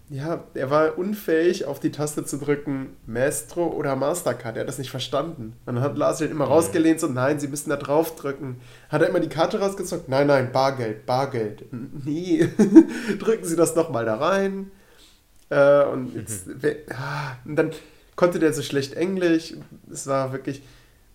ja, 0.10 0.44
er 0.56 0.70
war 0.72 0.98
unfähig, 0.98 1.66
auf 1.66 1.80
die 1.80 1.92
Taste 1.92 2.26
zu 2.26 2.38
drücken, 2.38 2.96
Maestro 3.06 3.68
oder 3.68 3.96
Mastercard. 3.96 4.56
Er 4.58 4.62
hat 4.62 4.68
das 4.68 4.80
nicht 4.80 4.90
verstanden. 4.90 5.54
Und 5.66 5.76
dann 5.76 5.84
hat 5.84 5.98
Lars 5.98 6.18
den 6.18 6.32
immer 6.32 6.46
rausgelehnt, 6.46 7.00
so, 7.00 7.08
nein, 7.08 7.40
sie 7.40 7.48
müssen 7.48 7.70
da 7.70 7.76
drauf 7.78 8.16
drücken. 8.16 8.60
Hat 8.90 9.02
er 9.04 9.10
immer 9.10 9.20
die 9.20 9.30
Karte 9.30 9.60
rausgezogen? 9.60 10.06
Nein, 10.08 10.26
nein, 10.28 10.52
Bargeld, 10.52 11.06
Bargeld. 11.06 11.66
Nee, 11.72 12.50
drücken 13.20 13.46
Sie 13.46 13.56
das 13.56 13.76
nochmal 13.76 14.06
da 14.06 14.16
rein. 14.16 14.72
Äh, 15.50 15.84
und, 15.86 16.16
jetzt, 16.16 16.62
we- 16.62 16.78
ah, 16.92 17.36
und 17.46 17.56
dann 17.56 17.72
konnte 18.16 18.40
der 18.40 18.52
so 18.54 18.62
schlecht 18.64 18.94
Englisch. 18.96 19.54
Es 19.92 20.08
war 20.08 20.32
wirklich, 20.34 20.64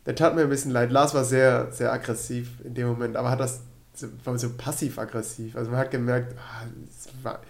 der 0.06 0.14
tat 0.14 0.34
mir 0.36 0.42
ein 0.42 0.48
bisschen 0.48 0.70
leid. 0.70 0.90
Lars 0.92 1.14
war 1.14 1.24
sehr, 1.24 1.72
sehr 1.72 1.92
aggressiv 1.92 2.48
in 2.64 2.74
dem 2.74 2.86
Moment, 2.88 3.16
aber 3.16 3.30
hat 3.30 3.40
das, 3.40 3.60
so- 3.94 4.06
war 4.24 4.38
so 4.38 4.50
passiv-aggressiv. 4.56 5.56
Also 5.56 5.70
man 5.72 5.80
hat 5.80 5.90
gemerkt, 5.90 6.36
ah, 6.38 6.64
es 6.88 7.08
war, 7.24 7.40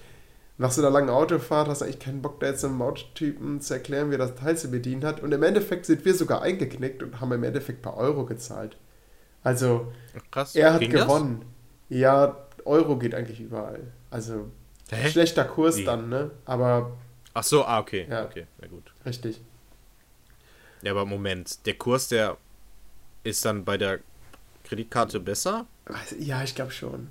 nach 0.56 0.70
so 0.70 0.80
einer 0.82 0.90
langen 0.90 1.10
Autofahrt 1.10 1.68
hast 1.68 1.80
du 1.80 1.84
eigentlich 1.86 1.98
keinen 1.98 2.22
Bock, 2.22 2.38
da 2.40 2.46
jetzt 2.46 2.64
einem 2.64 2.76
Mauttypen 2.78 3.60
zu 3.60 3.74
erklären, 3.74 4.10
wie 4.10 4.14
er 4.14 4.18
das 4.18 4.36
Teil 4.36 4.56
zu 4.56 4.70
bedienen 4.70 5.04
hat. 5.04 5.20
Und 5.20 5.32
im 5.32 5.42
Endeffekt 5.42 5.86
sind 5.86 6.04
wir 6.04 6.14
sogar 6.14 6.42
eingeknickt 6.42 7.02
und 7.02 7.20
haben 7.20 7.32
im 7.32 7.42
Endeffekt 7.42 7.82
per 7.82 7.96
Euro 7.96 8.24
gezahlt. 8.24 8.76
Also 9.42 9.92
Krass. 10.30 10.54
er 10.54 10.74
hat 10.74 10.80
gewonnen. 10.88 11.44
Ja, 11.88 12.36
Euro 12.64 12.96
geht 12.98 13.14
eigentlich 13.14 13.40
überall. 13.40 13.92
Also 14.10 14.50
Das? 14.88 15.00
Hä? 15.00 15.10
schlechter 15.10 15.44
Kurs 15.44 15.76
Wie? 15.78 15.84
dann, 15.84 16.08
ne? 16.08 16.30
Aber 16.44 16.92
Ach 17.34 17.42
so, 17.42 17.64
ah, 17.64 17.80
okay. 17.80 18.06
Ja. 18.08 18.24
Okay, 18.24 18.46
na 18.60 18.68
gut. 18.68 18.94
richtig. 19.04 19.40
Ja, 20.82 20.92
aber 20.92 21.04
Moment, 21.04 21.66
der 21.66 21.74
Kurs, 21.74 22.08
der 22.08 22.36
ist 23.24 23.44
dann 23.44 23.64
bei 23.64 23.76
der 23.76 24.00
Kreditkarte 24.64 25.18
besser? 25.18 25.66
Ja, 26.18 26.42
ich 26.44 26.54
glaube 26.54 26.70
schon. 26.70 27.08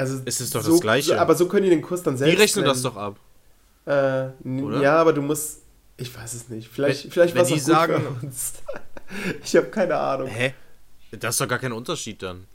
Also 0.00 0.20
Es 0.24 0.40
ist 0.40 0.54
doch 0.54 0.62
so, 0.62 0.72
das 0.72 0.80
Gleiche. 0.80 1.20
Aber 1.20 1.34
so 1.34 1.46
können 1.46 1.64
die 1.64 1.70
den 1.70 1.82
Kurs 1.82 2.02
dann 2.02 2.14
Die 2.14 2.18
selbst 2.20 2.40
rechnen 2.40 2.64
das 2.64 2.82
nennen. 2.82 2.94
doch 2.94 3.00
ab. 3.00 3.16
Äh, 3.86 4.48
Oder? 4.62 4.80
ja, 4.82 4.96
aber 4.96 5.12
du 5.12 5.22
musst. 5.22 5.60
Ich 5.96 6.14
weiß 6.16 6.32
es 6.34 6.48
nicht. 6.48 6.68
Vielleicht, 6.68 7.04
Wenn- 7.04 7.10
vielleicht 7.10 7.34
war 7.34 7.42
es 7.42 7.48
die 7.48 7.58
sagen- 7.60 8.00
für 8.20 8.26
uns. 8.26 8.54
ich 9.44 9.54
habe 9.56 9.66
keine 9.68 9.96
Ahnung. 9.96 10.28
Hä? 10.28 10.54
Das 11.12 11.34
ist 11.34 11.40
doch 11.40 11.48
gar 11.48 11.58
kein 11.58 11.72
Unterschied 11.72 12.22
dann. 12.22 12.46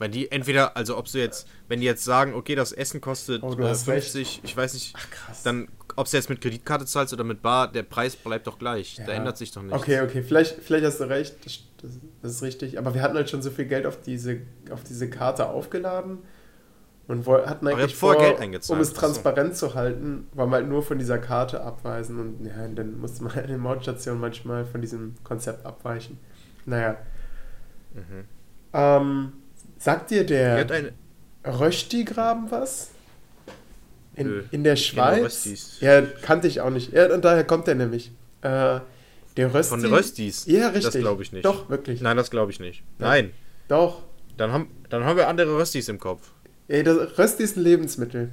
Wenn 0.00 0.12
die 0.12 0.30
entweder, 0.30 0.76
also 0.76 0.96
ob 0.96 1.08
sie 1.08 1.18
jetzt, 1.18 1.46
wenn 1.68 1.80
die 1.80 1.86
jetzt 1.86 2.04
sagen, 2.04 2.34
okay, 2.34 2.54
das 2.54 2.72
Essen 2.72 3.00
kostet 3.00 3.42
Oh, 3.42 3.52
äh, 3.58 3.62
hast 3.64 3.84
50, 3.84 4.40
ich 4.44 4.56
weiß 4.56 4.74
nicht, 4.74 4.94
Ach 4.96 5.10
krass. 5.10 5.42
dann, 5.42 5.68
ob 5.96 6.08
du 6.08 6.16
jetzt 6.16 6.28
mit 6.30 6.40
Kreditkarte 6.40 6.86
zahlst 6.86 7.12
oder 7.12 7.24
mit 7.24 7.42
Bar, 7.42 7.70
der 7.70 7.82
Preis 7.82 8.14
bleibt 8.16 8.46
doch 8.46 8.58
gleich. 8.58 8.96
Da 9.04 9.12
Ja. 9.12 9.18
ändert 9.18 9.36
sich 9.36 9.50
doch 9.50 9.62
nichts. 9.62 9.76
Okay, 9.76 10.00
okay, 10.00 10.22
vielleicht, 10.22 10.62
vielleicht 10.62 10.84
hast 10.86 11.00
du 11.00 11.04
recht, 11.08 11.34
das, 11.44 11.58
das, 11.82 11.90
das 12.22 12.32
ist 12.32 12.42
richtig. 12.42 12.78
Aber 12.78 12.94
wir 12.94 13.02
hatten 13.02 13.16
halt 13.16 13.28
schon 13.28 13.42
so 13.42 13.50
viel 13.50 13.64
Geld 13.66 13.86
auf 13.86 14.00
diese, 14.00 14.40
auf 14.70 14.84
diese 14.84 15.10
Karte 15.10 15.46
aufgeladen 15.48 16.18
und 17.08 17.26
hatten 17.26 17.66
eigentlich 17.66 17.96
vor, 17.96 18.18
Geld 18.18 18.38
eingezahlt, 18.38 18.76
um 18.76 18.82
es 18.82 18.90
ach 18.90 18.94
so. 18.94 19.00
transparent 19.00 19.56
zu 19.56 19.74
halten, 19.74 20.28
wollen 20.34 20.50
wir 20.50 20.56
halt 20.56 20.68
nur 20.68 20.82
von 20.82 20.98
dieser 20.98 21.18
Karte 21.18 21.62
abweisen 21.62 22.20
und 22.20 22.46
ja, 22.46 22.68
dann 22.68 23.00
musste 23.00 23.24
man 23.24 23.36
in 23.38 23.48
den 23.48 23.60
Mautstationen 23.60 24.20
manchmal 24.20 24.66
von 24.66 24.82
diesem 24.82 25.14
Konzept 25.24 25.64
abweichen. 25.64 26.18
Naja. 26.66 26.98
Mhm. 27.94 28.24
Ähm, 28.74 29.32
sagt 29.78 30.10
dir 30.10 30.26
der 30.26 30.66
Rösti-Graben 31.46 32.50
was? 32.50 32.90
In, 34.14 34.26
Nö, 34.26 34.42
in 34.50 34.64
der 34.64 34.76
Schweiz? 34.76 35.78
Ja, 35.80 36.02
kannte 36.02 36.46
ich 36.46 36.60
auch 36.60 36.70
nicht. 36.70 36.92
Ja, 36.92 37.12
und 37.14 37.24
daher 37.24 37.44
kommt 37.44 37.68
der 37.68 37.74
nämlich. 37.74 38.12
Äh, 38.42 38.80
der 39.36 39.54
Rösti. 39.54 39.70
von 39.70 39.82
den 39.82 39.94
Röstis? 39.94 40.44
Ja, 40.46 40.66
richtig. 40.66 40.92
Das 40.92 40.94
glaube 40.94 41.22
ich 41.22 41.32
nicht. 41.32 41.44
Doch, 41.44 41.70
wirklich. 41.70 42.00
Nein, 42.00 42.16
das 42.16 42.30
glaube 42.30 42.50
ich 42.50 42.60
nicht. 42.60 42.82
Ja. 42.98 43.06
Nein. 43.06 43.32
Doch. 43.68 44.02
Dann 44.36 44.52
haben, 44.52 44.70
dann 44.90 45.04
haben 45.04 45.16
wir 45.16 45.28
andere 45.28 45.56
Röstis 45.56 45.88
im 45.88 45.98
Kopf. 45.98 46.32
Ey, 46.68 46.82
das 46.82 47.18
Rösti 47.18 47.42
ist 47.42 47.56
ein 47.56 47.62
Lebensmittel. 47.62 48.30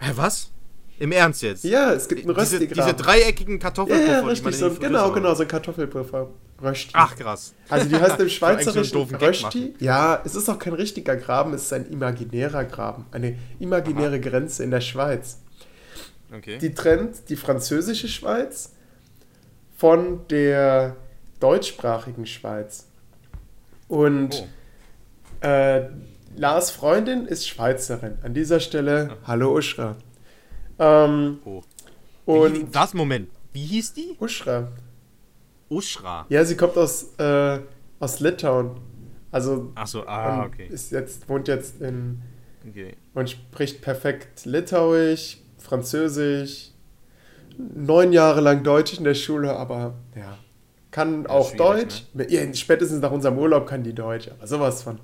Hä, 0.00 0.12
was? 0.16 0.50
Im 0.98 1.12
Ernst 1.12 1.42
jetzt? 1.42 1.64
Ja, 1.64 1.92
es 1.92 2.08
gibt 2.08 2.24
einen 2.24 2.34
diese, 2.36 2.56
Rösti-Graben. 2.56 2.90
diese 2.94 3.04
dreieckigen 3.04 3.54
ja, 3.54 3.60
Kartoffelpuffer, 3.60 4.12
ja, 4.12 4.20
man 4.20 4.30
richtig. 4.30 4.56
So, 4.56 4.74
genau, 4.74 5.12
genau, 5.12 5.34
so 5.34 5.42
ein 5.42 5.48
Kartoffelpuffer. 5.48 6.28
Rösti. 6.62 6.90
Ach, 6.92 7.16
krass. 7.16 7.54
Also 7.68 7.88
die 7.88 7.96
heißt 7.96 8.12
im 8.20 8.28
so 8.28 8.34
Schweizerischen 8.34 9.00
Rösti. 9.16 9.74
Ja, 9.80 10.20
es 10.24 10.34
ist 10.34 10.48
auch 10.48 10.58
kein 10.58 10.74
richtiger 10.74 11.16
Graben, 11.16 11.54
es 11.54 11.62
ist 11.62 11.72
ein 11.72 11.86
imaginärer 11.90 12.64
Graben. 12.64 13.06
Eine 13.10 13.36
imaginäre 13.58 14.20
Grenze 14.20 14.62
in 14.62 14.70
der 14.70 14.80
Schweiz. 14.80 15.38
Okay. 16.32 16.58
Die 16.58 16.72
trennt 16.72 17.28
die 17.28 17.36
französische 17.36 18.08
Schweiz 18.08 18.72
von 19.76 20.26
der 20.28 20.96
deutschsprachigen 21.40 22.26
Schweiz. 22.26 22.86
Und 23.88 24.46
Oh. 25.42 25.46
äh, 25.46 25.88
Lars 26.36 26.70
Freundin 26.70 27.26
ist 27.26 27.46
Schweizerin. 27.46 28.18
An 28.22 28.34
dieser 28.34 28.60
Stelle, 28.60 29.18
hallo 29.26 29.56
Uschra. 29.56 29.96
Ähm, 30.78 31.38
oh. 31.44 31.62
und 32.24 32.74
was? 32.74 32.94
Moment. 32.94 33.28
Wie 33.52 33.64
hieß 33.64 33.92
die? 33.92 34.16
Uschra. 34.18 34.68
Uschra. 35.68 36.26
Ja, 36.30 36.44
sie 36.44 36.56
kommt 36.56 36.76
aus, 36.76 37.14
äh, 37.18 37.60
aus 38.00 38.20
Litauen. 38.20 38.76
Also 39.30 39.72
Ach 39.74 39.86
so, 39.86 40.06
ah, 40.06 40.44
okay. 40.44 40.68
ist 40.70 40.90
jetzt, 40.90 41.28
wohnt 41.28 41.48
jetzt 41.48 41.80
in 41.80 42.22
okay. 42.68 42.96
und 43.14 43.30
spricht 43.30 43.80
perfekt 43.80 44.44
Litauisch, 44.44 45.38
Französisch, 45.58 46.70
neun 47.56 48.12
Jahre 48.12 48.40
lang 48.40 48.62
Deutsch 48.62 48.98
in 48.98 49.04
der 49.04 49.14
Schule, 49.14 49.54
aber 49.56 49.94
ja, 50.14 50.38
kann 50.90 51.26
auch 51.26 51.54
Deutsch. 51.54 52.04
Ja, 52.14 52.52
spätestens 52.54 53.00
nach 53.00 53.10
unserem 53.10 53.38
Urlaub 53.38 53.66
kann 53.66 53.82
die 53.82 53.94
Deutsch, 53.94 54.28
aber 54.28 54.46
sowas 54.46 54.82
von. 54.82 54.98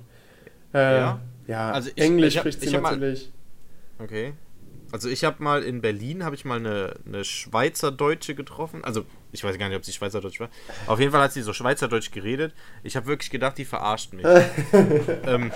Äh, 0.73 0.77
Ja? 0.97 1.19
ja, 1.47 1.71
Also 1.71 1.89
ich- 1.95 2.01
Englisch 2.03 2.33
ich 2.33 2.37
hab- 2.37 2.43
spricht 2.43 2.61
sie 2.61 2.67
ich 2.67 2.75
hab 2.75 2.81
mal- 2.83 2.91
natürlich. 2.91 3.31
Okay. 3.99 4.33
Also 4.91 5.07
ich 5.07 5.23
habe 5.23 5.43
mal 5.43 5.61
in 5.61 5.81
Berlin, 5.81 6.23
habe 6.23 6.35
ich 6.35 6.45
mal 6.45 6.57
eine, 6.57 6.95
eine 7.05 7.23
Schweizerdeutsche 7.23 8.33
getroffen. 8.33 8.83
Also 8.83 9.05
ich 9.31 9.43
weiß 9.43 9.55
gar 9.59 9.67
nicht, 9.69 9.77
ob 9.77 9.85
sie 9.85 9.91
Schweizerdeutsch 9.91 10.39
war. 10.39 10.49
Auf 10.87 10.99
jeden 10.99 11.11
Fall 11.11 11.21
hat 11.21 11.31
sie 11.31 11.43
so 11.43 11.53
Schweizerdeutsch 11.53 12.09
geredet. 12.11 12.53
Ich 12.83 12.95
habe 12.95 13.05
wirklich 13.05 13.29
gedacht, 13.29 13.57
die 13.59 13.65
verarscht 13.65 14.13
mich. 14.13 14.25
ähm, 15.25 15.51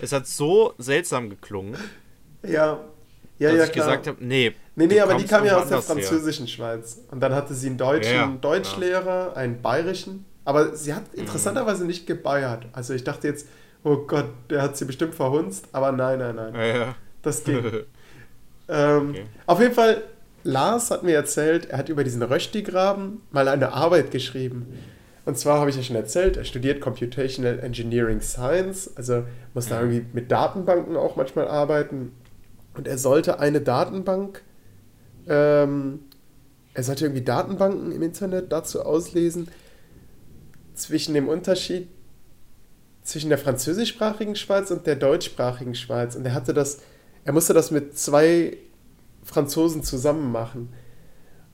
es 0.00 0.12
hat 0.12 0.28
so 0.28 0.74
seltsam 0.78 1.28
geklungen, 1.30 1.76
Ja, 2.44 2.78
ja, 3.40 3.48
dass 3.48 3.58
ja, 3.58 3.64
ich 3.64 3.72
klar. 3.72 3.86
gesagt 3.86 4.06
habe, 4.06 4.24
nee. 4.24 4.52
Nee, 4.76 4.86
nee, 4.86 5.00
aber 5.00 5.14
die 5.16 5.24
kam 5.26 5.44
ja 5.44 5.56
aus 5.56 5.66
der 5.68 5.78
anders 5.78 5.88
her. 5.88 5.96
französischen 5.96 6.46
Schweiz. 6.46 7.00
Und 7.10 7.18
dann 7.20 7.34
hatte 7.34 7.54
sie 7.54 7.66
einen 7.66 7.78
deutschen 7.78 8.14
Ja, 8.14 8.26
ja, 8.26 8.36
Deutschlehrer, 8.40 9.36
einen 9.36 9.60
bayerischen. 9.60 10.24
Aber 10.44 10.74
sie 10.76 10.94
hat 10.94 11.12
interessanterweise 11.14 11.84
nicht 11.84 12.06
gebeiert. 12.06 12.66
Also 12.72 12.94
ich 12.94 13.02
dachte 13.04 13.26
jetzt, 13.28 13.48
oh 13.84 13.96
Gott, 14.06 14.26
der 14.50 14.62
hat 14.62 14.76
sie 14.76 14.84
bestimmt 14.84 15.14
verhunzt. 15.14 15.68
Aber 15.72 15.92
nein, 15.92 16.18
nein, 16.18 16.36
nein. 16.36 16.54
Ja, 16.54 16.66
ja. 16.66 16.94
Das 17.22 17.44
ging. 17.44 17.64
ähm, 18.68 19.10
Okay. 19.10 19.24
Auf 19.46 19.60
jeden 19.60 19.74
Fall, 19.74 20.02
Lars 20.44 20.90
hat 20.90 21.02
mir 21.02 21.14
erzählt, 21.14 21.66
er 21.70 21.78
hat 21.78 21.88
über 21.88 22.04
diesen 22.04 22.22
Rösti-Graben 22.22 23.22
mal 23.30 23.48
eine 23.48 23.72
Arbeit 23.72 24.10
geschrieben. 24.10 24.66
Und 25.24 25.38
zwar 25.38 25.60
habe 25.60 25.70
ich 25.70 25.76
ja 25.76 25.82
schon 25.82 25.96
erzählt, 25.96 26.36
er 26.36 26.44
studiert 26.44 26.80
Computational 26.80 27.60
Engineering 27.60 28.20
Science, 28.20 28.90
also 28.96 29.24
muss 29.54 29.68
da 29.68 29.80
irgendwie 29.80 30.04
mit 30.12 30.32
Datenbanken 30.32 30.96
auch 30.96 31.14
manchmal 31.14 31.46
arbeiten. 31.46 32.12
Und 32.74 32.88
er 32.88 32.98
sollte 32.98 33.38
eine 33.38 33.60
Datenbank, 33.60 34.42
ähm, 35.28 36.00
er 36.74 36.82
sollte 36.82 37.04
irgendwie 37.04 37.22
Datenbanken 37.22 37.92
im 37.92 38.02
Internet 38.02 38.50
dazu 38.50 38.82
auslesen, 38.82 39.48
zwischen 40.74 41.14
dem 41.14 41.28
Unterschied 41.28 41.88
zwischen 43.02 43.28
der 43.28 43.38
französischsprachigen 43.38 44.36
Schweiz 44.36 44.70
und 44.70 44.86
der 44.86 44.96
deutschsprachigen 44.96 45.74
Schweiz. 45.74 46.14
Und 46.14 46.24
er 46.24 46.34
hatte 46.34 46.54
das, 46.54 46.80
er 47.24 47.32
musste 47.32 47.54
das 47.54 47.70
mit 47.70 47.98
zwei 47.98 48.56
Franzosen 49.24 49.82
zusammen 49.82 50.30
machen. 50.30 50.72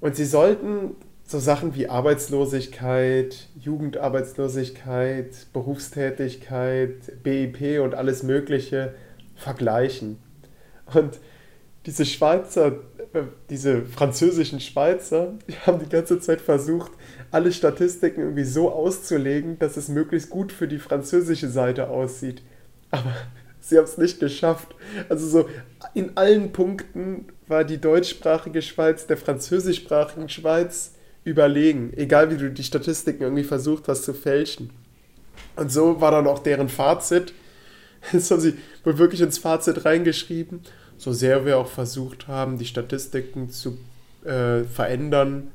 Und 0.00 0.16
sie 0.16 0.24
sollten 0.24 0.96
so 1.26 1.38
Sachen 1.38 1.74
wie 1.74 1.88
Arbeitslosigkeit, 1.88 3.48
Jugendarbeitslosigkeit, 3.60 5.46
Berufstätigkeit, 5.52 7.22
BIP 7.22 7.80
und 7.82 7.94
alles 7.94 8.22
Mögliche 8.22 8.94
vergleichen. 9.34 10.18
Und 10.94 11.18
diese 11.84 12.06
Schweizer, 12.06 12.78
äh, 13.12 13.22
diese 13.50 13.84
französischen 13.84 14.60
Schweizer, 14.60 15.34
die 15.48 15.54
haben 15.66 15.80
die 15.80 15.88
ganze 15.88 16.18
Zeit 16.20 16.40
versucht, 16.40 16.92
alle 17.30 17.52
Statistiken 17.52 18.20
irgendwie 18.20 18.44
so 18.44 18.72
auszulegen, 18.72 19.58
dass 19.58 19.76
es 19.76 19.88
möglichst 19.88 20.30
gut 20.30 20.52
für 20.52 20.68
die 20.68 20.78
französische 20.78 21.48
Seite 21.48 21.88
aussieht. 21.88 22.42
Aber 22.90 23.14
sie 23.60 23.76
haben 23.76 23.84
es 23.84 23.98
nicht 23.98 24.20
geschafft. 24.20 24.74
Also 25.08 25.26
so 25.26 25.48
in 25.94 26.16
allen 26.16 26.52
Punkten 26.52 27.26
war 27.46 27.64
die 27.64 27.80
deutschsprachige 27.80 28.62
Schweiz 28.62 29.06
der 29.06 29.16
französischsprachigen 29.16 30.28
Schweiz 30.28 30.92
überlegen, 31.24 31.92
egal 31.96 32.30
wie 32.30 32.36
du 32.36 32.50
die 32.50 32.62
Statistiken 32.62 33.22
irgendwie 33.22 33.44
versucht 33.44 33.88
hast 33.88 34.04
zu 34.04 34.14
fälschen. 34.14 34.70
Und 35.56 35.70
so 35.70 36.00
war 36.00 36.10
dann 36.10 36.26
auch 36.26 36.38
deren 36.38 36.68
Fazit. 36.68 37.32
Das 38.12 38.30
haben 38.30 38.40
sie 38.40 38.54
wohl 38.84 38.96
wirklich 38.96 39.20
ins 39.20 39.38
Fazit 39.38 39.84
reingeschrieben. 39.84 40.60
So 40.98 41.12
sehr 41.12 41.44
wir 41.44 41.58
auch 41.58 41.66
versucht 41.66 42.28
haben, 42.28 42.56
die 42.56 42.64
Statistiken 42.64 43.50
zu 43.50 43.76
äh, 44.24 44.62
verändern, 44.62 45.48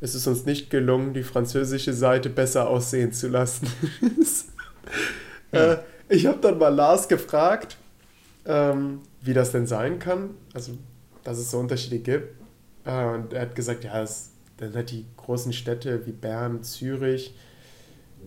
ist 0.00 0.14
es 0.14 0.26
uns 0.26 0.44
nicht 0.44 0.70
gelungen, 0.70 1.14
die 1.14 1.22
französische 1.22 1.92
Seite 1.92 2.28
besser 2.28 2.68
aussehen 2.68 3.12
zu 3.12 3.28
lassen. 3.28 3.66
äh, 5.52 5.76
ich 6.08 6.26
habe 6.26 6.38
dann 6.40 6.58
mal 6.58 6.68
Lars 6.68 7.08
gefragt, 7.08 7.76
ähm, 8.44 9.00
wie 9.22 9.32
das 9.32 9.52
denn 9.52 9.66
sein 9.66 9.98
kann. 9.98 10.30
Also, 10.52 10.72
dass 11.24 11.38
es 11.38 11.50
so 11.50 11.58
Unterschiede 11.58 11.98
gibt. 11.98 12.34
Äh, 12.84 13.04
und 13.06 13.32
er 13.32 13.42
hat 13.42 13.54
gesagt, 13.54 13.84
ja, 13.84 14.02
es 14.02 14.30
dann 14.58 14.74
halt 14.74 14.90
die 14.90 15.04
großen 15.16 15.52
Städte 15.52 16.06
wie 16.06 16.12
Bern, 16.12 16.62
Zürich, 16.62 17.34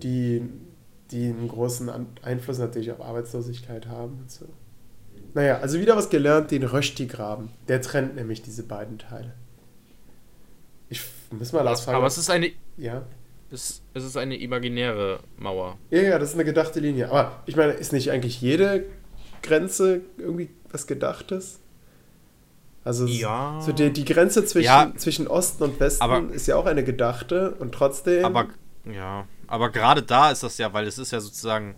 die, 0.01 0.43
die 1.11 1.27
einen 1.27 1.47
großen 1.47 1.89
An 1.89 2.07
Einfluss 2.21 2.59
natürlich 2.59 2.91
auf 2.91 3.01
Arbeitslosigkeit 3.01 3.87
haben 3.87 4.19
und 4.21 4.31
so. 4.31 4.45
Naja, 5.33 5.59
also 5.59 5.79
wieder 5.79 5.95
was 5.95 6.09
gelernt, 6.09 6.51
den 6.51 6.63
Rösti-Graben. 6.63 7.49
Der 7.67 7.81
trennt 7.81 8.15
nämlich 8.15 8.41
diese 8.41 8.63
beiden 8.63 8.97
Teile. 8.97 9.33
Muss 11.31 11.51
mal 11.53 11.61
Lars 11.61 11.81
fragen. 11.81 11.97
Aber 11.97 12.07
es 12.07 12.17
ist 12.17 12.29
eine, 12.29 12.51
ja. 12.77 13.03
es, 13.51 13.81
es 13.93 14.03
ist 14.03 14.17
eine 14.17 14.37
imaginäre 14.37 15.19
Mauer. 15.37 15.77
ja, 15.91 16.01
ja, 16.01 16.19
das 16.19 16.29
ist 16.29 16.35
eine 16.35 16.45
gedachte 16.45 16.79
Linie. 16.79 17.09
Aber 17.09 17.43
ich 17.45 17.55
meine, 17.55 17.73
ist 17.73 17.93
nicht 17.93 18.11
eigentlich 18.11 18.41
jede 18.41 18.85
Grenze 19.43 20.01
irgendwie 20.17 20.49
was 20.71 20.87
Gedachtes? 20.87 21.59
Also 22.83 23.05
Ja. 23.05 23.59
so 23.61 23.71
die, 23.71 23.91
die 23.91 24.05
Grenze 24.05 24.45
zwischen, 24.45 24.65
Ja. 24.65 24.91
zwischen 24.97 25.27
Osten 25.27 25.63
und 25.63 25.79
Westen 25.79 26.01
Aber- 26.01 26.33
ist 26.33 26.47
ja 26.47 26.55
auch 26.55 26.65
eine 26.65 26.83
gedachte 26.83 27.51
und 27.59 27.73
trotzdem. 27.73 28.25
Aber 28.25 28.47
ja, 28.91 29.27
aber 29.47 29.69
gerade 29.69 30.01
da 30.01 30.31
ist 30.31 30.41
das 30.43 30.57
ja, 30.57 30.71
weil 30.73 30.87
es 30.87 30.97
ist 30.97 31.11
ja 31.11 31.19
sozusagen 31.19 31.75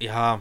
ja, 0.00 0.40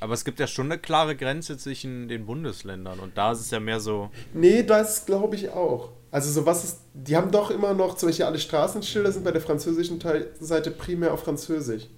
aber 0.00 0.14
es 0.14 0.24
gibt 0.24 0.40
ja 0.40 0.46
schon 0.46 0.66
eine 0.66 0.78
klare 0.78 1.14
Grenze 1.16 1.58
zwischen 1.58 2.08
den 2.08 2.26
Bundesländern 2.26 2.98
und 2.98 3.16
da 3.18 3.32
ist 3.32 3.40
es 3.40 3.50
ja 3.50 3.60
mehr 3.60 3.78
so 3.80 4.10
Nee, 4.32 4.62
das 4.62 5.04
glaube 5.06 5.36
ich 5.36 5.50
auch. 5.50 5.90
Also 6.12 6.30
so 6.30 6.46
was 6.46 6.62
ist, 6.62 6.78
die 6.94 7.16
haben 7.16 7.30
doch 7.32 7.50
immer 7.50 7.72
noch, 7.74 7.96
zum 7.96 8.08
Beispiel 8.10 8.26
alle 8.26 8.38
Straßenschilder 8.38 9.10
sind 9.10 9.24
bei 9.24 9.32
der 9.32 9.40
französischen 9.40 9.98
Teil, 9.98 10.28
Seite 10.38 10.70
primär 10.70 11.12
auf 11.12 11.24
Französisch 11.24 11.88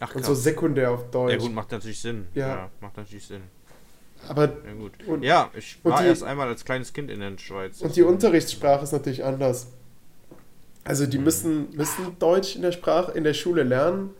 ach 0.00 0.14
und 0.14 0.20
krass. 0.22 0.26
so 0.26 0.34
sekundär 0.34 0.90
auf 0.90 1.10
Deutsch. 1.10 1.32
ja 1.32 1.38
gut, 1.38 1.54
macht 1.54 1.70
natürlich 1.72 2.00
Sinn. 2.00 2.26
Ja. 2.34 2.48
Ja, 2.48 2.70
macht 2.80 2.96
natürlich 2.98 3.24
Sinn. 3.26 3.42
Aber 4.28 4.42
Ja 4.44 4.74
gut. 4.78 4.92
Und- 5.06 5.22
ja, 5.22 5.48
ich 5.56 5.78
und 5.84 5.92
war 5.92 6.02
die- 6.02 6.08
erst 6.08 6.22
einmal 6.24 6.48
als 6.48 6.64
kleines 6.64 6.92
Kind 6.92 7.08
in 7.10 7.20
der 7.20 7.38
Schweiz. 7.38 7.80
und 7.80 7.94
die 7.96 8.02
Unterrichtssprache 8.02 8.82
ist 8.84 8.92
natürlich 8.92 9.24
anders. 9.24 9.68
Also 10.84 11.04
Mhm. 11.04 11.10
die 11.10 11.18
müssen, 11.18 11.70
müssen 11.76 12.16
Deutsch 12.18 12.56
in 12.56 12.62
der 12.62 12.72
Sprache, 12.72 13.12
in 13.12 13.22
der 13.24 13.34
Schule 13.34 13.62
lernen. 13.62 14.10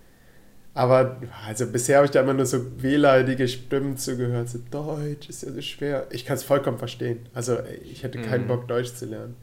Aber 0.75 1.21
also 1.47 1.67
bisher 1.67 1.97
habe 1.99 2.07
ich 2.07 2.13
da 2.13 2.21
immer 2.23 2.33
nur 2.33 2.47
so 2.47 2.81
wehleidige 2.83 3.47
Stimmen 3.49 3.99
zugehört. 3.99 4.49
So, 4.49 4.59
Deutsch 4.71 5.29
ist 5.29 5.43
ja 5.43 5.53
so 5.53 5.61
schwer. 5.61 6.07
Ich 6.11 6.25
kann 6.25 6.37
es 6.37 6.45
vollkommen 6.45 6.79
verstehen. 6.79 7.29
Also 7.35 7.59
ich 7.85 8.03
hätte 8.05 8.19
keinen 8.19 8.45
Mhm. 8.45 8.47
Bock, 8.47 8.69
Deutsch 8.69 8.95
zu 8.95 9.05
lernen. 9.07 9.37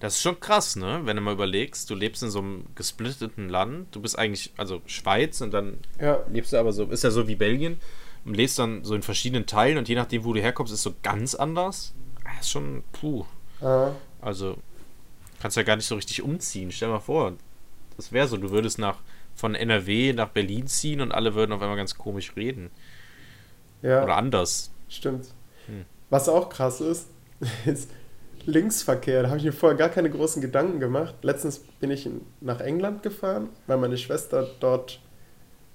Das 0.00 0.16
ist 0.16 0.22
schon 0.22 0.38
krass, 0.40 0.76
ne? 0.76 1.00
Wenn 1.04 1.16
du 1.16 1.22
mal 1.22 1.32
überlegst, 1.32 1.88
du 1.88 1.94
lebst 1.94 2.22
in 2.22 2.30
so 2.30 2.40
einem 2.40 2.66
gesplitteten 2.74 3.48
Land, 3.48 3.94
du 3.94 4.00
bist 4.02 4.18
eigentlich, 4.18 4.52
also 4.58 4.82
Schweiz 4.86 5.40
und 5.40 5.52
dann 5.52 5.78
Ja, 6.00 6.20
lebst 6.30 6.52
du 6.52 6.58
aber 6.58 6.72
so, 6.72 6.84
ist 6.84 7.02
ja 7.04 7.10
so 7.10 7.28
wie 7.28 7.34
Belgien 7.34 7.80
und 8.26 8.34
lebst 8.34 8.58
dann 8.58 8.84
so 8.84 8.94
in 8.94 9.02
verschiedenen 9.02 9.46
Teilen 9.46 9.78
und 9.78 9.88
je 9.88 9.94
nachdem, 9.94 10.24
wo 10.24 10.34
du 10.34 10.40
herkommst, 10.40 10.72
ist 10.72 10.82
so 10.82 10.94
ganz 11.02 11.34
anders. 11.34 11.94
Das 12.24 12.44
ist 12.46 12.50
schon, 12.50 12.82
puh. 12.92 13.24
äh, 13.62 13.90
Also, 14.20 14.58
kannst 15.40 15.56
ja 15.56 15.62
gar 15.62 15.76
nicht 15.76 15.86
so 15.86 15.94
richtig 15.96 16.22
umziehen. 16.22 16.72
Stell 16.72 16.88
mal 16.88 17.00
vor, 17.00 17.34
das 17.96 18.12
wäre 18.12 18.28
so, 18.28 18.36
du 18.36 18.50
würdest 18.50 18.78
nach 18.78 18.98
von 19.36 19.54
NRW 19.54 20.12
nach 20.14 20.30
Berlin 20.30 20.66
ziehen 20.66 21.00
und 21.00 21.12
alle 21.12 21.34
würden 21.34 21.52
auf 21.52 21.62
einmal 21.62 21.76
ganz 21.76 21.96
komisch 21.96 22.34
reden. 22.36 22.70
ja. 23.82 24.02
Oder 24.02 24.16
anders. 24.16 24.72
Stimmt. 24.88 25.26
Hm. 25.66 25.84
Was 26.10 26.28
auch 26.28 26.48
krass 26.48 26.80
ist, 26.80 27.08
ist 27.66 27.90
Linksverkehr. 28.46 29.22
Da 29.22 29.28
habe 29.28 29.38
ich 29.38 29.44
mir 29.44 29.52
vorher 29.52 29.76
gar 29.76 29.88
keine 29.88 30.10
großen 30.10 30.40
Gedanken 30.40 30.80
gemacht. 30.80 31.14
Letztens 31.22 31.58
bin 31.58 31.90
ich 31.90 32.08
nach 32.40 32.60
England 32.60 33.02
gefahren, 33.02 33.50
weil 33.66 33.76
meine 33.76 33.98
Schwester 33.98 34.48
dort 34.60 35.00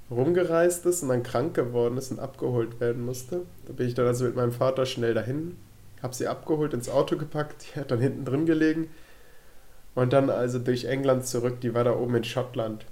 rumgereist 0.09 0.85
ist 0.85 1.03
und 1.03 1.09
dann 1.09 1.23
krank 1.23 1.53
geworden 1.53 1.97
ist 1.97 2.11
und 2.11 2.19
abgeholt 2.19 2.79
werden 2.79 3.05
musste. 3.05 3.41
Da 3.67 3.73
bin 3.73 3.87
ich 3.87 3.93
dann 3.93 4.07
also 4.07 4.25
mit 4.25 4.35
meinem 4.35 4.51
Vater 4.51 4.85
schnell 4.85 5.13
dahin, 5.13 5.57
habe 6.01 6.15
sie 6.15 6.27
abgeholt, 6.27 6.73
ins 6.73 6.89
Auto 6.89 7.15
gepackt, 7.17 7.65
die 7.75 7.79
hat 7.79 7.91
dann 7.91 7.99
hinten 7.99 8.25
drin 8.25 8.45
gelegen 8.45 8.89
und 9.95 10.13
dann 10.13 10.29
also 10.29 10.59
durch 10.59 10.85
England 10.85 11.25
zurück. 11.25 11.61
Die 11.61 11.73
war 11.73 11.83
da 11.83 11.95
oben 11.95 12.15
in 12.15 12.23
Schottland. 12.23 12.85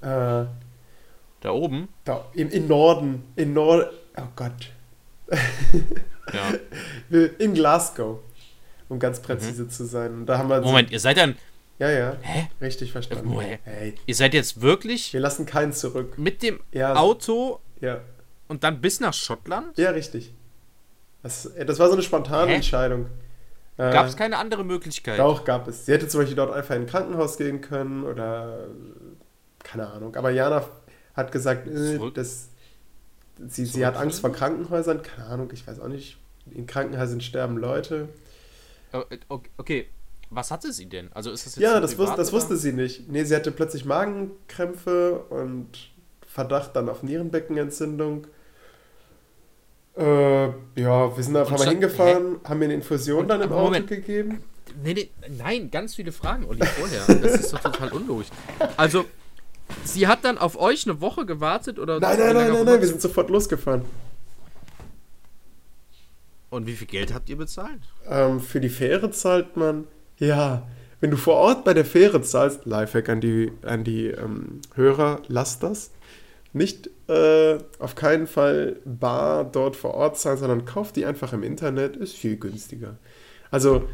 Äh, 0.00 0.46
Da 1.40 1.50
oben? 1.50 1.88
da, 2.04 2.24
im, 2.34 2.50
Im 2.50 2.66
Norden. 2.68 3.24
In 3.36 3.52
Nord... 3.52 3.92
Oh 4.16 4.22
Gott. 4.36 4.70
Ja. 6.32 7.18
In 7.38 7.54
Glasgow, 7.54 8.20
um 8.88 8.98
ganz 8.98 9.20
präzise 9.20 9.68
zu 9.68 9.84
sein. 9.84 10.12
Und 10.14 10.26
da 10.26 10.38
haben 10.38 10.48
wir. 10.48 10.56
so- 10.56 10.62
Mhm. 10.62 10.66
Moment, 10.68 10.90
ihr 10.90 11.00
seid 11.00 11.16
dann. 11.16 11.36
Ja, 11.78 11.90
ja. 11.90 12.16
Hä? 12.22 12.48
Richtig 12.60 12.92
verstanden. 12.92 13.28
Woher? 13.30 13.58
Hey, 13.64 13.94
Ihr 14.06 14.14
seid 14.14 14.32
jetzt 14.32 14.60
wirklich 14.60 15.12
wir 15.12 15.20
lassen 15.20 15.44
keinen 15.44 15.72
zurück. 15.72 16.16
mit 16.18 16.42
dem 16.42 16.60
Ja. 16.70 16.94
Auto 16.94 17.58
Ja, 17.80 18.00
und 18.46 18.62
dann 18.62 18.80
bis 18.80 19.00
nach 19.00 19.12
Schottland? 19.12 19.76
ja 19.76 19.90
richtig. 19.90 20.32
Das, 21.24 21.46
äh, 21.46 21.64
das 21.66 21.78
war 21.80 21.88
so 21.88 21.94
eine 21.94 22.02
spontane 22.02 22.50
Hä? 22.52 22.54
Entscheidung. 22.56 23.06
Äh, 23.76 23.90
Gab 23.90 24.06
es 24.06 24.16
keine 24.16 24.38
andere 24.38 24.64
Möglichkeit? 24.64 25.18
Auch 25.18 25.44
gab 25.44 25.66
es. 25.66 25.86
Sie 25.86 25.92
hätte 25.92 26.06
zum 26.06 26.20
Beispiel 26.20 26.36
dort 26.36 26.52
einfach 26.54 26.76
in 26.76 26.82
ein 26.82 26.86
Krankenhaus 26.86 27.36
gehen 27.38 27.60
können 27.60 28.04
oder 28.04 28.68
keine 29.64 29.88
Ahnung. 29.88 30.14
Aber 30.14 30.30
Jana 30.30 30.64
hat 31.14 31.32
gesagt, 31.32 31.66
äh, 31.66 31.98
das, 32.14 32.50
sie, 33.48 33.66
sie 33.66 33.84
hat 33.84 33.96
Angst 33.96 34.20
vor 34.20 34.30
Krankenhäusern. 34.30 35.02
Keine 35.02 35.26
Ahnung, 35.26 35.50
ich 35.52 35.66
weiß 35.66 35.80
auch 35.80 35.88
nicht. 35.88 36.18
In 36.52 36.66
Krankenhäusern 36.66 37.20
sterben 37.20 37.56
Leute. 37.56 38.08
Äh, 38.92 39.18
okay, 39.56 39.88
was 40.30 40.50
hatte 40.50 40.72
sie 40.72 40.86
denn? 40.86 41.10
Also 41.12 41.30
ist 41.30 41.46
das 41.46 41.56
jetzt 41.56 41.62
Ja, 41.62 41.80
das, 41.80 41.98
wusste, 41.98 42.16
das 42.16 42.32
wusste 42.32 42.56
sie 42.56 42.72
nicht. 42.72 43.08
Nee, 43.08 43.24
sie 43.24 43.34
hatte 43.34 43.50
plötzlich 43.50 43.84
Magenkrämpfe 43.84 45.18
und 45.30 45.68
Verdacht 46.26 46.74
dann 46.76 46.88
auf 46.88 47.02
Nierenbeckenentzündung. 47.02 48.26
Äh, 49.96 50.46
ja, 50.46 51.16
wir 51.16 51.22
sind 51.22 51.36
einfach 51.36 51.56
mal 51.56 51.68
hingefahren, 51.68 52.40
hä? 52.42 52.48
haben 52.48 52.58
mir 52.58 52.64
eine 52.64 52.74
Infusion 52.74 53.20
und, 53.20 53.28
dann 53.28 53.42
im 53.42 53.52
Auto 53.52 53.64
Moment. 53.64 53.86
gegeben. 53.86 54.42
Nee, 54.82 54.94
nee, 54.94 55.10
nein, 55.38 55.70
ganz 55.70 55.94
viele 55.94 56.10
Fragen, 56.10 56.44
Olli, 56.46 56.66
vorher. 56.66 57.06
Das 57.06 57.40
ist 57.40 57.52
doch 57.52 57.60
total 57.60 57.92
unlogisch. 57.92 58.26
Also, 58.76 59.04
sie 59.84 60.06
hat 60.06 60.24
dann 60.24 60.38
auf 60.38 60.58
euch 60.58 60.86
eine 60.86 61.00
Woche 61.00 61.26
gewartet 61.26 61.78
oder? 61.78 62.00
Nein, 62.00 62.18
nein, 62.18 62.34
nein, 62.34 62.52
nein, 62.52 62.64
nein, 62.64 62.80
wir 62.80 62.88
sind 62.88 63.00
sofort 63.00 63.30
losgefahren. 63.30 63.82
Und 66.50 66.66
wie 66.66 66.74
viel 66.74 66.86
Geld 66.86 67.12
habt 67.12 67.28
ihr 67.28 67.36
bezahlt? 67.36 67.80
Ähm, 68.08 68.40
für 68.40 68.60
die 68.60 68.68
Fähre 68.68 69.10
zahlt 69.10 69.56
man, 69.56 69.88
ja, 70.18 70.66
wenn 71.00 71.10
du 71.10 71.16
vor 71.16 71.34
Ort 71.34 71.64
bei 71.64 71.74
der 71.74 71.84
Fähre 71.84 72.22
zahlst, 72.22 72.64
Lifehack 72.64 73.08
an 73.08 73.20
die, 73.20 73.50
an 73.62 73.82
die 73.82 74.06
ähm, 74.06 74.60
Hörer, 74.74 75.22
lasst 75.28 75.62
das 75.62 75.90
nicht 76.54 76.88
äh, 77.08 77.58
auf 77.80 77.96
keinen 77.96 78.26
Fall 78.26 78.76
bar 78.84 79.44
dort 79.44 79.74
vor 79.74 79.94
Ort 79.94 80.18
zahlen, 80.18 80.38
sondern 80.38 80.64
kauft 80.64 80.96
die 80.96 81.04
einfach 81.04 81.32
im 81.32 81.42
Internet, 81.42 81.96
ist 81.96 82.16
viel 82.16 82.36
günstiger. 82.36 82.96
Also 83.50 83.88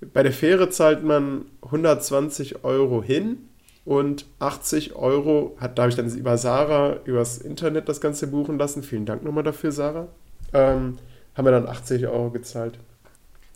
bei 0.00 0.22
der 0.22 0.32
Fähre 0.32 0.70
zahlt 0.70 1.04
man 1.04 1.44
120 1.62 2.64
Euro 2.64 3.02
hin 3.02 3.48
und 3.88 4.26
80 4.38 4.96
Euro 4.96 5.56
hat, 5.58 5.78
da 5.78 5.84
habe 5.84 5.90
ich 5.90 5.96
dann 5.96 6.14
über 6.14 6.36
Sarah 6.36 6.98
übers 7.06 7.38
Internet 7.38 7.88
das 7.88 8.02
Ganze 8.02 8.26
buchen 8.26 8.58
lassen. 8.58 8.82
Vielen 8.82 9.06
Dank 9.06 9.24
nochmal 9.24 9.44
dafür, 9.44 9.72
Sarah. 9.72 10.08
Ähm, 10.52 10.98
haben 11.34 11.44
wir 11.46 11.52
dann 11.52 11.66
80 11.66 12.06
Euro 12.06 12.28
gezahlt. 12.28 12.78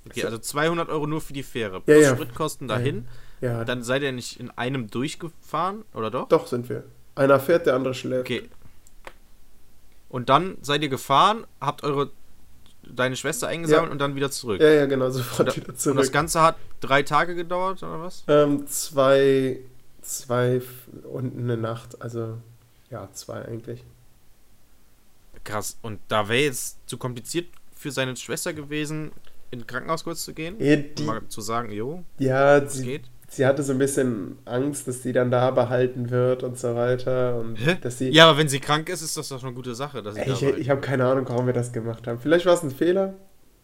Okay, 0.07 0.25
also 0.25 0.39
200 0.39 0.89
Euro 0.89 1.07
nur 1.07 1.21
für 1.21 1.35
die 1.35 1.43
Fähre. 1.43 1.83
Plus 1.83 1.95
ja, 1.95 2.03
ja. 2.03 2.15
Spritkosten 2.15 2.67
dahin. 2.67 3.07
Ja. 3.43 3.67
Dann 3.67 3.83
seid 3.83 4.01
ihr 4.01 4.13
nicht 4.13 4.41
in 4.41 4.51
einem 4.51 4.89
durchgefahren, 4.89 5.85
oder 5.93 6.11
doch? 6.11 6.29
Doch, 6.29 6.47
sind 6.47 6.67
wir. 6.71 6.85
Einer 7.15 7.39
fährt, 7.39 7.67
der 7.67 7.75
andere 7.75 7.93
schläft. 7.93 8.23
Okay. 8.23 8.49
Und 10.09 10.31
dann 10.31 10.57
seid 10.63 10.83
ihr 10.83 10.89
gefahren, 10.89 11.47
habt 11.61 11.85
eure 11.85 12.11
deine 12.91 13.17
Schwester 13.17 13.49
eingesammelt 13.49 13.89
ja. 13.89 13.93
und 13.93 13.99
dann 13.99 14.15
wieder 14.15 14.31
zurück. 14.31 14.63
Ja, 14.63 14.71
ja, 14.71 14.87
genau, 14.87 15.11
sofort 15.11 15.49
und, 15.49 15.57
wieder 15.57 15.77
zurück. 15.77 15.99
Und 15.99 16.01
das 16.03 16.11
Ganze 16.11 16.41
hat 16.41 16.57
drei 16.81 17.03
Tage 17.03 17.35
gedauert, 17.35 17.83
oder 17.83 18.01
was? 18.01 18.25
Ähm, 18.29 18.67
zwei, 18.67 19.59
zwei 20.19 20.61
und 21.05 21.39
eine 21.39 21.57
Nacht, 21.57 22.01
also 22.01 22.39
ja, 22.91 23.09
zwei 23.13 23.45
eigentlich. 23.45 23.85
Krass, 25.45 25.77
und 25.83 25.99
da 26.09 26.29
wäre 26.29 26.45
jetzt 26.45 26.79
zu 26.87 26.99
kompliziert 26.99 27.49
für 27.75 27.91
seine 27.91 28.15
Schwester 28.17 28.53
gewesen, 28.53 29.11
in 29.51 29.67
Krankenhaus 29.67 30.05
kurz 30.05 30.25
zu 30.25 30.33
gehen? 30.33 30.57
Ja, 30.59 30.77
die, 30.77 31.03
mal 31.03 31.23
zu 31.29 31.41
sagen, 31.41 31.73
jo, 31.73 32.05
ja, 32.19 32.67
sie, 32.67 32.85
geht? 32.85 33.03
sie 33.29 33.47
hatte 33.47 33.63
so 33.63 33.73
ein 33.73 33.79
bisschen 33.79 34.39
Angst, 34.45 34.89
dass 34.89 35.03
sie 35.03 35.13
dann 35.13 35.31
da 35.31 35.51
behalten 35.51 36.11
wird 36.11 36.43
und 36.43 36.59
so 36.59 36.75
weiter. 36.75 37.39
Und 37.39 37.57
Hä? 37.57 37.79
dass 37.81 37.99
sie, 37.99 38.11
ja, 38.11 38.29
aber 38.29 38.39
wenn 38.39 38.49
sie 38.49 38.61
krank 38.61 38.89
ist, 38.89 39.03
ist 39.03 39.17
das 39.17 39.29
doch 39.29 39.43
eine 39.43 39.53
gute 39.53 39.75
Sache. 39.75 40.03
Dass 40.03 40.15
sie 40.15 40.23
ich 40.23 40.43
ich 40.43 40.71
habe 40.71 40.81
keine 40.81 41.07
Ahnung, 41.07 41.27
warum 41.29 41.47
wir 41.47 41.53
das 41.53 41.73
gemacht 41.73 42.07
haben. 42.07 42.19
Vielleicht 42.21 42.47
war 42.47 42.55
es 42.55 42.63
ein 42.63 42.71
Fehler. 42.71 43.15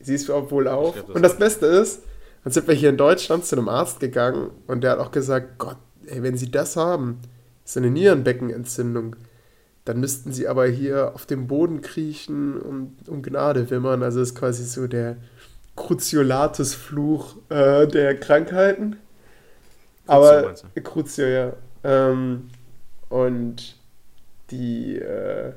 Sie 0.01 0.15
ist 0.15 0.29
wohl 0.29 0.69
auf. 0.69 0.95
Das 0.95 1.17
und 1.17 1.23
das 1.23 1.39
Beste 1.39 1.67
ist, 1.67 2.03
dann 2.45 2.53
sind 2.53 2.69
wir 2.69 2.75
hier 2.75 2.91
in 2.91 2.97
Deutschland 2.97 3.45
zu 3.45 3.57
einem 3.57 3.69
Arzt 3.69 4.01
gegangen 4.01 4.51
und 4.67 4.83
der 4.83 4.93
hat 4.93 4.99
auch 5.01 5.11
gesagt, 5.11 5.59
Gott, 5.59 5.79
ey, 6.09 6.23
wenn 6.23 6.37
Sie 6.37 6.51
das 6.51 6.77
haben, 6.77 7.21
ist 7.65 7.77
eine 7.77 7.91
Nierenbeckenentzündung, 7.91 9.17
dann 9.85 10.01
müssten 10.01 10.33
Sie 10.33 10.49
aber 10.49 10.67
hier 10.67 11.15
auf 11.15 11.27
dem 11.27 11.47
Boden 11.47 11.81
kriechen 11.81 12.61
und 12.61 13.09
um 13.09 13.23
Gnade 13.23 13.71
wimmern. 13.71 14.03
Also 14.03 14.21
ist 14.21 14.35
quasi 14.35 14.65
so 14.65 14.87
der 14.87 15.17
Cruciolatus-Fluch 15.77 17.37
äh, 17.49 17.87
der 17.87 18.19
Krankheiten. 18.19 18.97
Aber 20.07 20.55
Crucio, 20.83 21.27
ja. 21.27 21.53
Ähm, 21.85 22.49
und 23.09 23.77
die 24.51 24.97
äh, 24.97 25.53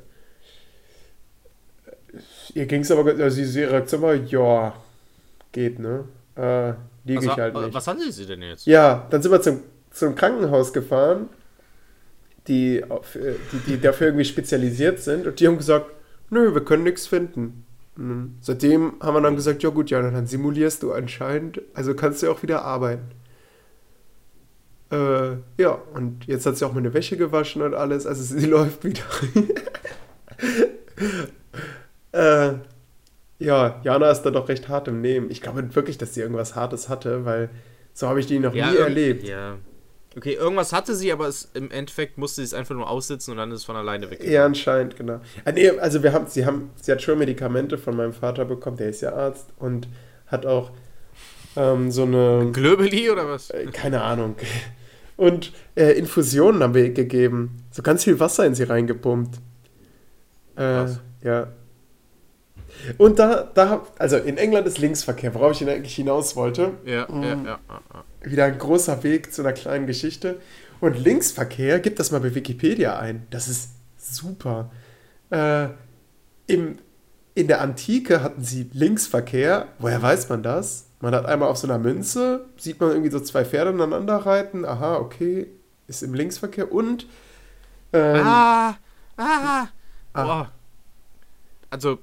ihr 2.53 2.65
ging 2.65 2.81
es 2.81 2.91
aber, 2.91 3.11
also 3.11 3.41
ihre 3.59 3.71
Reaktion 3.71 4.01
war, 4.01 4.13
ja, 4.13 4.73
geht, 5.51 5.79
ne? 5.79 6.05
Äh, 6.35 6.73
liege 7.05 7.25
ich 7.25 7.37
halt 7.37 7.55
nicht. 7.55 7.73
Was 7.73 7.87
hatte 7.87 8.11
sie 8.11 8.25
denn 8.25 8.41
jetzt? 8.41 8.65
Ja, 8.65 9.07
dann 9.09 9.21
sind 9.21 9.31
wir 9.31 9.41
zum, 9.41 9.61
zum 9.91 10.15
Krankenhaus 10.15 10.73
gefahren, 10.73 11.29
die, 12.47 12.83
auf, 12.89 13.17
die, 13.51 13.57
die 13.67 13.81
dafür 13.81 14.07
irgendwie 14.07 14.25
spezialisiert 14.25 14.99
sind 14.99 15.27
und 15.27 15.39
die 15.39 15.47
haben 15.47 15.57
gesagt, 15.57 15.87
nö, 16.29 16.53
wir 16.53 16.63
können 16.63 16.83
nichts 16.83 17.07
finden. 17.07 17.65
Und 17.95 18.37
seitdem 18.41 18.93
haben 19.01 19.15
wir 19.15 19.21
dann 19.21 19.35
gesagt, 19.35 19.63
ja 19.63 19.69
gut, 19.69 19.89
ja, 19.89 20.01
dann 20.01 20.25
simulierst 20.25 20.81
du 20.81 20.93
anscheinend, 20.93 21.61
also 21.73 21.93
kannst 21.93 22.23
du 22.23 22.31
auch 22.31 22.41
wieder 22.41 22.63
arbeiten. 22.63 23.11
Äh, 24.91 25.37
ja, 25.57 25.81
und 25.93 26.25
jetzt 26.25 26.45
hat 26.45 26.57
sie 26.57 26.65
auch 26.65 26.73
meine 26.73 26.93
Wäsche 26.93 27.15
gewaschen 27.15 27.61
und 27.61 27.73
alles. 27.73 28.05
Also 28.05 28.23
sie 28.23 28.45
läuft 28.47 28.83
wieder. 28.83 29.03
äh, 32.11 32.53
ja, 33.39 33.81
Jana 33.83 34.11
ist 34.11 34.23
da 34.23 34.31
doch 34.31 34.49
recht 34.49 34.67
hart 34.67 34.87
im 34.87 35.01
Nehmen. 35.01 35.31
Ich 35.31 35.41
glaube 35.41 35.75
wirklich, 35.75 35.97
dass 35.97 36.13
sie 36.13 36.21
irgendwas 36.21 36.55
Hartes 36.55 36.89
hatte, 36.89 37.25
weil 37.25 37.49
so 37.93 38.07
habe 38.07 38.19
ich 38.19 38.27
die 38.27 38.39
noch 38.39 38.53
ja, 38.53 38.69
nie 38.69 38.77
erlebt. 38.77 39.27
Ja. 39.27 39.57
Okay, 40.15 40.33
irgendwas 40.33 40.73
hatte 40.73 40.93
sie, 40.93 41.11
aber 41.11 41.27
es, 41.27 41.49
im 41.53 41.71
Endeffekt 41.71 42.17
musste 42.17 42.41
sie 42.41 42.45
es 42.45 42.53
einfach 42.53 42.75
nur 42.75 42.89
aussitzen 42.89 43.31
und 43.31 43.37
dann 43.37 43.51
ist 43.51 43.59
es 43.59 43.63
von 43.63 43.77
alleine 43.77 44.11
weg. 44.11 44.23
Ja, 44.23 44.45
anscheinend, 44.45 44.97
genau. 44.97 45.21
Ah, 45.45 45.51
also 45.79 46.03
wir 46.03 46.11
haben, 46.11 46.27
sie 46.27 46.45
haben, 46.45 46.71
sie 46.81 46.91
hat 46.91 47.01
schon 47.01 47.17
Medikamente 47.17 47.77
von 47.77 47.95
meinem 47.95 48.13
Vater 48.13 48.43
bekommen, 48.43 48.77
der 48.77 48.89
ist 48.89 49.01
ja 49.01 49.13
Arzt 49.13 49.47
und 49.57 49.87
hat 50.27 50.45
auch 50.45 50.71
ähm, 51.55 51.91
so 51.91 52.03
eine. 52.03 52.49
Glöbeli 52.51 53.09
oder 53.09 53.29
was? 53.29 53.51
Äh, 53.51 53.67
keine 53.67 54.01
Ahnung 54.01 54.35
und 55.21 55.51
äh, 55.75 55.91
Infusionen 55.91 56.63
haben 56.63 56.73
wir 56.73 56.89
gegeben. 56.89 57.63
So 57.69 57.83
ganz 57.83 58.03
viel 58.03 58.19
Wasser 58.19 58.43
in 58.43 58.55
sie 58.55 58.63
reingepumpt. 58.63 59.39
Äh, 60.57 60.85
ja. 61.23 61.47
Und 62.97 63.19
da, 63.19 63.49
da, 63.53 63.85
also 63.97 64.17
in 64.17 64.37
England 64.37 64.67
ist 64.67 64.77
Linksverkehr, 64.77 65.33
worauf 65.33 65.59
ich 65.59 65.67
eigentlich 65.67 65.95
hinaus 65.95 66.35
wollte. 66.35 66.73
Ja, 66.85 67.07
mhm. 67.09 67.23
ja, 67.23 67.29
ja, 67.29 67.59
ja, 67.69 68.29
Wieder 68.29 68.45
ein 68.45 68.57
großer 68.57 69.03
Weg 69.03 69.33
zu 69.33 69.41
einer 69.41 69.53
kleinen 69.53 69.87
Geschichte. 69.87 70.39
Und 70.79 70.97
Linksverkehr, 70.97 71.79
gib 71.79 71.95
das 71.97 72.11
mal 72.11 72.19
bei 72.19 72.33
Wikipedia 72.33 72.97
ein. 72.97 73.27
Das 73.29 73.47
ist 73.47 73.71
super. 73.97 74.71
Äh, 75.29 75.69
im, 76.47 76.79
in 77.35 77.47
der 77.47 77.61
Antike 77.61 78.23
hatten 78.23 78.43
sie 78.43 78.69
Linksverkehr. 78.73 79.67
Woher 79.79 80.01
weiß 80.01 80.29
man 80.29 80.43
das? 80.43 80.87
Man 80.99 81.15
hat 81.15 81.25
einmal 81.25 81.49
auf 81.49 81.57
so 81.57 81.67
einer 81.67 81.79
Münze, 81.79 82.45
sieht 82.57 82.79
man 82.79 82.91
irgendwie 82.91 83.11
so 83.11 83.19
zwei 83.19 83.43
Pferde 83.43 83.71
aneinander 83.71 84.17
reiten. 84.17 84.65
Aha, 84.65 84.97
okay, 84.97 85.47
ist 85.87 86.03
im 86.03 86.13
Linksverkehr. 86.13 86.71
Und. 86.71 87.07
Ähm, 87.93 88.25
ah, 88.25 88.75
ah, 89.17 89.67
ah. 90.13 90.47
Also. 91.69 91.99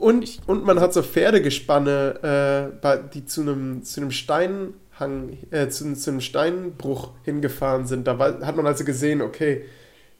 Und, 0.00 0.24
ich, 0.24 0.40
und 0.46 0.64
man 0.64 0.80
hat 0.80 0.94
so 0.94 1.02
Pferdegespanne, 1.02 2.72
äh, 2.82 2.98
die 3.12 3.26
zu 3.26 3.42
einem, 3.42 3.82
zu 3.82 4.00
einem 4.00 4.10
Steinhang, 4.10 5.36
äh, 5.50 5.68
zu, 5.68 5.94
zu, 5.94 6.10
einem 6.10 6.22
Steinbruch 6.22 7.10
hingefahren 7.24 7.86
sind. 7.86 8.06
Da 8.06 8.18
war, 8.18 8.40
hat 8.40 8.56
man 8.56 8.66
also 8.66 8.84
gesehen, 8.84 9.20
okay, 9.20 9.66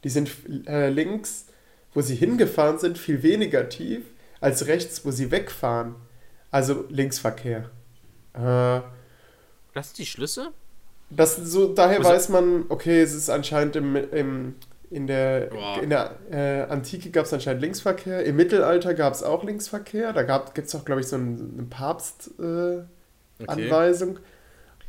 die 0.03 0.09
sind 0.09 0.29
äh, 0.67 0.89
links, 0.89 1.47
wo 1.91 2.01
sie 2.01 2.13
hingefahren 2.13 2.77
sind, 2.77 2.99
viel 2.99 3.23
weniger 3.23 3.67
tief 3.67 4.03
als 4.39 4.67
rechts, 4.67 5.03
wo 5.05 5.09
sie 5.09 5.31
wegfahren. 5.31 5.95
Also 6.51 6.85
Linksverkehr. 6.89 7.71
Äh, 8.35 8.81
das 9.73 9.87
sind 9.87 9.97
die 9.97 10.05
Schlüsse? 10.05 10.51
Das 11.09 11.35
so, 11.35 11.73
daher 11.73 11.97
also, 11.97 12.11
weiß 12.11 12.29
man, 12.29 12.65
okay, 12.69 13.01
es 13.01 13.15
ist 13.15 13.31
anscheinend 13.31 13.75
im, 13.75 13.95
im 13.95 14.55
in 14.93 15.07
der, 15.07 15.49
in 15.81 15.89
der 15.89 16.11
äh, 16.31 16.61
Antike 16.69 17.09
gab 17.09 17.25
es 17.25 17.33
anscheinend 17.33 17.61
Linksverkehr. 17.61 18.23
Im 18.25 18.35
Mittelalter 18.35 18.93
gab 18.93 19.13
es 19.13 19.23
auch 19.23 19.43
Linksverkehr. 19.43 20.13
Da 20.13 20.21
gibt 20.53 20.67
es 20.67 20.75
auch, 20.75 20.85
glaube 20.85 21.01
ich, 21.01 21.07
so 21.07 21.15
ein, 21.15 21.55
eine 21.57 21.65
Papst-Anweisung. 21.67 24.09
Äh, 24.09 24.11
okay. 24.11 24.19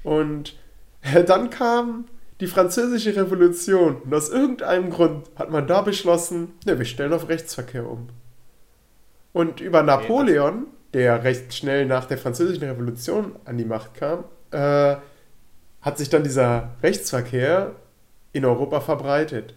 Und 0.04 0.54
äh, 1.02 1.24
dann 1.24 1.50
kam 1.50 2.04
die 2.40 2.46
Französische 2.46 3.16
Revolution. 3.16 4.02
Und 4.02 4.14
aus 4.14 4.28
irgendeinem 4.28 4.90
Grund 4.90 5.30
hat 5.36 5.50
man 5.50 5.66
da 5.66 5.82
beschlossen, 5.82 6.52
ne, 6.66 6.78
wir 6.78 6.84
stellen 6.84 7.12
auf 7.12 7.28
Rechtsverkehr 7.28 7.88
um. 7.88 8.08
Und 9.32 9.60
über 9.60 9.82
Napoleon 9.82 10.66
der 10.94 11.24
recht 11.24 11.52
schnell 11.52 11.86
nach 11.86 12.06
der 12.06 12.18
Französischen 12.18 12.64
Revolution 12.64 13.36
an 13.44 13.58
die 13.58 13.64
Macht 13.64 13.94
kam, 13.94 14.24
äh, 14.52 14.96
hat 15.80 15.98
sich 15.98 16.08
dann 16.08 16.22
dieser 16.22 16.70
Rechtsverkehr 16.82 17.72
in 18.32 18.44
Europa 18.44 18.80
verbreitet. 18.80 19.54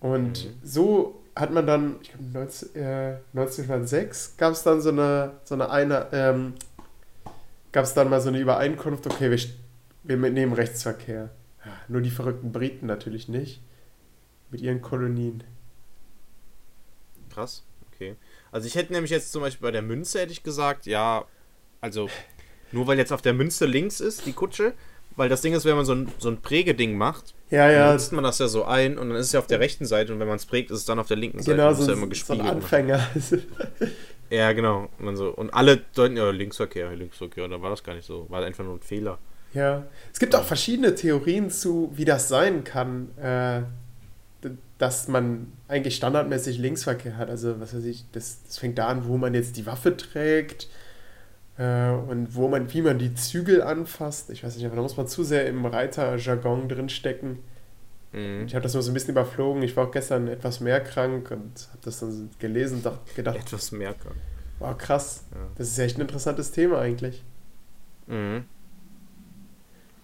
Und 0.00 0.44
mhm. 0.44 0.58
so 0.62 1.20
hat 1.34 1.52
man 1.52 1.66
dann, 1.66 1.96
ich 2.02 2.10
glaube 2.10 2.24
19, 2.32 2.74
äh, 2.74 3.16
1906 3.34 4.36
gab 4.36 4.52
es 4.52 4.62
dann 4.62 4.80
so 4.80 4.90
eine, 4.90 5.32
so 5.44 5.54
eine, 5.54 5.70
eine 5.70 6.06
ähm, 6.12 6.54
gab 7.72 7.84
es 7.84 7.94
dann 7.94 8.10
mal 8.10 8.20
so 8.20 8.28
eine 8.28 8.38
Übereinkunft, 8.38 9.06
okay, 9.06 9.30
wir, 9.30 10.18
wir 10.20 10.30
nehmen 10.30 10.52
Rechtsverkehr. 10.52 11.30
Ja, 11.64 11.72
nur 11.88 12.00
die 12.00 12.10
verrückten 12.10 12.52
Briten 12.52 12.86
natürlich 12.86 13.28
nicht. 13.28 13.60
mit 14.50 14.60
ihren 14.60 14.80
Kolonien. 14.80 15.44
Krass, 17.30 17.64
okay. 17.92 18.16
Also 18.50 18.66
ich 18.66 18.74
hätte 18.74 18.92
nämlich 18.92 19.10
jetzt 19.10 19.30
zum 19.32 19.42
Beispiel 19.42 19.66
bei 19.66 19.70
der 19.70 19.82
Münze 19.82 20.20
hätte 20.20 20.32
ich 20.32 20.42
gesagt, 20.42 20.86
ja, 20.86 21.24
also 21.80 22.08
nur 22.72 22.86
weil 22.86 22.98
jetzt 22.98 23.12
auf 23.12 23.22
der 23.22 23.34
Münze 23.34 23.66
links 23.66 24.00
ist, 24.00 24.26
die 24.26 24.32
Kutsche, 24.32 24.72
weil 25.16 25.28
das 25.28 25.42
Ding 25.42 25.52
ist, 25.52 25.64
wenn 25.64 25.76
man 25.76 25.84
so 25.84 25.94
ein, 25.94 26.10
so 26.18 26.30
ein 26.30 26.40
Prägeding 26.40 26.96
macht, 26.96 27.34
Ja, 27.50 27.70
ja. 27.70 27.86
dann 27.86 27.94
nutzt 27.94 28.12
man 28.12 28.24
das 28.24 28.38
ja 28.38 28.48
so 28.48 28.64
ein 28.64 28.98
und 28.98 29.08
dann 29.08 29.18
ist 29.18 29.26
es 29.26 29.32
ja 29.32 29.40
auf 29.40 29.46
der 29.46 29.60
rechten 29.60 29.86
Seite 29.86 30.12
und 30.12 30.20
wenn 30.20 30.28
man 30.28 30.36
es 30.36 30.46
prägt, 30.46 30.70
ist 30.70 30.80
es 30.80 30.84
dann 30.84 30.98
auf 30.98 31.08
der 31.08 31.16
linken 31.16 31.42
Seite. 31.42 31.56
Genau, 31.56 31.72
so, 31.72 31.86
ja 31.86 31.94
immer 31.94 32.14
so 32.14 32.32
ein. 32.34 32.40
Anfänger. 32.40 33.00
Ja, 34.30 34.52
genau. 34.52 34.88
Und, 34.98 35.16
so. 35.16 35.30
und 35.30 35.54
alle 35.54 35.78
deuten 35.94 36.16
ja 36.16 36.30
Linksverkehr, 36.30 36.94
Linksverkehr. 36.94 37.44
Und 37.44 37.50
dann 37.50 37.62
war 37.62 37.70
das 37.70 37.82
gar 37.82 37.94
nicht 37.94 38.06
so. 38.06 38.26
War 38.28 38.44
einfach 38.44 38.64
nur 38.64 38.74
ein 38.74 38.80
Fehler. 38.80 39.18
ja. 39.54 39.86
Es 40.12 40.18
gibt 40.18 40.34
auch 40.34 40.44
verschiedene 40.44 40.94
Theorien 40.94 41.50
zu, 41.50 41.90
wie 41.94 42.04
das 42.04 42.28
sein 42.28 42.64
kann, 42.64 43.16
äh, 43.16 43.62
dass 44.76 45.08
man 45.08 45.52
eigentlich 45.66 45.96
standardmäßig 45.96 46.58
Linksverkehr 46.58 47.16
hat. 47.16 47.30
Also, 47.30 47.58
was 47.60 47.74
weiß 47.74 47.84
ich, 47.84 48.04
das, 48.12 48.42
das 48.46 48.58
fängt 48.58 48.78
da 48.78 48.88
an, 48.88 49.08
wo 49.08 49.16
man 49.16 49.34
jetzt 49.34 49.56
die 49.56 49.66
Waffe 49.66 49.96
trägt 49.96 50.68
äh, 51.58 51.90
und 51.90 52.34
wo 52.34 52.48
man, 52.48 52.72
wie 52.72 52.82
man 52.82 52.98
die 52.98 53.14
Zügel 53.14 53.62
anfasst. 53.62 54.30
Ich 54.30 54.42
weiß 54.44 54.56
nicht, 54.56 54.66
aber 54.66 54.76
da 54.76 54.82
muss 54.82 54.96
man 54.96 55.06
zu 55.06 55.24
sehr 55.24 55.46
im 55.48 55.64
Reiterjargon 55.66 56.68
drinstecken. 56.68 57.38
Mhm. 58.12 58.44
Ich 58.46 58.54
habe 58.54 58.62
das 58.62 58.72
nur 58.74 58.82
so 58.82 58.90
ein 58.90 58.94
bisschen 58.94 59.10
überflogen. 59.10 59.62
Ich 59.62 59.76
war 59.76 59.86
auch 59.88 59.90
gestern 59.92 60.28
etwas 60.28 60.60
mehr 60.60 60.80
krank 60.80 61.30
und 61.30 61.68
habe 61.70 61.78
das 61.82 62.00
dann 62.00 62.30
gelesen 62.38 62.78
und 62.78 62.86
dacht- 62.86 63.14
gedacht, 63.14 63.36
Etwas 63.36 63.70
mehr 63.72 63.92
kann. 63.94 64.14
wow, 64.60 64.76
krass. 64.78 65.24
Ja. 65.32 65.38
Das 65.56 65.68
ist 65.68 65.78
echt 65.78 65.98
ein 65.98 66.02
interessantes 66.02 66.50
Thema 66.52 66.78
eigentlich. 66.80 67.22
Mhm. 68.06 68.44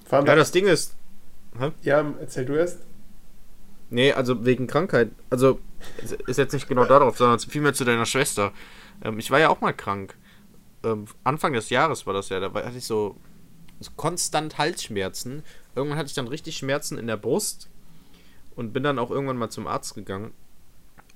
Vor 0.07 0.19
allem, 0.19 0.27
Ja, 0.27 0.35
das 0.35 0.51
Ding 0.53 0.67
ist. 0.67 0.95
ja, 1.83 2.05
erzähl 2.21 2.45
du 2.45 2.55
erst. 2.55 2.81
Nee, 3.91 4.13
also 4.13 4.45
wegen 4.45 4.67
Krankheit. 4.67 5.11
Also, 5.31 5.61
ist 6.27 6.39
jetzt 6.39 6.53
nicht 6.53 6.69
genau 6.69 6.85
darauf, 6.85 7.17
sondern 7.17 7.39
vielmehr 7.39 7.75
zu 7.75 7.85
deiner 7.85 8.07
Schwester. 8.07 8.53
Ähm, 9.03 9.19
ich 9.19 9.31
war 9.31 9.39
ja 9.39 9.49
auch 9.51 9.61
mal 9.61 9.73
krank. 9.73 10.15
Ähm, 10.85 11.07
Anfang 11.25 11.53
des 11.53 11.71
Jahres 11.71 12.07
war 12.07 12.15
das 12.15 12.29
ja. 12.29 12.41
Da 12.41 12.53
hatte 12.53 12.79
ich 12.79 12.85
so, 12.85 13.17
so 13.81 13.91
konstant 13.97 14.59
Halsschmerzen. 14.59 15.43
Irgendwann 15.75 15.99
hatte 15.99 16.09
ich 16.09 16.15
dann 16.15 16.29
richtig 16.29 16.57
Schmerzen 16.57 16.99
in 16.99 17.07
der 17.07 17.17
Brust 17.17 17.69
und 18.55 18.73
bin 18.73 18.83
dann 18.83 18.99
auch 18.99 19.11
irgendwann 19.11 19.37
mal 19.37 19.51
zum 19.51 19.67
Arzt 19.67 19.95
gegangen 19.95 20.33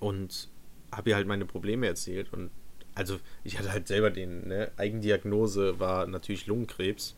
und 0.01 0.49
habe 0.93 1.11
ihr 1.11 1.17
halt 1.17 1.27
meine 1.27 1.45
Probleme 1.45 1.87
erzählt. 1.87 2.33
Und 2.33 2.51
also, 2.95 3.19
ich 3.45 3.59
hatte 3.59 3.71
halt 3.71 3.87
selber 3.87 4.11
den, 4.11 4.49
ne, 4.49 4.73
Eigendiagnose 4.77 5.79
war 5.79 6.07
natürlich 6.07 6.47
Lungenkrebs. 6.47 7.15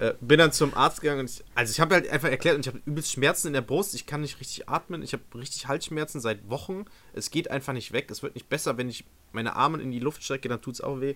Äh, 0.00 0.14
bin 0.20 0.38
dann 0.38 0.52
zum 0.52 0.74
Arzt 0.74 1.00
gegangen 1.00 1.20
und 1.20 1.30
ich, 1.30 1.44
also 1.54 1.70
ich 1.70 1.80
habe 1.80 1.94
halt 1.94 2.08
einfach 2.08 2.28
erklärt 2.28 2.56
und 2.56 2.66
ich 2.66 2.72
habe 2.72 2.82
übelst 2.86 3.12
Schmerzen 3.12 3.48
in 3.48 3.52
der 3.52 3.60
Brust, 3.60 3.94
ich 3.94 4.06
kann 4.06 4.20
nicht 4.20 4.40
richtig 4.40 4.68
atmen, 4.68 5.02
ich 5.02 5.12
habe 5.12 5.22
richtig 5.34 5.66
Halsschmerzen 5.66 6.20
seit 6.20 6.48
Wochen, 6.48 6.84
es 7.12 7.30
geht 7.30 7.50
einfach 7.50 7.72
nicht 7.72 7.92
weg, 7.92 8.10
es 8.10 8.22
wird 8.22 8.34
nicht 8.34 8.48
besser, 8.48 8.76
wenn 8.76 8.88
ich 8.88 9.04
meine 9.32 9.56
Arme 9.56 9.80
in 9.80 9.90
die 9.90 9.98
Luft 9.98 10.22
strecke, 10.22 10.48
dann 10.48 10.60
tut 10.60 10.74
es 10.74 10.80
auch 10.80 11.00
weh. 11.00 11.14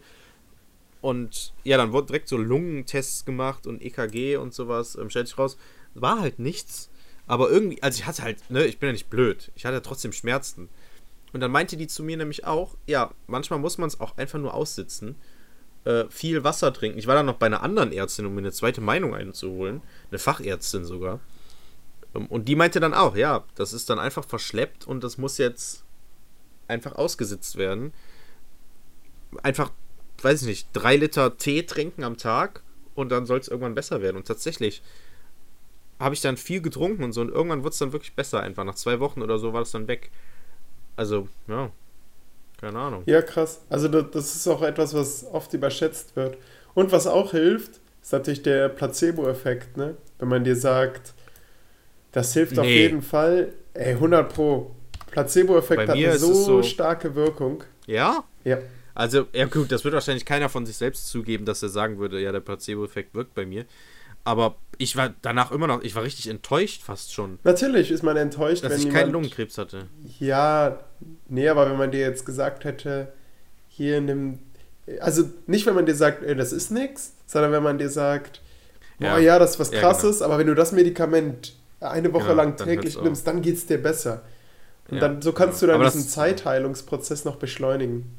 Und 1.01 1.53
ja, 1.63 1.77
dann 1.77 1.93
wurden 1.93 2.09
direkt 2.09 2.29
so 2.29 2.37
Lungentests 2.37 3.25
gemacht 3.25 3.69
und 3.69 3.83
EKG 3.83 4.37
und 4.37 4.53
sowas, 4.53 4.97
ähm, 4.97 5.11
stellt 5.11 5.29
sich 5.29 5.39
raus, 5.39 5.57
war 5.95 6.21
halt 6.21 6.41
nichts, 6.41 6.91
aber 7.29 7.51
irgendwie, 7.51 7.83
also 7.83 7.99
ich 7.99 8.07
hatte 8.07 8.23
halt, 8.23 8.51
ne, 8.51 8.65
ich 8.65 8.79
bin 8.79 8.89
ja 8.89 8.93
nicht 8.93 9.11
blöd, 9.11 9.53
ich 9.55 9.65
hatte 9.65 9.83
trotzdem 9.83 10.13
Schmerzen. 10.13 10.69
Und 11.33 11.41
dann 11.41 11.51
meinte 11.51 11.77
die 11.77 11.87
zu 11.87 12.03
mir 12.03 12.17
nämlich 12.17 12.47
auch, 12.47 12.77
ja, 12.87 13.13
manchmal 13.27 13.59
muss 13.59 13.79
man 13.79 13.87
es 13.87 14.01
auch 14.01 14.17
einfach 14.17 14.39
nur 14.39 14.55
aussitzen 14.55 15.15
äh, 15.89 16.11
viel 16.11 16.45
Wasser 16.45 16.73
trinken. 16.73 16.99
Ich 16.99 17.07
war 17.07 17.15
dann 17.15 17.25
noch 17.25 17.39
bei 17.39 17.47
einer 17.47 17.63
anderen 17.63 17.93
Ärztin, 17.93 18.27
um 18.27 18.35
mir 18.35 18.43
eine 18.43 18.53
zweite 18.53 18.83
Meinung 18.83 19.15
einzuholen. 19.15 19.81
Eine 20.11 20.19
Fachärztin 20.19 20.85
sogar. 20.85 21.21
Ähm, 22.15 22.27
und 22.27 22.47
die 22.47 22.57
meinte 22.57 22.79
dann 22.79 22.93
auch, 22.93 23.17
ja, 23.17 23.45
das 23.55 23.73
ist 23.73 23.89
dann 23.89 23.99
einfach 23.99 24.25
verschleppt 24.25 24.87
und 24.87 25.03
das 25.03 25.17
muss 25.17 25.39
jetzt 25.39 25.85
einfach 26.67 26.95
ausgesetzt 26.95 27.57
werden. 27.57 27.95
Einfach, 29.43 29.73
weiß 30.21 30.43
ich 30.43 30.49
nicht, 30.49 30.69
drei 30.75 30.97
Liter 30.97 31.39
Tee 31.39 31.63
trinken 31.63 32.05
am 32.05 32.19
Tag 32.19 32.63
und 32.95 33.09
dann 33.09 33.25
soll 33.25 33.39
es 33.39 33.49
irgendwann 33.49 33.75
besser 33.75 34.03
werden. 34.03 34.19
Und 34.19 34.27
tatsächlich 34.27 34.83
habe 35.99 36.15
ich 36.15 36.21
dann 36.21 36.37
viel 36.37 36.61
getrunken 36.61 37.03
und 37.03 37.13
so 37.13 37.23
und 37.23 37.31
irgendwann 37.31 37.65
wird 37.65 37.73
es 37.73 37.79
dann 37.79 37.93
wirklich 37.93 38.15
besser 38.15 38.41
einfach. 38.41 38.65
Nach 38.65 38.75
zwei 38.75 39.01
Wochen 39.01 39.23
oder 39.23 39.39
so 39.39 39.55
war 39.55 39.61
das 39.61 39.71
dann 39.71 39.89
weg. 39.89 40.11
Also, 40.97 41.29
ja, 41.47 41.71
keine 42.61 42.79
Ahnung. 42.79 43.03
Ja, 43.07 43.23
krass. 43.23 43.61
Also 43.69 43.89
das, 43.89 44.05
das 44.13 44.35
ist 44.37 44.49
auch 44.49 44.63
etwas, 44.63 44.95
was 44.95 45.25
oft 45.25 45.53
überschätzt 45.55 46.17
wird. 46.17 46.37
Und 46.75 46.93
was 46.93 47.07
auch 47.07 47.31
hilft, 47.33 47.81
ist 48.03 48.13
natürlich 48.13 48.43
der 48.43 48.69
Placebo-Effekt, 48.69 49.77
ne? 49.77 49.97
Wenn 50.19 50.29
man 50.29 50.45
dir 50.45 50.57
sagt, 50.57 51.15
das 52.13 52.33
hilft 52.35 52.59
auf 52.59 52.65
Nee. 52.67 52.83
jeden 52.83 53.03
Fall. 53.03 53.53
Ey, 53.75 53.93
100 53.95 54.33
pro. 54.33 54.71
Placebo-Effekt 55.11 55.83
hat 55.89 55.91
eine 55.97 56.19
so, 56.19 56.33
so- 56.35 56.63
starke 56.63 57.15
Wirkung. 57.15 57.65
Ja? 57.87 58.25
Ja. 58.45 58.59
Also, 58.95 59.27
ja 59.33 59.47
gut, 59.47 59.71
das 59.71 59.85
wird 59.85 59.95
wahrscheinlich 59.95 60.25
keiner 60.25 60.49
von 60.49 60.67
sich 60.67 60.77
selbst 60.77 61.09
zugeben, 61.09 61.45
dass 61.45 61.63
er 61.63 61.69
sagen 61.69 61.99
würde, 61.99 62.21
ja, 62.21 62.33
der 62.33 62.41
Placebo-Effekt 62.41 63.15
wirkt 63.15 63.35
bei 63.35 63.47
mir. 63.47 63.65
Aber 64.25 64.57
ich 64.77 64.97
war 64.97 65.15
danach 65.23 65.51
immer 65.53 65.67
noch, 65.67 65.83
ich 65.83 65.95
war 65.95 66.03
richtig 66.03 66.29
enttäuscht 66.29 66.83
fast 66.83 67.13
schon, 67.13 67.39
Natürlich 67.45 67.91
ist 67.91 68.03
man 68.03 68.17
enttäuscht, 68.17 68.63
dass 68.65 68.71
wenn 68.73 68.79
ich 68.79 68.85
jemand... 68.85 69.03
keinen 69.05 69.13
Lungenkrebs 69.13 69.59
hatte. 69.59 69.89
Ja, 70.21 70.81
nee, 71.29 71.49
aber 71.49 71.71
wenn 71.71 71.79
man 71.79 71.91
dir 71.91 72.01
jetzt 72.01 72.25
gesagt 72.27 72.65
hätte, 72.65 73.13
hier 73.69 74.01
nimm. 74.01 74.39
Also 75.01 75.25
nicht, 75.47 75.67
wenn 75.67 75.75
man 75.75 75.87
dir 75.87 75.95
sagt, 75.95 76.23
ey, 76.25 76.35
das 76.35 76.53
ist 76.53 76.71
nix, 76.71 77.13
sondern 77.27 77.53
wenn 77.53 77.63
man 77.63 77.79
dir 77.79 77.91
sagt, 77.91 78.41
Ja. 78.99 79.19
ja, 79.19 79.39
das 79.39 79.53
ist 79.53 79.61
was 79.61 79.73
Ja, 79.73 79.81
krasses, 79.81 80.23
aber 80.23 80.39
wenn 80.39 80.47
du 80.47 80.55
das 80.55 80.73
Medikament 80.73 81.55
eine 81.81 82.13
Woche 82.13 82.29
Ja, 82.29 82.35
lang 82.35 82.57
dann 82.57 82.69
täglich 82.69 82.97
auf. 82.97 83.05
nimmst, 83.05 83.27
dann 83.27 83.43
geht's 83.43 83.67
dir 83.67 83.79
besser. 83.83 84.23
Und 84.89 84.99
Ja, 84.99 85.01
dann 85.01 85.23
so 85.23 85.33
kannst 85.33 85.61
genau. 85.61 85.73
du 85.75 85.79
dann 85.79 85.83
Aber 85.83 85.85
diesen 85.85 86.09
Zeitheilungsprozess 86.09 87.25
noch 87.25 87.37
beschleunigen. 87.37 88.18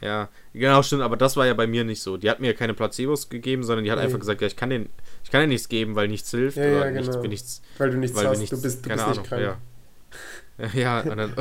Ja, 0.00 0.28
genau, 0.52 0.82
stimmt, 0.82 1.02
aber 1.02 1.16
das 1.16 1.36
war 1.36 1.46
ja 1.46 1.54
bei 1.54 1.66
mir 1.66 1.82
nicht 1.84 2.02
so. 2.02 2.16
Die 2.18 2.28
hat 2.28 2.38
mir 2.40 2.54
keine 2.54 2.74
Placebos 2.74 3.28
gegeben, 3.30 3.64
sondern 3.64 3.84
die 3.84 3.90
hat 3.90 3.98
Nee. 3.98 4.04
einfach 4.04 4.18
gesagt, 4.18 4.40
ja, 4.42 4.46
ich 4.46 4.56
kann 4.56 4.68
den, 4.70 4.90
ich 5.24 5.30
kann 5.30 5.40
dir 5.40 5.46
nichts 5.46 5.68
geben, 5.68 5.94
weil 5.94 6.08
nichts 6.08 6.30
hilft. 6.30 6.58
Ja, 6.58 6.64
oder 6.64 6.86
ja, 6.86 6.90
nichts, 6.90 7.16
genau. 7.16 7.28
nichts, 7.28 7.62
Weil 7.78 7.90
du 7.90 7.96
nichts 7.98 8.16
weil 8.16 8.28
hast, 8.28 8.38
nichts, 8.38 8.54
du 8.54 8.60
bist, 8.62 8.84
du 8.84 8.88
keine 8.90 9.02
bist 9.02 9.06
Ahnung, 9.08 9.20
nicht 9.20 9.28
krank. 9.28 9.58
Ja, 10.58 10.68
ja 10.74 11.02
dann, 11.02 11.34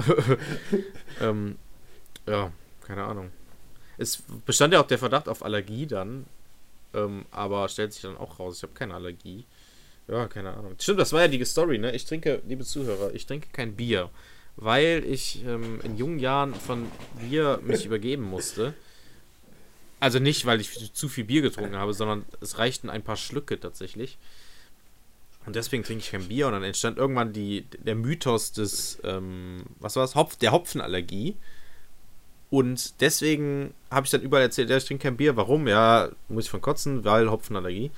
ähm, 1.22 1.56
ja, 2.28 2.51
keine 2.86 3.03
Ahnung. 3.03 3.32
Es 3.97 4.24
bestand 4.45 4.74
ja 4.74 4.82
auch 4.82 4.88
der 4.88 4.99
Verdacht 4.99 5.28
auf 5.30 5.43
Allergie 5.43 5.86
dann, 5.88 6.26
ähm, 6.93 7.26
aber 7.32 7.68
stellt 7.70 7.93
sich 7.93 8.01
dann 8.03 8.18
auch 8.18 8.39
raus, 8.39 8.58
ich 8.58 8.64
habe 8.64 8.74
keine 8.74 8.93
Allergie. 8.93 9.45
Ja, 10.08 10.28
keine 10.28 10.53
Ahnung. 10.53 10.76
Stimmt, 10.80 10.99
das 10.99 11.14
war 11.14 11.22
ja 11.22 11.28
die 11.28 11.43
Story, 11.45 11.78
ne? 11.80 11.93
Ich 11.95 12.06
trinke, 12.06 12.41
liebe 12.47 12.64
Zuhörer, 12.64 13.14
ich 13.14 13.26
trinke 13.26 13.47
kein 13.51 13.76
Bier, 13.76 14.10
weil 14.58 15.03
ich 15.06 15.43
ähm, 15.45 15.80
in 15.84 15.97
jungen 15.97 16.20
Jahren 16.20 16.53
von 16.53 16.88
Bier 17.20 17.60
mich 17.64 17.86
übergeben 17.86 18.24
musste. 18.24 18.74
Also 19.99 20.20
nicht, 20.20 20.45
weil 20.45 20.62
ich 20.62 20.93
zu 20.93 21.10
viel 21.10 21.24
Bier 21.24 21.41
getrunken 21.41 21.76
habe, 21.76 21.93
sondern 21.93 22.26
es 22.41 22.58
reichten 22.58 22.89
ein 22.89 23.03
paar 23.03 23.18
Schlücke 23.18 23.60
tatsächlich. 23.60 24.18
Und 25.45 25.56
deswegen 25.56 25.84
trinke 25.84 26.03
ich 26.03 26.12
kein 26.12 26.28
Bier. 26.28 26.47
Und 26.47 26.53
dann 26.53 26.64
entstand 26.64 26.97
irgendwann 26.97 27.34
die, 27.34 27.66
der 27.80 27.95
Mythos 27.95 28.51
des, 28.51 28.99
ähm, 29.03 29.64
was 29.80 29.95
war 29.95 30.03
das? 30.03 30.16
Hopf, 30.16 30.36
der 30.38 30.51
Hopfenallergie. 30.51 31.36
Und 32.49 33.01
deswegen 33.01 33.74
habe 33.91 34.06
ich 34.06 34.12
dann 34.12 34.22
überall 34.22 34.43
erzählt, 34.43 34.70
ja, 34.70 34.78
ich 34.78 34.86
trinke 34.86 35.03
kein 35.03 35.18
Bier. 35.18 35.36
Warum? 35.36 35.68
Ja, 35.68 36.10
muss 36.30 36.45
ich 36.45 36.49
von 36.49 36.62
kotzen, 36.62 37.03
weil 37.03 37.30
Hopfenallergie. 37.30 37.91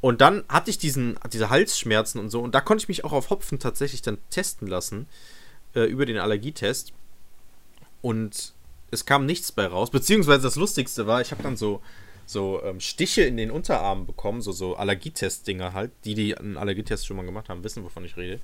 Und 0.00 0.20
dann 0.20 0.44
hatte 0.48 0.70
ich 0.70 0.78
diesen, 0.78 1.18
diese 1.32 1.50
Halsschmerzen 1.50 2.18
und 2.18 2.30
so. 2.30 2.40
Und 2.40 2.54
da 2.54 2.60
konnte 2.60 2.82
ich 2.82 2.88
mich 2.88 3.04
auch 3.04 3.12
auf 3.12 3.30
Hopfen 3.30 3.58
tatsächlich 3.58 4.02
dann 4.02 4.18
testen 4.30 4.66
lassen. 4.66 5.06
Äh, 5.74 5.84
über 5.84 6.06
den 6.06 6.18
Allergietest. 6.18 6.92
Und 8.02 8.54
es 8.90 9.04
kam 9.04 9.26
nichts 9.26 9.52
bei 9.52 9.66
raus. 9.66 9.90
Beziehungsweise 9.90 10.42
das 10.42 10.56
Lustigste 10.56 11.06
war, 11.06 11.20
ich 11.20 11.30
habe 11.30 11.42
dann 11.42 11.56
so, 11.56 11.80
so 12.26 12.62
ähm, 12.64 12.80
Stiche 12.80 13.22
in 13.22 13.36
den 13.36 13.50
Unterarmen 13.50 14.06
bekommen, 14.06 14.40
so, 14.40 14.52
so 14.52 14.76
Allergietest-Dinger 14.76 15.72
halt. 15.72 15.92
Die, 16.04 16.14
die 16.14 16.36
einen 16.36 16.56
Allergietest 16.56 17.06
schon 17.06 17.16
mal 17.16 17.26
gemacht 17.26 17.48
haben, 17.48 17.62
wissen, 17.62 17.84
wovon 17.84 18.04
ich 18.04 18.16
rede. 18.16 18.40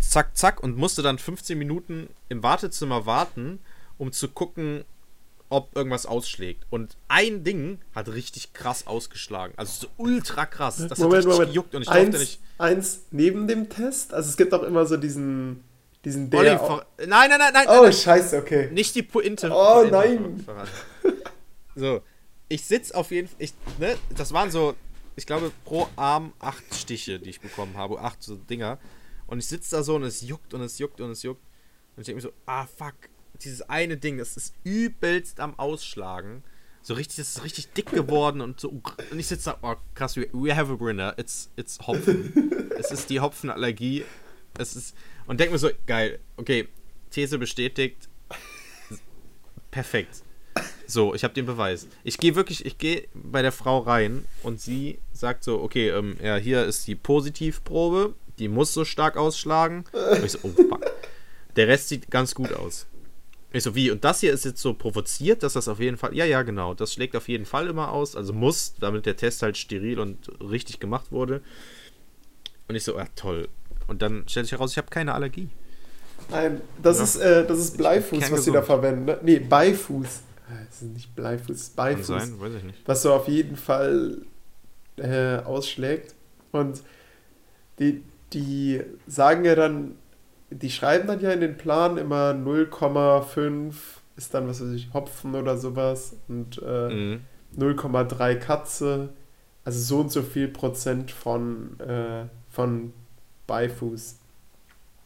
Zack, 0.00 0.36
zack, 0.36 0.62
und 0.62 0.76
musste 0.76 1.02
dann 1.02 1.18
15 1.18 1.58
Minuten 1.58 2.08
im 2.28 2.42
Wartezimmer 2.42 3.06
warten, 3.06 3.58
um 3.98 4.12
zu 4.12 4.28
gucken, 4.28 4.84
ob 5.50 5.74
irgendwas 5.74 6.06
ausschlägt. 6.06 6.66
Und 6.70 6.96
ein 7.08 7.42
Ding 7.44 7.78
hat 7.94 8.08
richtig 8.08 8.52
krass 8.52 8.86
ausgeschlagen. 8.86 9.54
Also 9.56 9.86
so 9.86 9.88
ultra 9.96 10.46
krass. 10.46 10.76
Das 10.88 10.98
Moment, 10.98 11.00
hat 11.00 11.18
richtig 11.18 11.32
Moment. 11.32 11.50
gejuckt 11.50 11.74
und 11.74 11.82
ich 11.82 11.88
eins, 11.88 12.10
durfte 12.10 12.18
nicht. 12.18 12.40
eins 12.58 13.00
neben 13.10 13.48
dem 13.48 13.68
Test? 13.68 14.12
Also 14.12 14.28
es 14.28 14.36
gibt 14.36 14.52
auch 14.52 14.62
immer 14.62 14.86
so 14.86 14.96
diesen, 14.96 15.64
diesen 16.04 16.32
Olli, 16.34 16.48
der... 16.48 16.86
nein, 17.06 17.30
nein, 17.30 17.38
nein, 17.38 17.52
nein, 17.52 17.66
oh, 17.68 17.82
nein, 17.82 17.92
scheiße, 17.92 18.38
okay. 18.38 18.70
Nicht 18.72 18.94
die 18.94 19.02
Pointe. 19.02 19.50
Oh, 19.52 19.74
Pointe 19.74 19.90
nein. 19.90 20.42
verraten. 20.44 20.70
So, 21.74 22.02
ich 22.48 22.64
sitz 22.64 22.90
auf 22.90 23.10
jeden 23.10 23.28
Fall, 23.28 23.36
ich, 23.38 23.54
ne, 23.78 23.96
das 24.16 24.32
waren 24.32 24.50
so, 24.50 24.74
ich 25.16 25.26
glaube, 25.26 25.52
pro 25.64 25.88
Arm 25.96 26.32
acht 26.38 26.64
Stiche, 26.74 27.20
die 27.20 27.30
ich 27.30 27.40
bekommen 27.40 27.76
habe, 27.76 28.00
acht 28.00 28.22
so 28.22 28.36
Dinger. 28.36 28.78
Und 29.26 29.38
ich 29.38 29.46
sitze 29.46 29.76
da 29.76 29.82
so 29.82 29.96
und 29.96 30.04
es 30.04 30.22
juckt 30.22 30.54
und 30.54 30.62
es 30.62 30.78
juckt 30.78 31.00
und 31.00 31.10
es 31.10 31.22
juckt. 31.22 31.42
Und 31.94 32.02
ich 32.02 32.06
denke 32.06 32.16
mir 32.16 32.22
so, 32.22 32.32
ah, 32.46 32.66
fuck, 32.66 32.94
dieses 33.42 33.62
eine 33.62 33.96
Ding, 33.96 34.18
das 34.18 34.36
ist 34.36 34.54
übelst 34.64 35.40
am 35.40 35.58
Ausschlagen. 35.58 36.42
So 36.82 36.94
richtig, 36.94 37.16
das 37.16 37.36
ist 37.36 37.44
richtig 37.44 37.72
dick 37.74 37.90
geworden 37.90 38.40
und 38.40 38.60
so. 38.60 38.70
Und 39.10 39.18
ich 39.18 39.26
sitze 39.26 39.50
da, 39.50 39.58
oh 39.62 39.76
krass, 39.94 40.16
we, 40.16 40.28
we 40.32 40.56
have 40.56 40.72
a 40.72 40.80
winner. 40.80 41.14
It's, 41.18 41.50
it's 41.56 41.78
Hopfen. 41.86 42.70
es 42.78 42.90
ist 42.90 43.10
die 43.10 43.20
Hopfenallergie. 43.20 44.04
Es 44.56 44.76
ist, 44.76 44.94
und 45.26 45.40
denk 45.40 45.52
mir 45.52 45.58
so, 45.58 45.70
geil, 45.86 46.18
okay, 46.36 46.68
These 47.10 47.38
bestätigt. 47.38 48.08
Perfekt. 49.70 50.22
So, 50.86 51.14
ich 51.14 51.22
habe 51.22 51.34
den 51.34 51.46
Beweis. 51.46 51.86
Ich 52.02 52.18
gehe 52.18 52.34
wirklich, 52.34 52.64
ich 52.64 52.78
gehe 52.78 53.08
bei 53.14 53.42
der 53.42 53.52
Frau 53.52 53.78
rein 53.78 54.24
und 54.42 54.60
sie 54.60 54.98
sagt 55.12 55.44
so, 55.44 55.60
okay, 55.60 55.90
ähm, 55.90 56.16
ja, 56.22 56.36
hier 56.36 56.64
ist 56.64 56.86
die 56.86 56.94
Positivprobe, 56.94 58.14
die 58.38 58.48
muss 58.48 58.72
so 58.72 58.84
stark 58.84 59.16
ausschlagen. 59.16 59.84
Und 59.92 60.24
ich 60.24 60.32
so, 60.32 60.38
oh 60.42 60.50
fuck. 60.50 60.84
Der 61.56 61.68
Rest 61.68 61.88
sieht 61.88 62.10
ganz 62.10 62.34
gut 62.34 62.52
aus. 62.52 62.86
Ich 63.52 63.62
so, 63.62 63.74
wie? 63.74 63.90
Und 63.90 64.04
das 64.04 64.20
hier 64.20 64.32
ist 64.32 64.44
jetzt 64.44 64.60
so 64.60 64.74
provoziert, 64.74 65.42
dass 65.42 65.54
das 65.54 65.68
auf 65.68 65.80
jeden 65.80 65.96
Fall. 65.96 66.14
Ja, 66.14 66.24
ja, 66.24 66.42
genau. 66.42 66.74
Das 66.74 66.92
schlägt 66.92 67.16
auf 67.16 67.28
jeden 67.28 67.46
Fall 67.46 67.66
immer 67.68 67.92
aus. 67.92 68.14
Also 68.14 68.32
muss, 68.32 68.74
damit 68.78 69.06
der 69.06 69.16
Test 69.16 69.42
halt 69.42 69.56
steril 69.56 69.98
und 69.98 70.30
richtig 70.40 70.80
gemacht 70.80 71.10
wurde. 71.12 71.42
Und 72.68 72.74
ich 72.74 72.84
so, 72.84 72.96
ah, 72.96 73.08
toll. 73.16 73.48
Und 73.88 74.00
dann 74.02 74.22
stellt 74.28 74.46
sich 74.46 74.52
heraus, 74.52 74.70
ich 74.72 74.78
habe 74.78 74.88
keine 74.88 75.14
Allergie. 75.14 75.48
Nein, 76.30 76.60
das 76.82 76.98
Ja. 76.98 77.04
ist, 77.04 77.16
äh, 77.16 77.46
das 77.46 77.58
ist 77.58 77.76
Bleifuß, 77.78 78.30
was 78.30 78.44
sie 78.44 78.52
da 78.52 78.62
verwenden. 78.62 79.06
Ne? 79.06 79.18
Nee, 79.22 79.38
Beifuß. 79.40 80.22
Das 80.70 80.82
ist 80.82 80.92
nicht 80.94 81.14
Bleifuß, 81.16 81.50
ist 81.56 81.76
Kann 81.76 81.86
Beifuß. 81.96 82.06
sein, 82.06 82.40
weiß 82.40 82.52
ich 82.54 82.64
nicht. 82.64 82.78
was 82.86 83.02
so 83.02 83.12
auf 83.12 83.28
jeden 83.28 83.56
Fall 83.56 84.18
äh, 84.96 85.36
ausschlägt. 85.38 86.14
Und 86.52 86.82
die, 87.78 88.02
die 88.32 88.82
sagen 89.06 89.44
ja 89.44 89.54
dann, 89.54 89.96
die 90.50 90.70
schreiben 90.70 91.06
dann 91.08 91.20
ja 91.20 91.30
in 91.32 91.40
den 91.40 91.56
Plan 91.56 91.98
immer 91.98 92.30
0,5 92.32 93.74
ist 94.16 94.34
dann, 94.34 94.48
was 94.48 94.60
weiß 94.60 94.70
ich, 94.72 94.92
Hopfen 94.92 95.34
oder 95.34 95.56
sowas 95.56 96.16
und 96.28 96.60
äh, 96.64 96.88
Mhm. 96.88 97.20
0,3 97.56 98.34
Katze. 98.36 99.10
Also 99.64 99.80
so 99.80 100.00
und 100.00 100.10
so 100.10 100.22
viel 100.22 100.48
Prozent 100.48 101.10
von, 101.10 101.78
äh, 101.80 102.24
von 102.50 102.92
Beifuß. 103.48 104.16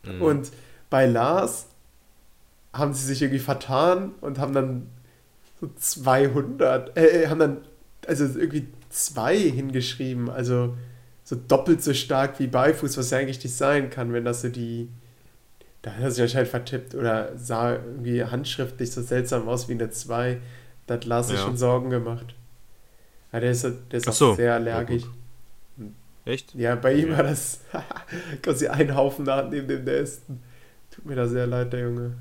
Mhm. 0.05 0.20
Und 0.22 0.53
bei 0.90 1.07
Lars 1.07 1.68
haben 2.74 2.93
sie 2.93 3.07
sich 3.07 3.22
irgendwie 3.22 3.38
vertan 3.38 4.12
und 4.20 4.38
haben 4.38 4.53
dann 4.53 4.86
so 5.61 5.70
200, 5.76 6.97
äh, 6.97 7.28
haben 7.28 7.38
dann 7.38 7.59
also 8.07 8.24
irgendwie 8.24 8.68
zwei 8.90 9.38
hingeschrieben, 9.38 10.28
also 10.28 10.76
so 11.24 11.36
doppelt 11.36 11.82
so 11.82 11.95
stark 11.95 12.38
wie 12.40 12.49
Beifuß, 12.49 12.99
was 12.99 13.11
ja 13.11 13.18
eigentlich 13.18 13.43
nicht 13.43 13.57
sein 13.57 13.90
kann, 13.90 14.12
wenn 14.12 14.24
das 14.24 14.43
so 14.43 14.49
die, 14.49 14.88
da 15.82 15.93
hat 15.93 16.03
er 16.03 16.11
sich 16.11 16.22
anscheinend 16.22 16.49
vertippt 16.51 16.95
oder 16.95 17.36
sah 17.38 17.74
irgendwie 17.74 18.24
handschriftlich 18.24 18.90
so 18.93 19.03
seltsam 19.03 19.49
aus 19.49 19.68
wie 19.68 19.72
eine 19.74 19.90
2, 19.90 20.40
da 20.86 20.95
hat 20.95 21.05
Lars 21.05 21.28
sich 21.28 21.38
Ja. 21.38 21.45
schon 21.47 21.57
Sorgen 21.57 21.90
gemacht. 21.90 22.34
Ja, 23.32 23.40
der 23.40 23.53
ist, 23.53 23.62
der 23.64 23.74
ist 23.93 24.12
so. 24.12 24.34
sehr 24.34 24.47
Ja, 24.47 24.55
allergisch. 24.57 25.03
gut. 25.05 25.12
Echt? 26.24 26.54
Ja, 26.54 26.74
bei 26.76 26.94
ihm 26.94 27.10
Ja. 27.10 27.16
war 27.18 27.24
das 27.24 27.60
quasi 28.42 28.68
ein 28.68 28.94
Haufen 28.94 29.24
nach 29.24 29.48
neben 29.48 29.68
dem 29.68 29.84
nächsten. 29.84 30.40
Tut 30.90 31.06
mir 31.06 31.16
da 31.16 31.26
sehr 31.26 31.46
leid, 31.46 31.72
der 31.72 31.80
Junge. 31.80 32.12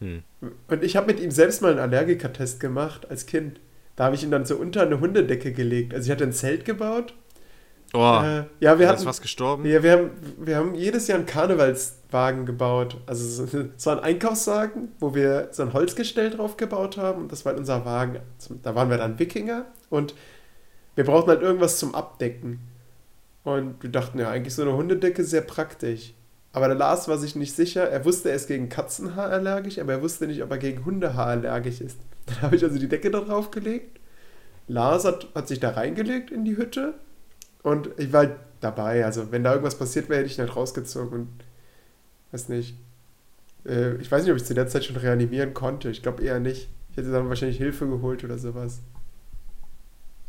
Hm. 0.00 0.22
Und 0.68 0.82
ich 0.84 0.96
habe 0.96 1.06
mit 1.06 1.20
ihm 1.20 1.30
selbst 1.30 1.62
mal 1.62 1.70
einen 1.72 1.80
Allergikertest 1.80 2.58
gemacht 2.60 3.10
als 3.10 3.26
Kind. 3.26 3.60
Da 3.96 4.04
habe 4.04 4.14
ich 4.16 4.22
ihn 4.22 4.30
dann 4.30 4.44
so 4.46 4.56
unter 4.56 4.82
eine 4.82 5.00
Hundedecke 5.00 5.52
gelegt. 5.52 5.92
Also 5.94 6.06
ich 6.06 6.10
hatte 6.10 6.24
ein 6.24 6.32
Zelt 6.32 6.64
gebaut. 6.64 7.14
Oh, 7.92 8.20
Äh, 8.22 8.44
ja, 8.60 8.78
wir 8.78 8.86
da 8.86 8.92
hatten, 8.92 9.00
ist 9.00 9.06
was 9.06 9.20
gestorben? 9.20 9.66
ja, 9.66 9.82
wir 9.82 9.92
haben, 9.92 10.10
wir 10.38 10.56
haben 10.56 10.74
jedes 10.74 11.08
Jahr 11.08 11.18
einen 11.18 11.26
Karnevalswagen 11.26 12.46
gebaut. 12.46 12.96
Also 13.06 13.46
so, 13.46 13.64
so 13.76 13.90
einen 13.90 14.00
Einkaufswagen, 14.00 14.88
wo 15.00 15.14
wir 15.14 15.48
so 15.52 15.62
ein 15.64 15.72
Holzgestell 15.72 16.30
drauf 16.30 16.56
gebaut 16.56 16.96
haben. 16.96 17.22
Und 17.22 17.32
das 17.32 17.44
war 17.44 17.50
halt 17.52 17.60
unser 17.60 17.84
Wagen. 17.84 18.20
Da 18.62 18.74
waren 18.74 18.90
wir 18.90 18.96
dann 18.98 19.18
Wikinger 19.18 19.66
und 19.90 20.14
wir 20.94 21.04
brauchten 21.04 21.30
halt 21.30 21.42
irgendwas 21.42 21.78
zum 21.78 21.94
Abdecken. 21.94 22.60
Und 23.44 23.82
wir 23.82 23.90
dachten, 23.90 24.18
ja, 24.18 24.30
eigentlich 24.30 24.54
so 24.54 24.62
eine 24.62 24.76
Hundedecke 24.76 25.24
sehr 25.24 25.40
praktisch. 25.40 26.14
Aber 26.52 26.66
der 26.66 26.76
Lars 26.76 27.08
war 27.08 27.16
sich 27.16 27.36
nicht 27.36 27.54
sicher. 27.54 27.88
Er 27.88 28.04
wusste, 28.04 28.30
er 28.30 28.36
ist 28.36 28.48
gegen 28.48 28.68
Katzenhaar 28.68 29.30
allergisch, 29.30 29.78
aber 29.78 29.92
er 29.92 30.02
wusste 30.02 30.26
nicht, 30.26 30.42
ob 30.42 30.50
er 30.50 30.58
gegen 30.58 30.84
Hundehaar 30.84 31.28
allergisch 31.28 31.80
ist. 31.80 31.98
Dann 32.26 32.42
habe 32.42 32.56
ich 32.56 32.64
also 32.64 32.78
die 32.78 32.88
Decke 32.88 33.10
da 33.10 33.20
drauf 33.20 33.50
gelegt. 33.50 34.00
Lars 34.66 35.04
hat, 35.04 35.28
hat 35.34 35.48
sich 35.48 35.60
da 35.60 35.70
reingelegt 35.70 36.30
in 36.30 36.44
die 36.44 36.56
Hütte. 36.56 36.94
Und 37.62 37.90
ich 37.98 38.12
war 38.12 38.20
halt 38.20 38.36
dabei. 38.60 39.04
Also, 39.04 39.32
wenn 39.32 39.44
da 39.44 39.52
irgendwas 39.52 39.78
passiert 39.78 40.08
wäre, 40.08 40.20
hätte 40.20 40.30
ich 40.30 40.38
ihn 40.38 40.46
halt 40.46 40.56
rausgezogen 40.56 41.12
und 41.12 41.28
weiß 42.32 42.48
nicht. 42.48 42.76
Äh, 43.66 43.96
ich 43.96 44.10
weiß 44.10 44.22
nicht, 44.22 44.30
ob 44.30 44.36
ich 44.36 44.44
zu 44.44 44.54
der 44.54 44.68
Zeit 44.68 44.84
schon 44.84 44.96
reanimieren 44.96 45.54
konnte. 45.54 45.90
Ich 45.90 46.02
glaube 46.02 46.22
eher 46.22 46.40
nicht. 46.40 46.68
Ich 46.90 46.96
hätte 46.96 47.10
dann 47.12 47.28
wahrscheinlich 47.28 47.58
Hilfe 47.58 47.86
geholt 47.86 48.24
oder 48.24 48.38
sowas. 48.38 48.80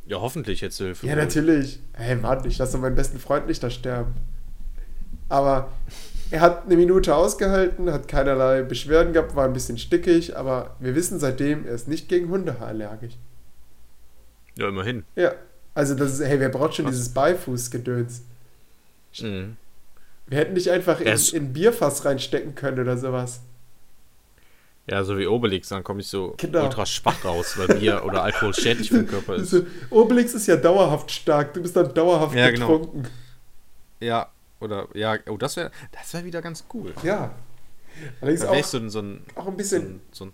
Ja, 0.06 0.20
hoffentlich 0.20 0.62
jetzt 0.62 0.78
Hilfe. 0.78 1.08
Ja, 1.08 1.16
natürlich. 1.16 1.80
Hey, 1.94 2.16
Mann, 2.16 2.46
ich 2.46 2.58
lasse 2.58 2.78
meinen 2.78 2.96
besten 2.96 3.20
Freund 3.20 3.48
nicht 3.48 3.62
da 3.64 3.70
sterben. 3.70 4.14
Aber 5.30 5.72
er 6.32 6.42
hat 6.42 6.66
eine 6.66 6.76
Minute 6.76 7.16
ausgehalten, 7.16 7.92
hat 7.92 8.08
keinerlei 8.08 8.64
Beschwerden 8.64 9.14
gehabt, 9.14 9.36
war 9.36 9.46
ein 9.46 9.54
bisschen 9.54 9.78
stickig, 9.78 10.36
aber 10.36 10.76
wir 10.80 10.96
wissen 10.96 11.20
seitdem, 11.20 11.66
er 11.66 11.74
ist 11.74 11.88
nicht 11.88 12.10
gegen 12.10 12.30
Hundehaar 12.30 12.68
allergisch. 12.68 13.14
Ja, 14.58 14.70
immerhin. 14.70 15.04
Ja, 15.16 15.34
also 15.74 15.96
das 15.96 16.14
ist, 16.14 16.26
hey, 16.26 16.40
wer 16.40 16.50
braucht 16.50 16.76
schon 16.76 16.88
dieses 16.88 17.10
Beifußgedöns? 17.10 18.24
Mhm. 19.22 19.58
Wir 20.28 20.38
hätten 20.38 20.54
nicht 20.54 20.70
einfach 20.70 21.00
in, 21.02 21.08
in 21.08 21.44
ein 21.44 21.54
Bierfass 21.54 22.06
reinstecken 22.06 22.56
können 22.56 22.80
oder 22.80 22.98
sowas. 22.98 23.42
Ja, 24.88 25.04
so 25.04 25.18
wie 25.18 25.28
Obelix, 25.28 25.70
dann 25.70 25.84
komme 25.84 26.02
ich 26.02 26.08
so 26.08 26.34
Genau. 26.38 26.64
ultra 26.64 26.86
schwach 26.86 27.24
raus, 27.24 27.58
weil 27.58 27.68
Bier 27.80 28.04
oder 28.04 28.24
Alkohol 28.24 28.54
schädlich 28.54 28.90
für 28.90 28.98
den 28.98 29.08
Körper 29.08 29.36
ist. 29.36 29.56
Obelix 29.90 30.34
ist 30.34 30.48
ja 30.48 30.56
dauerhaft 30.58 31.12
stark, 31.12 31.54
du 31.54 31.62
bist 31.62 31.76
dann 31.76 31.94
dauerhaft 31.94 32.36
Ja, 32.36 32.50
genau. 32.50 32.78
betrunken. 32.80 33.08
Ja, 34.00 34.32
oder, 34.60 34.88
ja, 34.94 35.18
oh, 35.30 35.38
das 35.38 35.56
wäre 35.56 35.72
das 35.92 36.14
wär 36.14 36.26
wieder 36.26 36.42
ganz 36.42 36.66
cool. 36.74 36.94
Ja. 37.04 37.32
Allerdings 38.22 38.44
auch, 38.44 38.64
so 38.64 38.78
ein, 38.78 38.90
so 38.90 39.00
ein, 39.00 39.24
auch 39.36 39.48
ein 39.48 39.58
bisschen 39.58 40.02
so 40.12 40.26
ein 40.26 40.34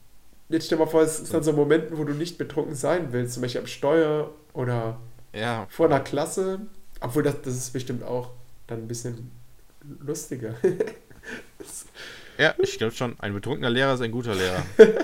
Jetzt 0.49 0.67
stell 0.67 0.77
dir 0.77 0.85
mal 0.85 0.89
vor, 0.89 1.01
es 1.01 1.19
ist 1.19 1.33
dann 1.33 1.43
so 1.43 1.51
Momenten, 1.51 1.97
wo 1.97 2.05
du 2.05 2.13
nicht 2.13 2.37
betrunken 2.37 2.73
sein 2.73 3.11
willst, 3.11 3.33
zum 3.33 3.41
Beispiel 3.41 3.59
am 3.61 3.67
Steuer 3.67 4.31
oder 4.53 4.97
ja, 5.33 5.67
vor 5.69 5.87
einer 5.87 5.99
Klasse. 5.99 6.61
Obwohl, 7.01 7.23
das, 7.23 7.41
das 7.41 7.53
ist 7.55 7.73
bestimmt 7.73 8.03
auch 8.03 8.29
dann 8.65 8.79
ein 8.79 8.87
bisschen 8.87 9.29
lustiger. 9.99 10.55
ja, 12.38 12.53
ich 12.59 12.77
glaube 12.77 12.93
schon, 12.93 13.15
ein 13.19 13.33
betrunkener 13.33 13.69
Lehrer 13.69 13.93
ist 13.95 14.01
ein 14.01 14.11
guter 14.11 14.35
Lehrer. 14.35 14.63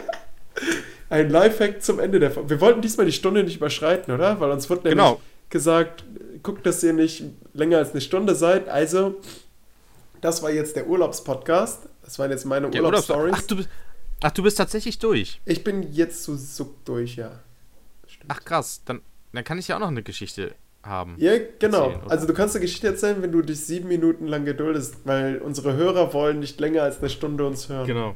Ein 1.09 1.29
Lifehack 1.29 1.83
zum 1.83 1.99
Ende 1.99 2.19
der 2.19 2.31
Folge. 2.31 2.49
Wir 2.49 2.61
wollten 2.61 2.81
diesmal 2.81 3.05
die 3.05 3.11
Stunde 3.11 3.43
nicht 3.43 3.57
überschreiten, 3.57 4.11
oder? 4.13 4.39
Weil 4.39 4.49
uns 4.51 4.67
wurde 4.69 4.87
nämlich 4.87 4.93
Genau. 5.05 5.21
gesagt, 5.49 6.03
guckt, 6.41 6.65
dass 6.65 6.81
ihr 6.81 6.93
nicht 6.93 7.23
länger 7.53 7.77
als 7.77 7.91
eine 7.91 8.01
Stunde 8.01 8.33
seid. 8.33 8.67
Also, 8.67 9.21
das 10.21 10.41
war 10.41 10.49
jetzt 10.49 10.75
der 10.75 10.87
Urlaubspodcast. 10.87 11.87
Das 12.03 12.17
waren 12.17 12.31
jetzt 12.31 12.45
meine 12.45 12.69
Der 12.71 12.81
Urlaubs- 12.83 13.09
Urlaubsstories. 13.11 13.35
Ach, 13.37 13.47
du 13.47 13.55
bist, 13.57 13.69
ach, 14.21 14.31
du 14.31 14.41
bist 14.43 14.57
tatsächlich 14.57 14.97
durch. 14.97 15.39
Ich 15.45 15.63
bin 15.63 15.93
jetzt 15.93 16.23
so 16.23 16.35
suck 16.35 16.83
durch, 16.85 17.15
ja. 17.15 17.39
Stimmt. 18.07 18.31
Ach 18.31 18.43
krass, 18.43 18.81
dann, 18.85 19.01
dann 19.33 19.43
kann 19.43 19.59
ich 19.59 19.67
ja 19.67 19.75
auch 19.75 19.81
noch 19.81 19.89
eine 19.89 20.01
Geschichte 20.03 20.55
haben. 20.83 21.15
Ja, 21.17 21.33
genau. 21.59 21.89
erzählen? 21.89 22.11
Also 22.11 22.27
du 22.27 22.33
kannst 22.33 22.55
eine 22.55 22.61
Geschichte 22.63 22.87
erzählen, 22.87 23.21
wenn 23.21 23.31
du 23.31 23.41
dich 23.41 23.65
sieben 23.65 23.87
Minuten 23.87 24.27
lang 24.27 24.45
geduldest, 24.45 24.97
weil 25.05 25.37
unsere 25.37 25.73
Hörer 25.75 26.13
wollen 26.13 26.39
nicht 26.39 26.59
länger 26.59 26.83
als 26.83 26.99
eine 26.99 27.09
Stunde 27.09 27.45
uns 27.47 27.69
hören. 27.69 27.87
Genau. 27.87 28.15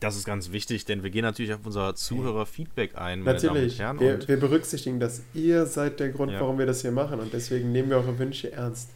Das 0.00 0.14
ist 0.16 0.26
ganz 0.26 0.52
wichtig, 0.52 0.84
denn 0.84 1.02
wir 1.02 1.08
gehen 1.10 1.22
natürlich 1.22 1.54
auf 1.54 1.60
unser 1.64 1.94
Zuhörer-Feedback 1.94 2.96
ein, 2.98 3.22
Natürlich. 3.22 3.78
Wir, 3.78 4.28
wir 4.28 4.38
berücksichtigen 4.38 5.00
das. 5.00 5.22
Ihr 5.32 5.64
seid 5.64 6.00
der 6.00 6.10
Grund, 6.10 6.32
Ja. 6.32 6.40
warum 6.40 6.58
wir 6.58 6.66
das 6.66 6.82
hier 6.82 6.92
machen 6.92 7.18
und 7.18 7.32
deswegen 7.32 7.72
nehmen 7.72 7.88
wir 7.88 7.96
eure 7.96 8.18
Wünsche 8.18 8.52
ernst. 8.52 8.90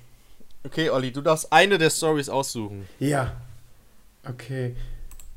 okay, 0.63 0.91
Olli, 0.91 1.11
du 1.11 1.23
darfst 1.23 1.51
eine 1.53 1.79
der 1.79 1.89
Stories 1.89 2.29
aussuchen. 2.29 2.87
Ja. 2.99 3.33
Okay. 4.29 4.77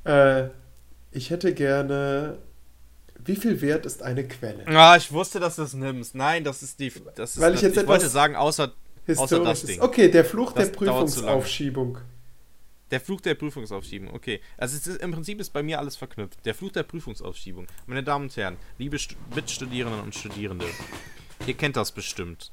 Äh, 0.03 0.47
ich 1.11 1.29
hätte 1.29 1.53
gerne. 1.53 2.39
Wie 3.25 3.35
viel 3.35 3.61
wert 3.61 3.85
ist 3.85 4.01
eine 4.03 4.27
Quelle? 4.27 4.65
Ah, 4.67 4.95
ich 4.97 5.11
wusste, 5.11 5.39
dass 5.39 5.55
du 5.57 5.63
es 5.63 5.73
nimmst. 5.73 6.15
Nein, 6.15 6.43
das 6.43 6.61
ist 6.63 6.79
die. 6.79 6.91
Das 7.15 7.35
ist 7.35 7.41
Weil 7.41 7.53
ich 7.55 7.61
jetzt 7.61 7.77
ich 7.77 7.87
wollte 7.87 8.09
sagen, 8.09 8.35
außer 8.35 8.71
Außer 9.15 9.43
das. 9.43 9.63
Ding. 9.63 9.81
Okay, 9.81 10.09
der 10.09 10.23
Fluch 10.25 10.53
Das 10.53 10.69
der. 10.71 10.77
Prüfungsaufschiebung. 10.77 11.97
der 12.91 13.01
Fluch 13.01 13.19
der 13.21 13.35
Prüfungsaufschiebung. 13.35 14.13
Okay, 14.13 14.39
also 14.57 14.77
es 14.77 14.87
ist, 14.87 15.01
im 15.01 15.11
Prinzip 15.11 15.39
ist 15.41 15.51
bei 15.51 15.61
mir 15.63 15.79
alles 15.79 15.95
verknüpft. 15.95 16.45
Der 16.45 16.55
Fluch 16.55 16.71
der 16.71 16.83
Prüfungsaufschiebung. 16.83 17.67
Meine 17.85 18.03
Damen 18.03 18.25
und 18.25 18.37
Herren, 18.37 18.55
liebe 18.77 18.97
Stu- 18.99 19.15
Mitstudierenden 19.35 19.99
und 20.01 20.15
Studierende, 20.15 20.65
ihr 21.47 21.53
kennt 21.55 21.75
das 21.75 21.91
bestimmt. 21.91 22.51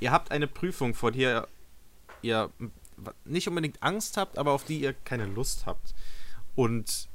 Ihr 0.00 0.10
habt 0.12 0.32
eine 0.32 0.46
Prüfung, 0.46 0.92
vor 0.92 1.12
der 1.12 1.48
ihr 2.22 2.50
nicht 3.24 3.48
unbedingt 3.48 3.82
Angst 3.82 4.16
habt, 4.18 4.36
aber 4.38 4.52
auf 4.52 4.64
die 4.64 4.80
ihr 4.80 4.92
keine 4.92 5.26
Lust 5.26 5.64
habt. 5.66 5.94
Und 6.54 7.08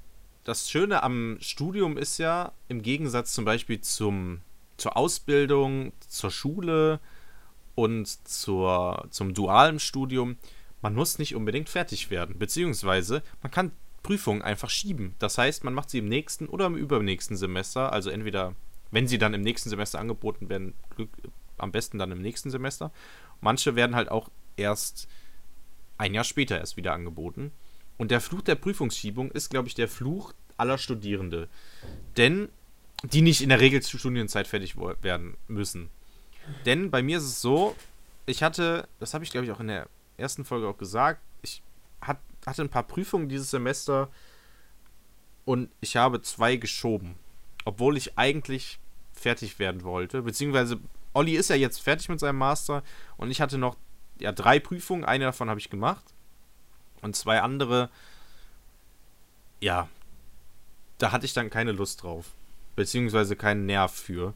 das 0.43 0.69
Schöne 0.69 1.03
am 1.03 1.37
Studium 1.39 1.97
ist 1.97 2.17
ja, 2.17 2.51
im 2.67 2.81
Gegensatz 2.81 3.33
zum 3.33 3.45
Beispiel 3.45 3.81
zum, 3.81 4.41
zur 4.77 4.97
Ausbildung, 4.97 5.93
zur 6.07 6.31
Schule 6.31 6.99
und 7.75 8.07
zur, 8.27 9.07
zum 9.09 9.33
dualen 9.33 9.79
Studium, 9.79 10.37
man 10.81 10.95
muss 10.95 11.19
nicht 11.19 11.35
unbedingt 11.35 11.69
fertig 11.69 12.09
werden. 12.09 12.39
Beziehungsweise 12.39 13.21
man 13.41 13.51
kann 13.51 13.71
Prüfungen 14.03 14.41
einfach 14.41 14.69
schieben. 14.69 15.15
Das 15.19 15.37
heißt, 15.37 15.63
man 15.63 15.73
macht 15.73 15.89
sie 15.89 15.99
im 15.99 16.07
nächsten 16.07 16.47
oder 16.47 16.65
im 16.65 16.75
übernächsten 16.75 17.37
Semester. 17.37 17.93
Also 17.93 18.09
entweder, 18.09 18.55
wenn 18.89 19.07
sie 19.07 19.19
dann 19.19 19.33
im 19.33 19.41
nächsten 19.41 19.69
Semester 19.69 19.99
angeboten 19.99 20.49
werden, 20.49 20.73
am 21.57 21.71
besten 21.71 21.99
dann 21.99 22.11
im 22.11 22.21
nächsten 22.21 22.49
Semester. 22.49 22.91
Manche 23.41 23.75
werden 23.75 23.95
halt 23.95 24.09
auch 24.09 24.29
erst 24.57 25.07
ein 25.97 26.15
Jahr 26.15 26.23
später 26.23 26.57
erst 26.57 26.77
wieder 26.77 26.93
angeboten. 26.93 27.51
Und 28.01 28.09
der 28.09 28.19
Fluch 28.19 28.41
der 28.41 28.55
Prüfungsschiebung 28.55 29.29
ist, 29.29 29.51
glaube 29.51 29.67
ich, 29.67 29.75
der 29.75 29.87
Fluch 29.87 30.33
aller 30.57 30.79
Studierende. 30.79 31.47
Denn 32.17 32.49
die 33.03 33.21
nicht 33.21 33.41
in 33.41 33.49
der 33.49 33.59
Regel 33.59 33.83
zur 33.83 33.99
Studienzeit 33.99 34.47
fertig 34.47 34.75
werden 34.75 35.37
müssen. 35.47 35.91
Denn 36.65 36.89
bei 36.89 37.03
mir 37.03 37.19
ist 37.19 37.25
es 37.25 37.41
so, 37.41 37.75
ich 38.25 38.41
hatte, 38.41 38.87
das 38.99 39.13
habe 39.13 39.23
ich 39.23 39.29
glaube 39.29 39.45
ich 39.45 39.51
auch 39.51 39.59
in 39.59 39.67
der 39.67 39.87
ersten 40.17 40.45
Folge 40.45 40.67
auch 40.67 40.79
gesagt, 40.79 41.21
ich 41.43 41.61
hat, 42.01 42.17
hatte 42.43 42.63
ein 42.63 42.69
paar 42.69 42.87
Prüfungen 42.87 43.29
dieses 43.29 43.51
Semester 43.51 44.09
und 45.45 45.69
ich 45.79 45.95
habe 45.95 46.23
zwei 46.23 46.55
geschoben. 46.55 47.13
Obwohl 47.65 47.97
ich 47.97 48.17
eigentlich 48.17 48.79
fertig 49.13 49.59
werden 49.59 49.83
wollte. 49.83 50.23
Beziehungsweise 50.23 50.79
Olli 51.13 51.33
ist 51.33 51.51
ja 51.51 51.55
jetzt 51.55 51.79
fertig 51.79 52.09
mit 52.09 52.19
seinem 52.19 52.39
Master 52.39 52.81
und 53.17 53.29
ich 53.29 53.41
hatte 53.41 53.59
noch 53.59 53.77
ja, 54.19 54.31
drei 54.31 54.59
Prüfungen. 54.59 55.05
Eine 55.05 55.25
davon 55.25 55.51
habe 55.51 55.59
ich 55.59 55.69
gemacht. 55.69 56.15
Und 57.01 57.15
zwei 57.15 57.41
andere, 57.41 57.89
ja, 59.59 59.87
da 60.97 61.11
hatte 61.11 61.25
ich 61.25 61.33
dann 61.33 61.49
keine 61.49 61.71
Lust 61.71 62.03
drauf. 62.03 62.27
Beziehungsweise 62.75 63.35
keinen 63.35 63.65
Nerv 63.65 63.91
für. 63.91 64.33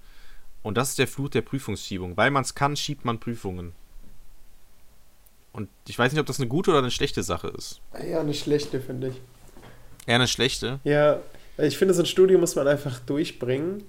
Und 0.63 0.78
das 0.78 0.89
ist 0.89 0.99
der 0.99 1.07
Fluch 1.07 1.30
der 1.30 1.41
Prüfungsschiebung. 1.41 2.18
Weil 2.18 2.32
man 2.32 2.43
es 2.43 2.55
kann, 2.55 2.76
schiebt 2.76 3.05
man 3.05 3.20
Prüfungen. 3.20 3.74
Und 5.53 5.70
ich 5.88 5.97
weiß 5.97 6.11
nicht, 6.11 6.20
ob 6.20 6.26
das 6.26 6.39
eine 6.39 6.49
gute 6.49 6.72
oder 6.72 6.80
eine 6.80 6.91
schlechte 6.91 7.24
Sache 7.24 7.47
ist. 7.47 7.80
Ja, 7.93 8.20
eine 8.20 8.34
schlechte, 8.34 8.82
finde 8.82 9.09
ich. 9.09 9.22
Eher 10.05 10.16
eine 10.16 10.28
schlechte? 10.28 10.80
Ja, 10.84 11.22
ich 11.57 11.78
finde, 11.78 11.93
so 11.93 12.01
ein 12.01 12.05
Studium 12.05 12.41
muss 12.41 12.55
man 12.55 12.68
einfach 12.68 12.99
durchbringen. 12.99 13.84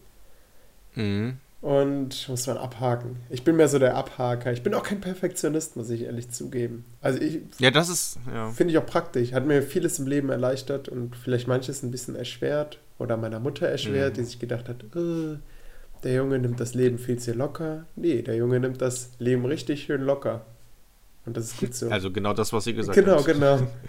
Mhm. 0.94 1.38
Und 1.62 2.28
muss 2.28 2.46
man 2.46 2.58
abhaken. 2.58 3.16
Ich 3.30 3.42
bin 3.42 3.56
mehr 3.56 3.68
so 3.68 3.78
der 3.78 3.96
Abhaker. 3.96 4.52
Ich 4.52 4.62
bin 4.62 4.74
auch 4.74 4.82
kein 4.82 5.00
Perfektionist, 5.00 5.76
muss 5.76 5.90
ich 5.90 6.02
ehrlich 6.02 6.30
zugeben. 6.30 6.84
Also 7.00 7.20
ich. 7.20 7.40
Ja, 7.58 7.70
das 7.70 7.88
ist. 7.88 8.18
Ja. 8.32 8.50
Finde 8.50 8.72
ich 8.72 8.78
auch 8.78 8.86
praktisch. 8.86 9.32
Hat 9.32 9.46
mir 9.46 9.62
vieles 9.62 9.98
im 9.98 10.06
Leben 10.06 10.28
erleichtert 10.28 10.88
und 10.88 11.16
vielleicht 11.16 11.48
manches 11.48 11.82
ein 11.82 11.90
bisschen 11.90 12.14
erschwert. 12.14 12.78
Oder 12.98 13.16
meiner 13.16 13.40
Mutter 13.40 13.66
erschwert, 13.66 14.12
mhm. 14.12 14.16
die 14.16 14.24
sich 14.24 14.38
gedacht 14.38 14.68
hat, 14.68 14.82
äh, 14.94 15.38
der 16.02 16.14
Junge 16.14 16.38
nimmt 16.38 16.60
das 16.60 16.74
Leben 16.74 16.98
viel 16.98 17.18
zu 17.18 17.32
locker. 17.32 17.86
Nee, 17.96 18.22
der 18.22 18.36
Junge 18.36 18.60
nimmt 18.60 18.80
das 18.80 19.10
Leben 19.18 19.44
richtig 19.44 19.84
schön 19.84 20.02
locker. 20.02 20.46
Und 21.24 21.36
das 21.36 21.46
ist 21.46 21.58
gut 21.58 21.74
so. 21.74 21.88
Also 21.90 22.10
genau 22.10 22.32
das, 22.32 22.52
was 22.52 22.64
sie 22.64 22.74
gesagt 22.74 22.96
genau, 22.96 23.18
hat. 23.18 23.26
Genau, 23.26 23.56
genau. 23.56 23.70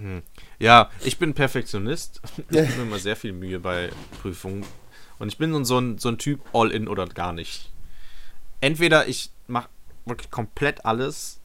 Hm. 0.00 0.22
Ja, 0.60 0.90
ich 1.04 1.18
bin 1.18 1.34
Perfektionist. 1.34 2.20
Ich 2.36 2.48
gebe 2.50 2.66
mir 2.76 2.82
immer 2.82 2.98
sehr 3.00 3.16
viel 3.16 3.32
Mühe 3.32 3.58
bei 3.58 3.90
Prüfungen. 4.22 4.64
Und 5.18 5.28
ich 5.28 5.38
bin 5.38 5.64
so 5.64 5.78
ein, 5.78 5.98
so 5.98 6.08
ein 6.08 6.18
Typ 6.18 6.40
all 6.52 6.70
in 6.70 6.88
oder 6.88 7.06
gar 7.06 7.32
nicht. 7.32 7.70
Entweder 8.60 9.08
ich 9.08 9.30
mache 9.46 9.68
wirklich 10.04 10.30
komplett 10.30 10.84
alles 10.84 11.40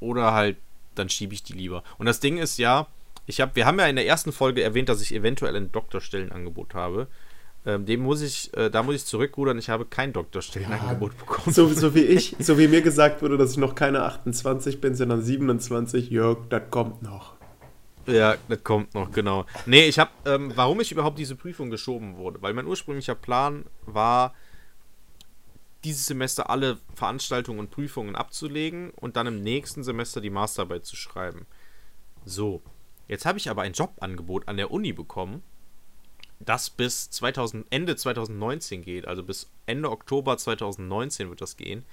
oder 0.00 0.32
halt 0.32 0.56
dann 0.98 1.08
schiebe 1.08 1.34
ich 1.34 1.42
die 1.42 1.52
lieber. 1.52 1.82
Und 1.98 2.06
das 2.06 2.20
Ding 2.20 2.38
ist 2.38 2.58
ja, 2.58 2.86
ich 3.26 3.40
habe, 3.40 3.54
wir 3.54 3.66
haben 3.66 3.78
ja 3.78 3.86
in 3.86 3.96
der 3.96 4.06
ersten 4.06 4.32
Folge 4.32 4.62
erwähnt, 4.62 4.88
dass 4.88 5.00
ich 5.00 5.14
eventuell 5.14 5.54
ein 5.56 5.70
Doktorstellenangebot 5.72 6.74
habe. 6.74 7.06
Ähm, 7.66 7.86
dem 7.86 8.00
muss 8.00 8.22
ich, 8.22 8.54
äh, 8.56 8.70
da 8.70 8.82
muss 8.82 8.94
ich 8.94 9.04
zurückrudern, 9.04 9.58
ich 9.58 9.68
habe 9.68 9.84
kein 9.84 10.12
Doktorstellenangebot 10.12 11.12
ja, 11.12 11.18
bekommen. 11.18 11.54
So, 11.54 11.68
so 11.68 11.94
wie 11.94 12.02
ich, 12.02 12.36
so 12.40 12.58
wie 12.58 12.68
mir 12.68 12.82
gesagt 12.82 13.22
wurde, 13.22 13.36
dass 13.36 13.52
ich 13.52 13.58
noch 13.58 13.74
keine 13.74 14.02
28 14.04 14.80
bin, 14.80 14.94
sondern 14.94 15.22
27, 15.22 16.10
Jörg, 16.10 16.38
das 16.48 16.62
kommt 16.70 17.02
noch. 17.02 17.37
Ja, 18.08 18.36
das 18.48 18.64
kommt 18.64 18.94
noch, 18.94 19.10
genau. 19.12 19.44
Nee, 19.66 19.86
ich 19.86 19.98
habe, 19.98 20.10
ähm, 20.24 20.52
warum 20.54 20.80
ich 20.80 20.90
überhaupt 20.90 21.18
diese 21.18 21.36
Prüfung 21.36 21.70
geschoben 21.70 22.16
wurde, 22.16 22.40
weil 22.40 22.54
mein 22.54 22.66
ursprünglicher 22.66 23.14
Plan 23.14 23.64
war, 23.84 24.34
dieses 25.84 26.06
Semester 26.06 26.50
alle 26.50 26.78
Veranstaltungen 26.94 27.60
und 27.60 27.70
Prüfungen 27.70 28.16
abzulegen 28.16 28.90
und 28.90 29.16
dann 29.16 29.26
im 29.26 29.42
nächsten 29.42 29.84
Semester 29.84 30.20
die 30.20 30.30
Masterarbeit 30.30 30.86
zu 30.86 30.96
schreiben. 30.96 31.46
So, 32.24 32.62
jetzt 33.06 33.26
habe 33.26 33.38
ich 33.38 33.50
aber 33.50 33.62
ein 33.62 33.74
Jobangebot 33.74 34.48
an 34.48 34.56
der 34.56 34.70
Uni 34.70 34.92
bekommen, 34.92 35.42
das 36.40 36.70
bis 36.70 37.10
2000, 37.10 37.66
Ende 37.70 37.96
2019 37.96 38.82
geht, 38.82 39.06
also 39.06 39.22
bis 39.22 39.50
Ende 39.66 39.90
Oktober 39.90 40.38
2019 40.38 41.28
wird 41.28 41.40
das 41.40 41.56
gehen. 41.56 41.84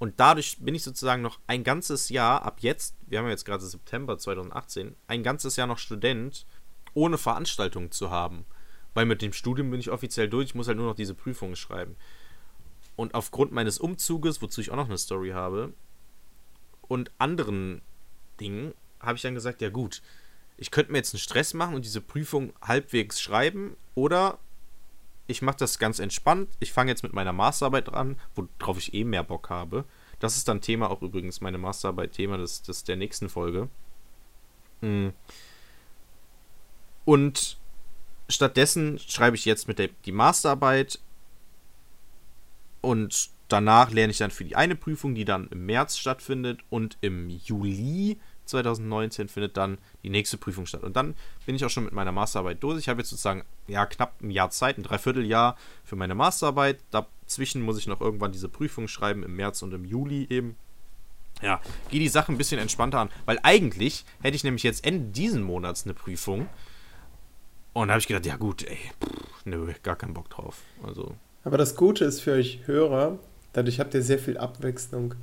Und 0.00 0.18
dadurch 0.18 0.56
bin 0.60 0.74
ich 0.74 0.82
sozusagen 0.82 1.20
noch 1.20 1.40
ein 1.46 1.62
ganzes 1.62 2.08
Jahr, 2.08 2.42
ab 2.42 2.60
jetzt, 2.60 2.96
wir 3.06 3.18
haben 3.18 3.26
ja 3.26 3.32
jetzt 3.32 3.44
gerade 3.44 3.62
September 3.62 4.16
2018, 4.16 4.96
ein 5.06 5.22
ganzes 5.22 5.56
Jahr 5.56 5.66
noch 5.66 5.76
Student, 5.76 6.46
ohne 6.94 7.18
Veranstaltungen 7.18 7.92
zu 7.92 8.10
haben. 8.10 8.46
Weil 8.94 9.04
mit 9.04 9.20
dem 9.20 9.34
Studium 9.34 9.70
bin 9.70 9.78
ich 9.78 9.90
offiziell 9.90 10.30
durch, 10.30 10.46
ich 10.46 10.54
muss 10.54 10.68
halt 10.68 10.78
nur 10.78 10.86
noch 10.86 10.96
diese 10.96 11.14
Prüfungen 11.14 11.54
schreiben. 11.54 11.96
Und 12.96 13.14
aufgrund 13.14 13.52
meines 13.52 13.78
Umzuges, 13.78 14.40
wozu 14.40 14.62
ich 14.62 14.70
auch 14.70 14.76
noch 14.76 14.88
eine 14.88 14.96
Story 14.96 15.30
habe, 15.30 15.74
und 16.88 17.10
anderen 17.18 17.82
Dingen, 18.40 18.72
habe 19.00 19.16
ich 19.16 19.22
dann 19.22 19.34
gesagt, 19.34 19.60
ja 19.60 19.68
gut, 19.68 20.00
ich 20.56 20.70
könnte 20.70 20.92
mir 20.92 20.98
jetzt 20.98 21.12
einen 21.12 21.20
Stress 21.20 21.52
machen 21.52 21.74
und 21.74 21.84
diese 21.84 22.00
Prüfung 22.00 22.54
halbwegs 22.62 23.20
schreiben 23.20 23.76
oder 23.94 24.38
ich 25.30 25.42
mache 25.42 25.58
das 25.58 25.78
ganz 25.78 25.98
entspannt. 25.98 26.48
Ich 26.58 26.72
fange 26.72 26.90
jetzt 26.90 27.02
mit 27.02 27.12
meiner 27.12 27.32
Masterarbeit 27.32 27.88
an, 27.88 28.18
worauf 28.34 28.78
ich 28.78 28.92
eh 28.94 29.04
mehr 29.04 29.22
Bock 29.22 29.48
habe. 29.48 29.84
Das 30.18 30.36
ist 30.36 30.48
dann 30.48 30.60
Thema 30.60 30.90
auch 30.90 31.02
übrigens, 31.02 31.40
meine 31.40 31.58
Masterarbeit-Thema 31.58 32.36
des, 32.36 32.62
des 32.62 32.84
der 32.84 32.96
nächsten 32.96 33.28
Folge. 33.28 33.68
Hm. 34.80 35.12
Und 37.04 37.58
stattdessen 38.28 38.98
schreibe 38.98 39.36
ich 39.36 39.44
jetzt 39.44 39.68
mit 39.68 39.78
der 39.78 39.88
die 40.04 40.12
Masterarbeit 40.12 41.00
und 42.80 43.30
danach 43.48 43.90
lerne 43.90 44.10
ich 44.10 44.18
dann 44.18 44.30
für 44.30 44.44
die 44.44 44.56
eine 44.56 44.76
Prüfung, 44.76 45.14
die 45.14 45.24
dann 45.24 45.48
im 45.48 45.66
März 45.66 45.98
stattfindet 45.98 46.60
und 46.70 46.98
im 47.00 47.28
Juli 47.30 48.18
2019 48.50 49.28
findet 49.28 49.56
dann 49.56 49.78
die 50.02 50.10
nächste 50.10 50.36
Prüfung 50.36 50.66
statt. 50.66 50.82
Und 50.82 50.96
dann 50.96 51.14
bin 51.46 51.54
ich 51.54 51.64
auch 51.64 51.70
schon 51.70 51.84
mit 51.84 51.92
meiner 51.92 52.12
Masterarbeit 52.12 52.62
durch. 52.62 52.78
Ich 52.78 52.88
habe 52.88 53.00
jetzt 53.00 53.10
sozusagen 53.10 53.44
ja 53.66 53.86
knapp 53.86 54.20
ein 54.20 54.30
Jahr 54.30 54.50
Zeit, 54.50 54.78
ein 54.78 54.82
Dreivierteljahr 54.82 55.56
für 55.84 55.96
meine 55.96 56.14
Masterarbeit. 56.14 56.78
Dazwischen 56.90 57.62
muss 57.62 57.78
ich 57.78 57.86
noch 57.86 58.00
irgendwann 58.00 58.32
diese 58.32 58.48
Prüfung 58.48 58.88
schreiben, 58.88 59.22
im 59.22 59.36
März 59.36 59.62
und 59.62 59.72
im 59.72 59.84
Juli 59.84 60.26
eben. 60.28 60.56
Ja, 61.42 61.60
gehe 61.88 62.00
die 62.00 62.08
Sache 62.08 62.32
ein 62.32 62.38
bisschen 62.38 62.60
entspannter 62.60 63.00
an, 63.00 63.08
weil 63.24 63.38
eigentlich 63.42 64.04
hätte 64.20 64.36
ich 64.36 64.44
nämlich 64.44 64.62
jetzt 64.62 64.84
Ende 64.84 65.10
diesen 65.10 65.42
Monats 65.42 65.84
eine 65.84 65.94
Prüfung. 65.94 66.48
Und 67.72 67.88
da 67.88 67.94
habe 67.94 68.00
ich 68.00 68.08
gedacht, 68.08 68.26
ja 68.26 68.36
gut, 68.36 68.64
ey, 68.64 68.78
pff, 69.02 69.44
nö, 69.46 69.72
gar 69.82 69.96
keinen 69.96 70.12
Bock 70.12 70.28
drauf. 70.28 70.62
Also. 70.82 71.14
Aber 71.44 71.56
das 71.56 71.76
Gute 71.76 72.04
ist 72.04 72.20
für 72.20 72.32
euch 72.32 72.66
Hörer, 72.66 73.18
dadurch 73.52 73.80
habt 73.80 73.94
ihr 73.94 74.02
sehr 74.02 74.18
viel 74.18 74.36
Abwechslung. 74.36 75.14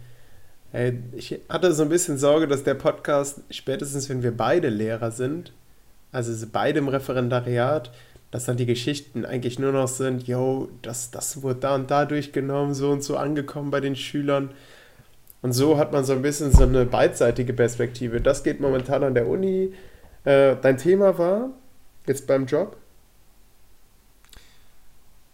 Ich 1.15 1.39
hatte 1.49 1.74
so 1.74 1.84
ein 1.84 1.89
bisschen 1.89 2.18
Sorge, 2.18 2.47
dass 2.47 2.63
der 2.63 2.74
Podcast, 2.74 3.41
spätestens 3.49 4.09
wenn 4.09 4.22
wir 4.22 4.36
beide 4.36 4.70
Lehrer 4.70 5.11
sind, 5.11 5.53
also 6.11 6.45
beide 6.51 6.80
im 6.80 6.88
Referendariat, 6.88 7.91
dass 8.32 8.45
dann 8.45 8.57
die 8.57 8.65
Geschichten 8.65 9.26
eigentlich 9.26 9.57
nur 9.57 9.72
noch 9.72 9.88
sind, 9.88 10.28
yo, 10.28 10.70
das, 10.82 11.11
das 11.11 11.41
wurde 11.41 11.61
da 11.61 11.76
und 11.76 11.89
da 11.89 12.05
durchgenommen, 12.05 12.74
so 12.74 12.91
und 12.91 13.03
so 13.03 13.15
angekommen 13.15 13.72
bei 13.72 13.80
den 13.80 13.95
Schülern. 13.95 14.51
Und 15.41 15.53
so 15.53 15.78
hat 15.78 15.93
man 15.93 16.03
so 16.03 16.13
ein 16.13 16.22
bisschen 16.22 16.51
so 16.51 16.63
eine 16.63 16.86
beidseitige 16.86 17.53
Perspektive. 17.53 18.20
Das 18.20 18.43
geht 18.43 18.59
momentan 18.59 19.03
an 19.03 19.13
der 19.13 19.28
Uni. 19.28 19.74
Äh, 20.26 20.57
dein 20.61 20.78
Thema 20.78 21.18
war 21.18 21.51
jetzt 22.05 22.28
beim 22.28 22.45
Job? 22.45 22.76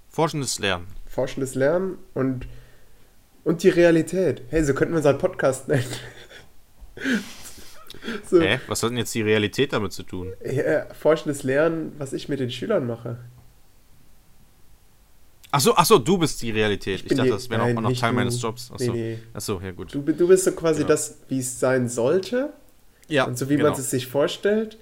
Forschendes 0.09 0.59
Lernen. 0.59 0.85
Forschendes 1.07 1.55
Lernen 1.55 1.97
und 2.13 2.45
und 3.43 3.63
die 3.63 3.69
Realität. 3.69 4.41
Hey, 4.49 4.63
so 4.63 4.73
könnten 4.73 4.93
wir 4.93 4.97
unseren 4.97 5.17
Podcast 5.17 5.67
nennen. 5.67 5.85
so. 8.29 8.41
Hä? 8.41 8.59
Was 8.67 8.83
hat 8.83 8.91
denn 8.91 8.97
jetzt 8.97 9.13
die 9.13 9.21
Realität 9.21 9.73
damit 9.73 9.93
zu 9.93 10.03
tun? 10.03 10.33
Ja, 10.43 10.85
forschendes 10.93 11.43
Lernen, 11.43 11.93
was 11.97 12.13
ich 12.13 12.29
mit 12.29 12.39
den 12.39 12.51
Schülern 12.51 12.87
mache. 12.87 13.17
Achso, 15.51 15.73
ach 15.75 15.85
so, 15.85 15.99
du 15.99 16.17
bist 16.17 16.41
die 16.41 16.49
Realität. 16.49 17.01
Ich, 17.01 17.11
ich 17.11 17.17
dachte, 17.17 17.23
die, 17.23 17.29
das 17.29 17.49
wäre 17.49 17.73
noch, 17.73 17.81
noch 17.81 17.99
Teil 17.99 18.09
du. 18.09 18.15
meines 18.15 18.41
Jobs. 18.41 18.71
Achso, 18.71 18.91
nee, 18.91 19.17
nee. 19.17 19.19
Achso 19.33 19.61
ja 19.63 19.71
gut. 19.71 19.93
Du, 19.93 20.01
du 20.01 20.27
bist 20.27 20.45
so 20.45 20.51
quasi 20.53 20.81
ja. 20.81 20.87
das, 20.87 21.19
wie 21.27 21.39
es 21.39 21.59
sein 21.59 21.87
sollte. 21.89 22.51
Ja. 23.07 23.25
Und 23.25 23.37
so 23.37 23.49
wie 23.49 23.57
genau. 23.57 23.69
man 23.69 23.79
es 23.79 23.89
sich 23.89 24.07
vorstellt. 24.07 24.77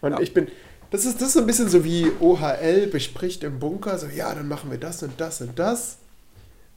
Und 0.00 0.12
ja. 0.12 0.20
ich 0.20 0.32
bin, 0.32 0.46
das 0.90 1.04
ist, 1.04 1.16
das 1.16 1.28
ist 1.28 1.34
so 1.34 1.40
ein 1.40 1.46
bisschen 1.46 1.68
so 1.68 1.84
wie 1.84 2.06
OHL 2.20 2.86
bespricht 2.86 3.42
im 3.42 3.58
Bunker, 3.58 3.98
so 3.98 4.06
ja, 4.06 4.32
dann 4.34 4.46
machen 4.46 4.70
wir 4.70 4.78
das 4.78 5.02
und 5.02 5.20
das 5.20 5.40
und 5.40 5.58
das. 5.58 5.98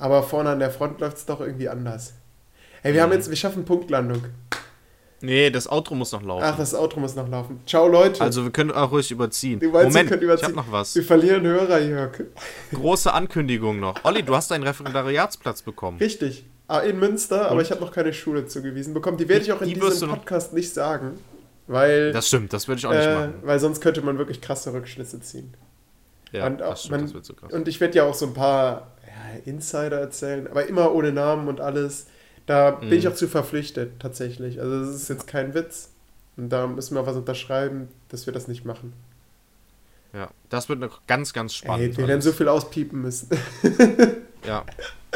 Aber 0.01 0.23
vorne 0.23 0.49
an 0.49 0.57
der 0.57 0.71
Front 0.71 0.99
läuft 0.99 1.17
es 1.17 1.25
doch 1.27 1.41
irgendwie 1.41 1.69
anders. 1.69 2.13
Hey, 2.81 2.91
wir 2.91 3.01
mhm. 3.01 3.03
haben 3.03 3.11
jetzt, 3.13 3.29
wir 3.29 3.35
schaffen 3.35 3.65
Punktlandung. 3.65 4.23
Nee, 5.21 5.51
das 5.51 5.69
Outro 5.69 5.93
muss 5.93 6.11
noch 6.11 6.23
laufen. 6.23 6.43
Ach, 6.43 6.57
das 6.57 6.73
Outro 6.73 6.99
muss 6.99 7.13
noch 7.13 7.29
laufen. 7.29 7.61
Ciao, 7.67 7.87
Leute. 7.87 8.19
Also, 8.19 8.43
wir 8.43 8.49
können 8.49 8.71
auch 8.71 8.91
ruhig 8.91 9.11
überziehen. 9.11 9.59
Meinst, 9.61 9.93
Moment, 9.93 10.09
überziehen. 10.09 10.35
ich 10.35 10.43
hab 10.43 10.55
noch 10.55 10.71
was. 10.71 10.95
Wir 10.95 11.03
verlieren 11.03 11.43
Hörer, 11.43 11.79
Jörg. 11.81 12.13
Große 12.73 13.13
Ankündigung 13.13 13.79
noch. 13.79 14.03
Olli, 14.03 14.23
du 14.23 14.35
hast 14.35 14.51
einen 14.51 14.63
Referendariatsplatz 14.63 15.61
bekommen. 15.61 15.99
Richtig. 15.99 16.45
Ah, 16.67 16.79
in 16.79 16.97
Münster, 16.97 17.41
Und? 17.41 17.51
aber 17.51 17.61
ich 17.61 17.69
habe 17.69 17.81
noch 17.81 17.91
keine 17.91 18.11
Schule 18.11 18.47
zugewiesen 18.47 18.95
bekommen. 18.95 19.17
Die 19.17 19.29
werde 19.29 19.43
ich 19.43 19.51
auch 19.51 19.61
in 19.61 19.67
die 19.67 19.79
diesem 19.79 20.09
Podcast 20.09 20.53
nicht 20.53 20.73
sagen. 20.73 21.19
Weil, 21.67 22.11
das 22.11 22.27
stimmt, 22.27 22.53
das 22.53 22.67
würde 22.67 22.79
ich 22.79 22.87
auch 22.87 22.91
nicht 22.91 23.05
äh, 23.05 23.13
machen. 23.13 23.33
Weil 23.43 23.59
sonst 23.59 23.81
könnte 23.81 24.01
man 24.01 24.17
wirklich 24.17 24.41
krasse 24.41 24.73
Rückschlüsse 24.73 25.21
ziehen. 25.21 25.53
Ja, 26.31 26.47
und, 26.47 26.59
das 26.59 26.85
stimmt, 26.85 26.91
man, 26.91 27.01
das 27.03 27.13
wird 27.13 27.25
so 27.25 27.33
krass. 27.35 27.53
Und 27.53 27.67
ich 27.67 27.79
werde 27.79 27.97
ja 27.97 28.05
auch 28.05 28.15
so 28.15 28.25
ein 28.25 28.33
paar 28.33 28.87
Insider 29.45 29.99
erzählen, 29.99 30.47
aber 30.47 30.65
immer 30.67 30.93
ohne 30.93 31.11
Namen 31.11 31.47
und 31.47 31.59
alles. 31.61 32.07
Da 32.47 32.71
bin 32.71 32.89
Mhm. 32.89 32.93
ich 32.95 33.07
auch 33.07 33.15
zu 33.15 33.27
verpflichtet, 33.27 33.99
tatsächlich. 33.99 34.59
Also 34.59 34.79
das 34.85 34.95
ist 34.95 35.09
jetzt 35.09 35.27
kein 35.27 35.53
Witz. 35.53 35.89
Und 36.37 36.49
da 36.49 36.65
müssen 36.67 36.95
wir 36.95 37.05
was 37.05 37.15
unterschreiben, 37.15 37.87
dass 38.09 38.25
wir 38.25 38.33
das 38.33 38.47
nicht 38.47 38.65
machen. 38.65 38.93
Ja, 40.13 40.29
das 40.49 40.67
wird 40.67 40.79
noch 40.79 41.01
ganz, 41.07 41.33
ganz 41.33 41.53
spannend. 41.53 41.91
Ey, 41.91 41.97
wir 41.97 42.07
werden 42.07 42.21
so 42.21 42.31
viel 42.31 42.47
auspiepen 42.47 43.01
müssen. 43.01 43.29
Ja. 44.45 44.65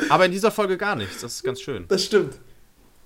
Aber 0.09 0.27
in 0.27 0.31
dieser 0.31 0.51
Folge 0.51 0.77
gar 0.77 0.95
nichts. 0.95 1.21
Das 1.21 1.33
ist 1.37 1.43
ganz 1.43 1.59
schön. 1.59 1.85
Das 1.87 2.03
stimmt. 2.03 2.35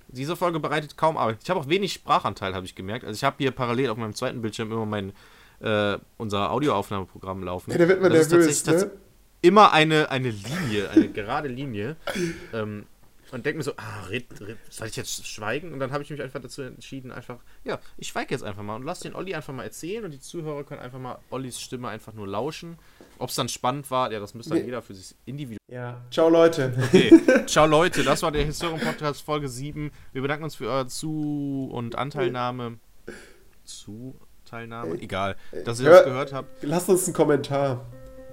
Diese 0.10 0.36
Folge 0.36 0.60
bereitet 0.60 0.98
kaum 0.98 1.16
Arbeit. 1.16 1.38
Ich 1.42 1.50
habe 1.50 1.58
auch 1.62 1.70
wenig 1.70 1.94
Sprachanteil, 1.94 2.54
habe 2.54 2.66
ich 2.66 2.76
gemerkt. 2.76 3.06
Also 3.06 3.16
ich 3.16 3.24
habe 3.24 3.38
hier 3.40 3.52
parallel 3.52 3.90
auf 3.90 3.98
meinem 3.98 4.14
zweiten 4.14 4.42
Bildschirm 4.42 4.70
immer 4.70 4.86
mein 4.86 5.14
äh, 5.62 5.98
unser 6.18 6.52
Audioaufnahmeprogramm 6.52 7.44
laufen. 7.44 7.72
Ja, 7.72 7.78
da 7.78 7.88
wird 7.88 8.02
man 8.02 8.12
Das 8.12 8.30
nervös, 8.30 8.64
tatsächlich- 8.64 8.92
ne? 8.94 9.00
Immer 9.42 9.72
eine, 9.74 10.10
eine 10.12 10.30
Linie, 10.32 10.90
eine 10.92 11.10
gerade 11.10 11.48
Linie. 11.48 11.96
Ähm, 12.54 12.86
und 13.32 13.46
denke 13.46 13.58
mir 13.60 13.64
so, 13.64 13.74
ah, 13.78 14.06
red, 14.10 14.26
red, 14.42 14.58
soll 14.72 14.88
ich 14.88 14.96
jetzt 14.96 15.28
schweigen? 15.28 15.72
Und 15.72 15.80
dann 15.80 15.92
habe 15.92 16.02
ich 16.02 16.10
mich 16.10 16.20
einfach 16.20 16.42
dazu 16.42 16.64
entschieden, 16.64 17.12
einfach, 17.12 17.38
ja, 17.64 17.78
ich 17.98 18.08
schweige 18.08 18.34
jetzt 18.34 18.44
einfach 18.44 18.64
mal 18.64 18.76
und 18.76 18.84
lass 18.84 19.02
den 19.02 19.14
Olli 19.14 19.36
einfach 19.36 19.54
mal 19.54 19.62
erzählen 19.64 20.04
und 20.04 20.10
die 20.12 20.20
Zuhörer 20.20 20.64
können 20.64 20.82
einfach 20.82 20.98
mal 20.98 21.20
Ollis 21.30 21.62
Stimme 21.62 21.90
einfach 21.90 22.12
nur 22.14 22.28
lauschen. 22.28 22.80
Ob 23.20 23.30
es 23.30 23.36
dann 23.36 23.48
spannend 23.48 23.92
war, 23.92 24.12
ja, 24.12 24.20
das 24.20 24.34
müsste 24.34 24.50
dann 24.52 24.60
Nee. 24.62 24.66
jeder 24.66 24.82
für 24.82 24.96
sich 24.96 25.16
individuell. 25.26 25.60
Ja. 25.72 26.02
Ciao, 26.10 26.28
Leute. 26.28 26.74
Okay, 26.88 27.12
ciao 27.46 27.68
Leute, 27.68 28.04
das 28.04 28.24
war 28.24 28.32
der 28.32 28.46
Historien 28.46 28.80
Podcast 28.80 29.22
Folge 29.22 29.48
7. 29.48 29.92
Wir 30.12 30.24
bedanken 30.24 30.46
uns 30.46 30.56
für 30.56 30.68
eure 30.68 30.88
Zu- 30.88 31.70
und 31.72 31.96
Anteilnahme. 31.98 32.80
Zuteilnahme? 33.64 34.96
Egal, 35.00 35.36
dass 35.66 35.80
ihr 35.80 35.86
Hör- 35.86 35.94
das 35.98 36.06
gehört 36.06 36.34
habt. 36.34 36.64
Lasst 36.64 36.90
uns 36.90 37.06
einen 37.06 37.14
Kommentar. 37.14 37.86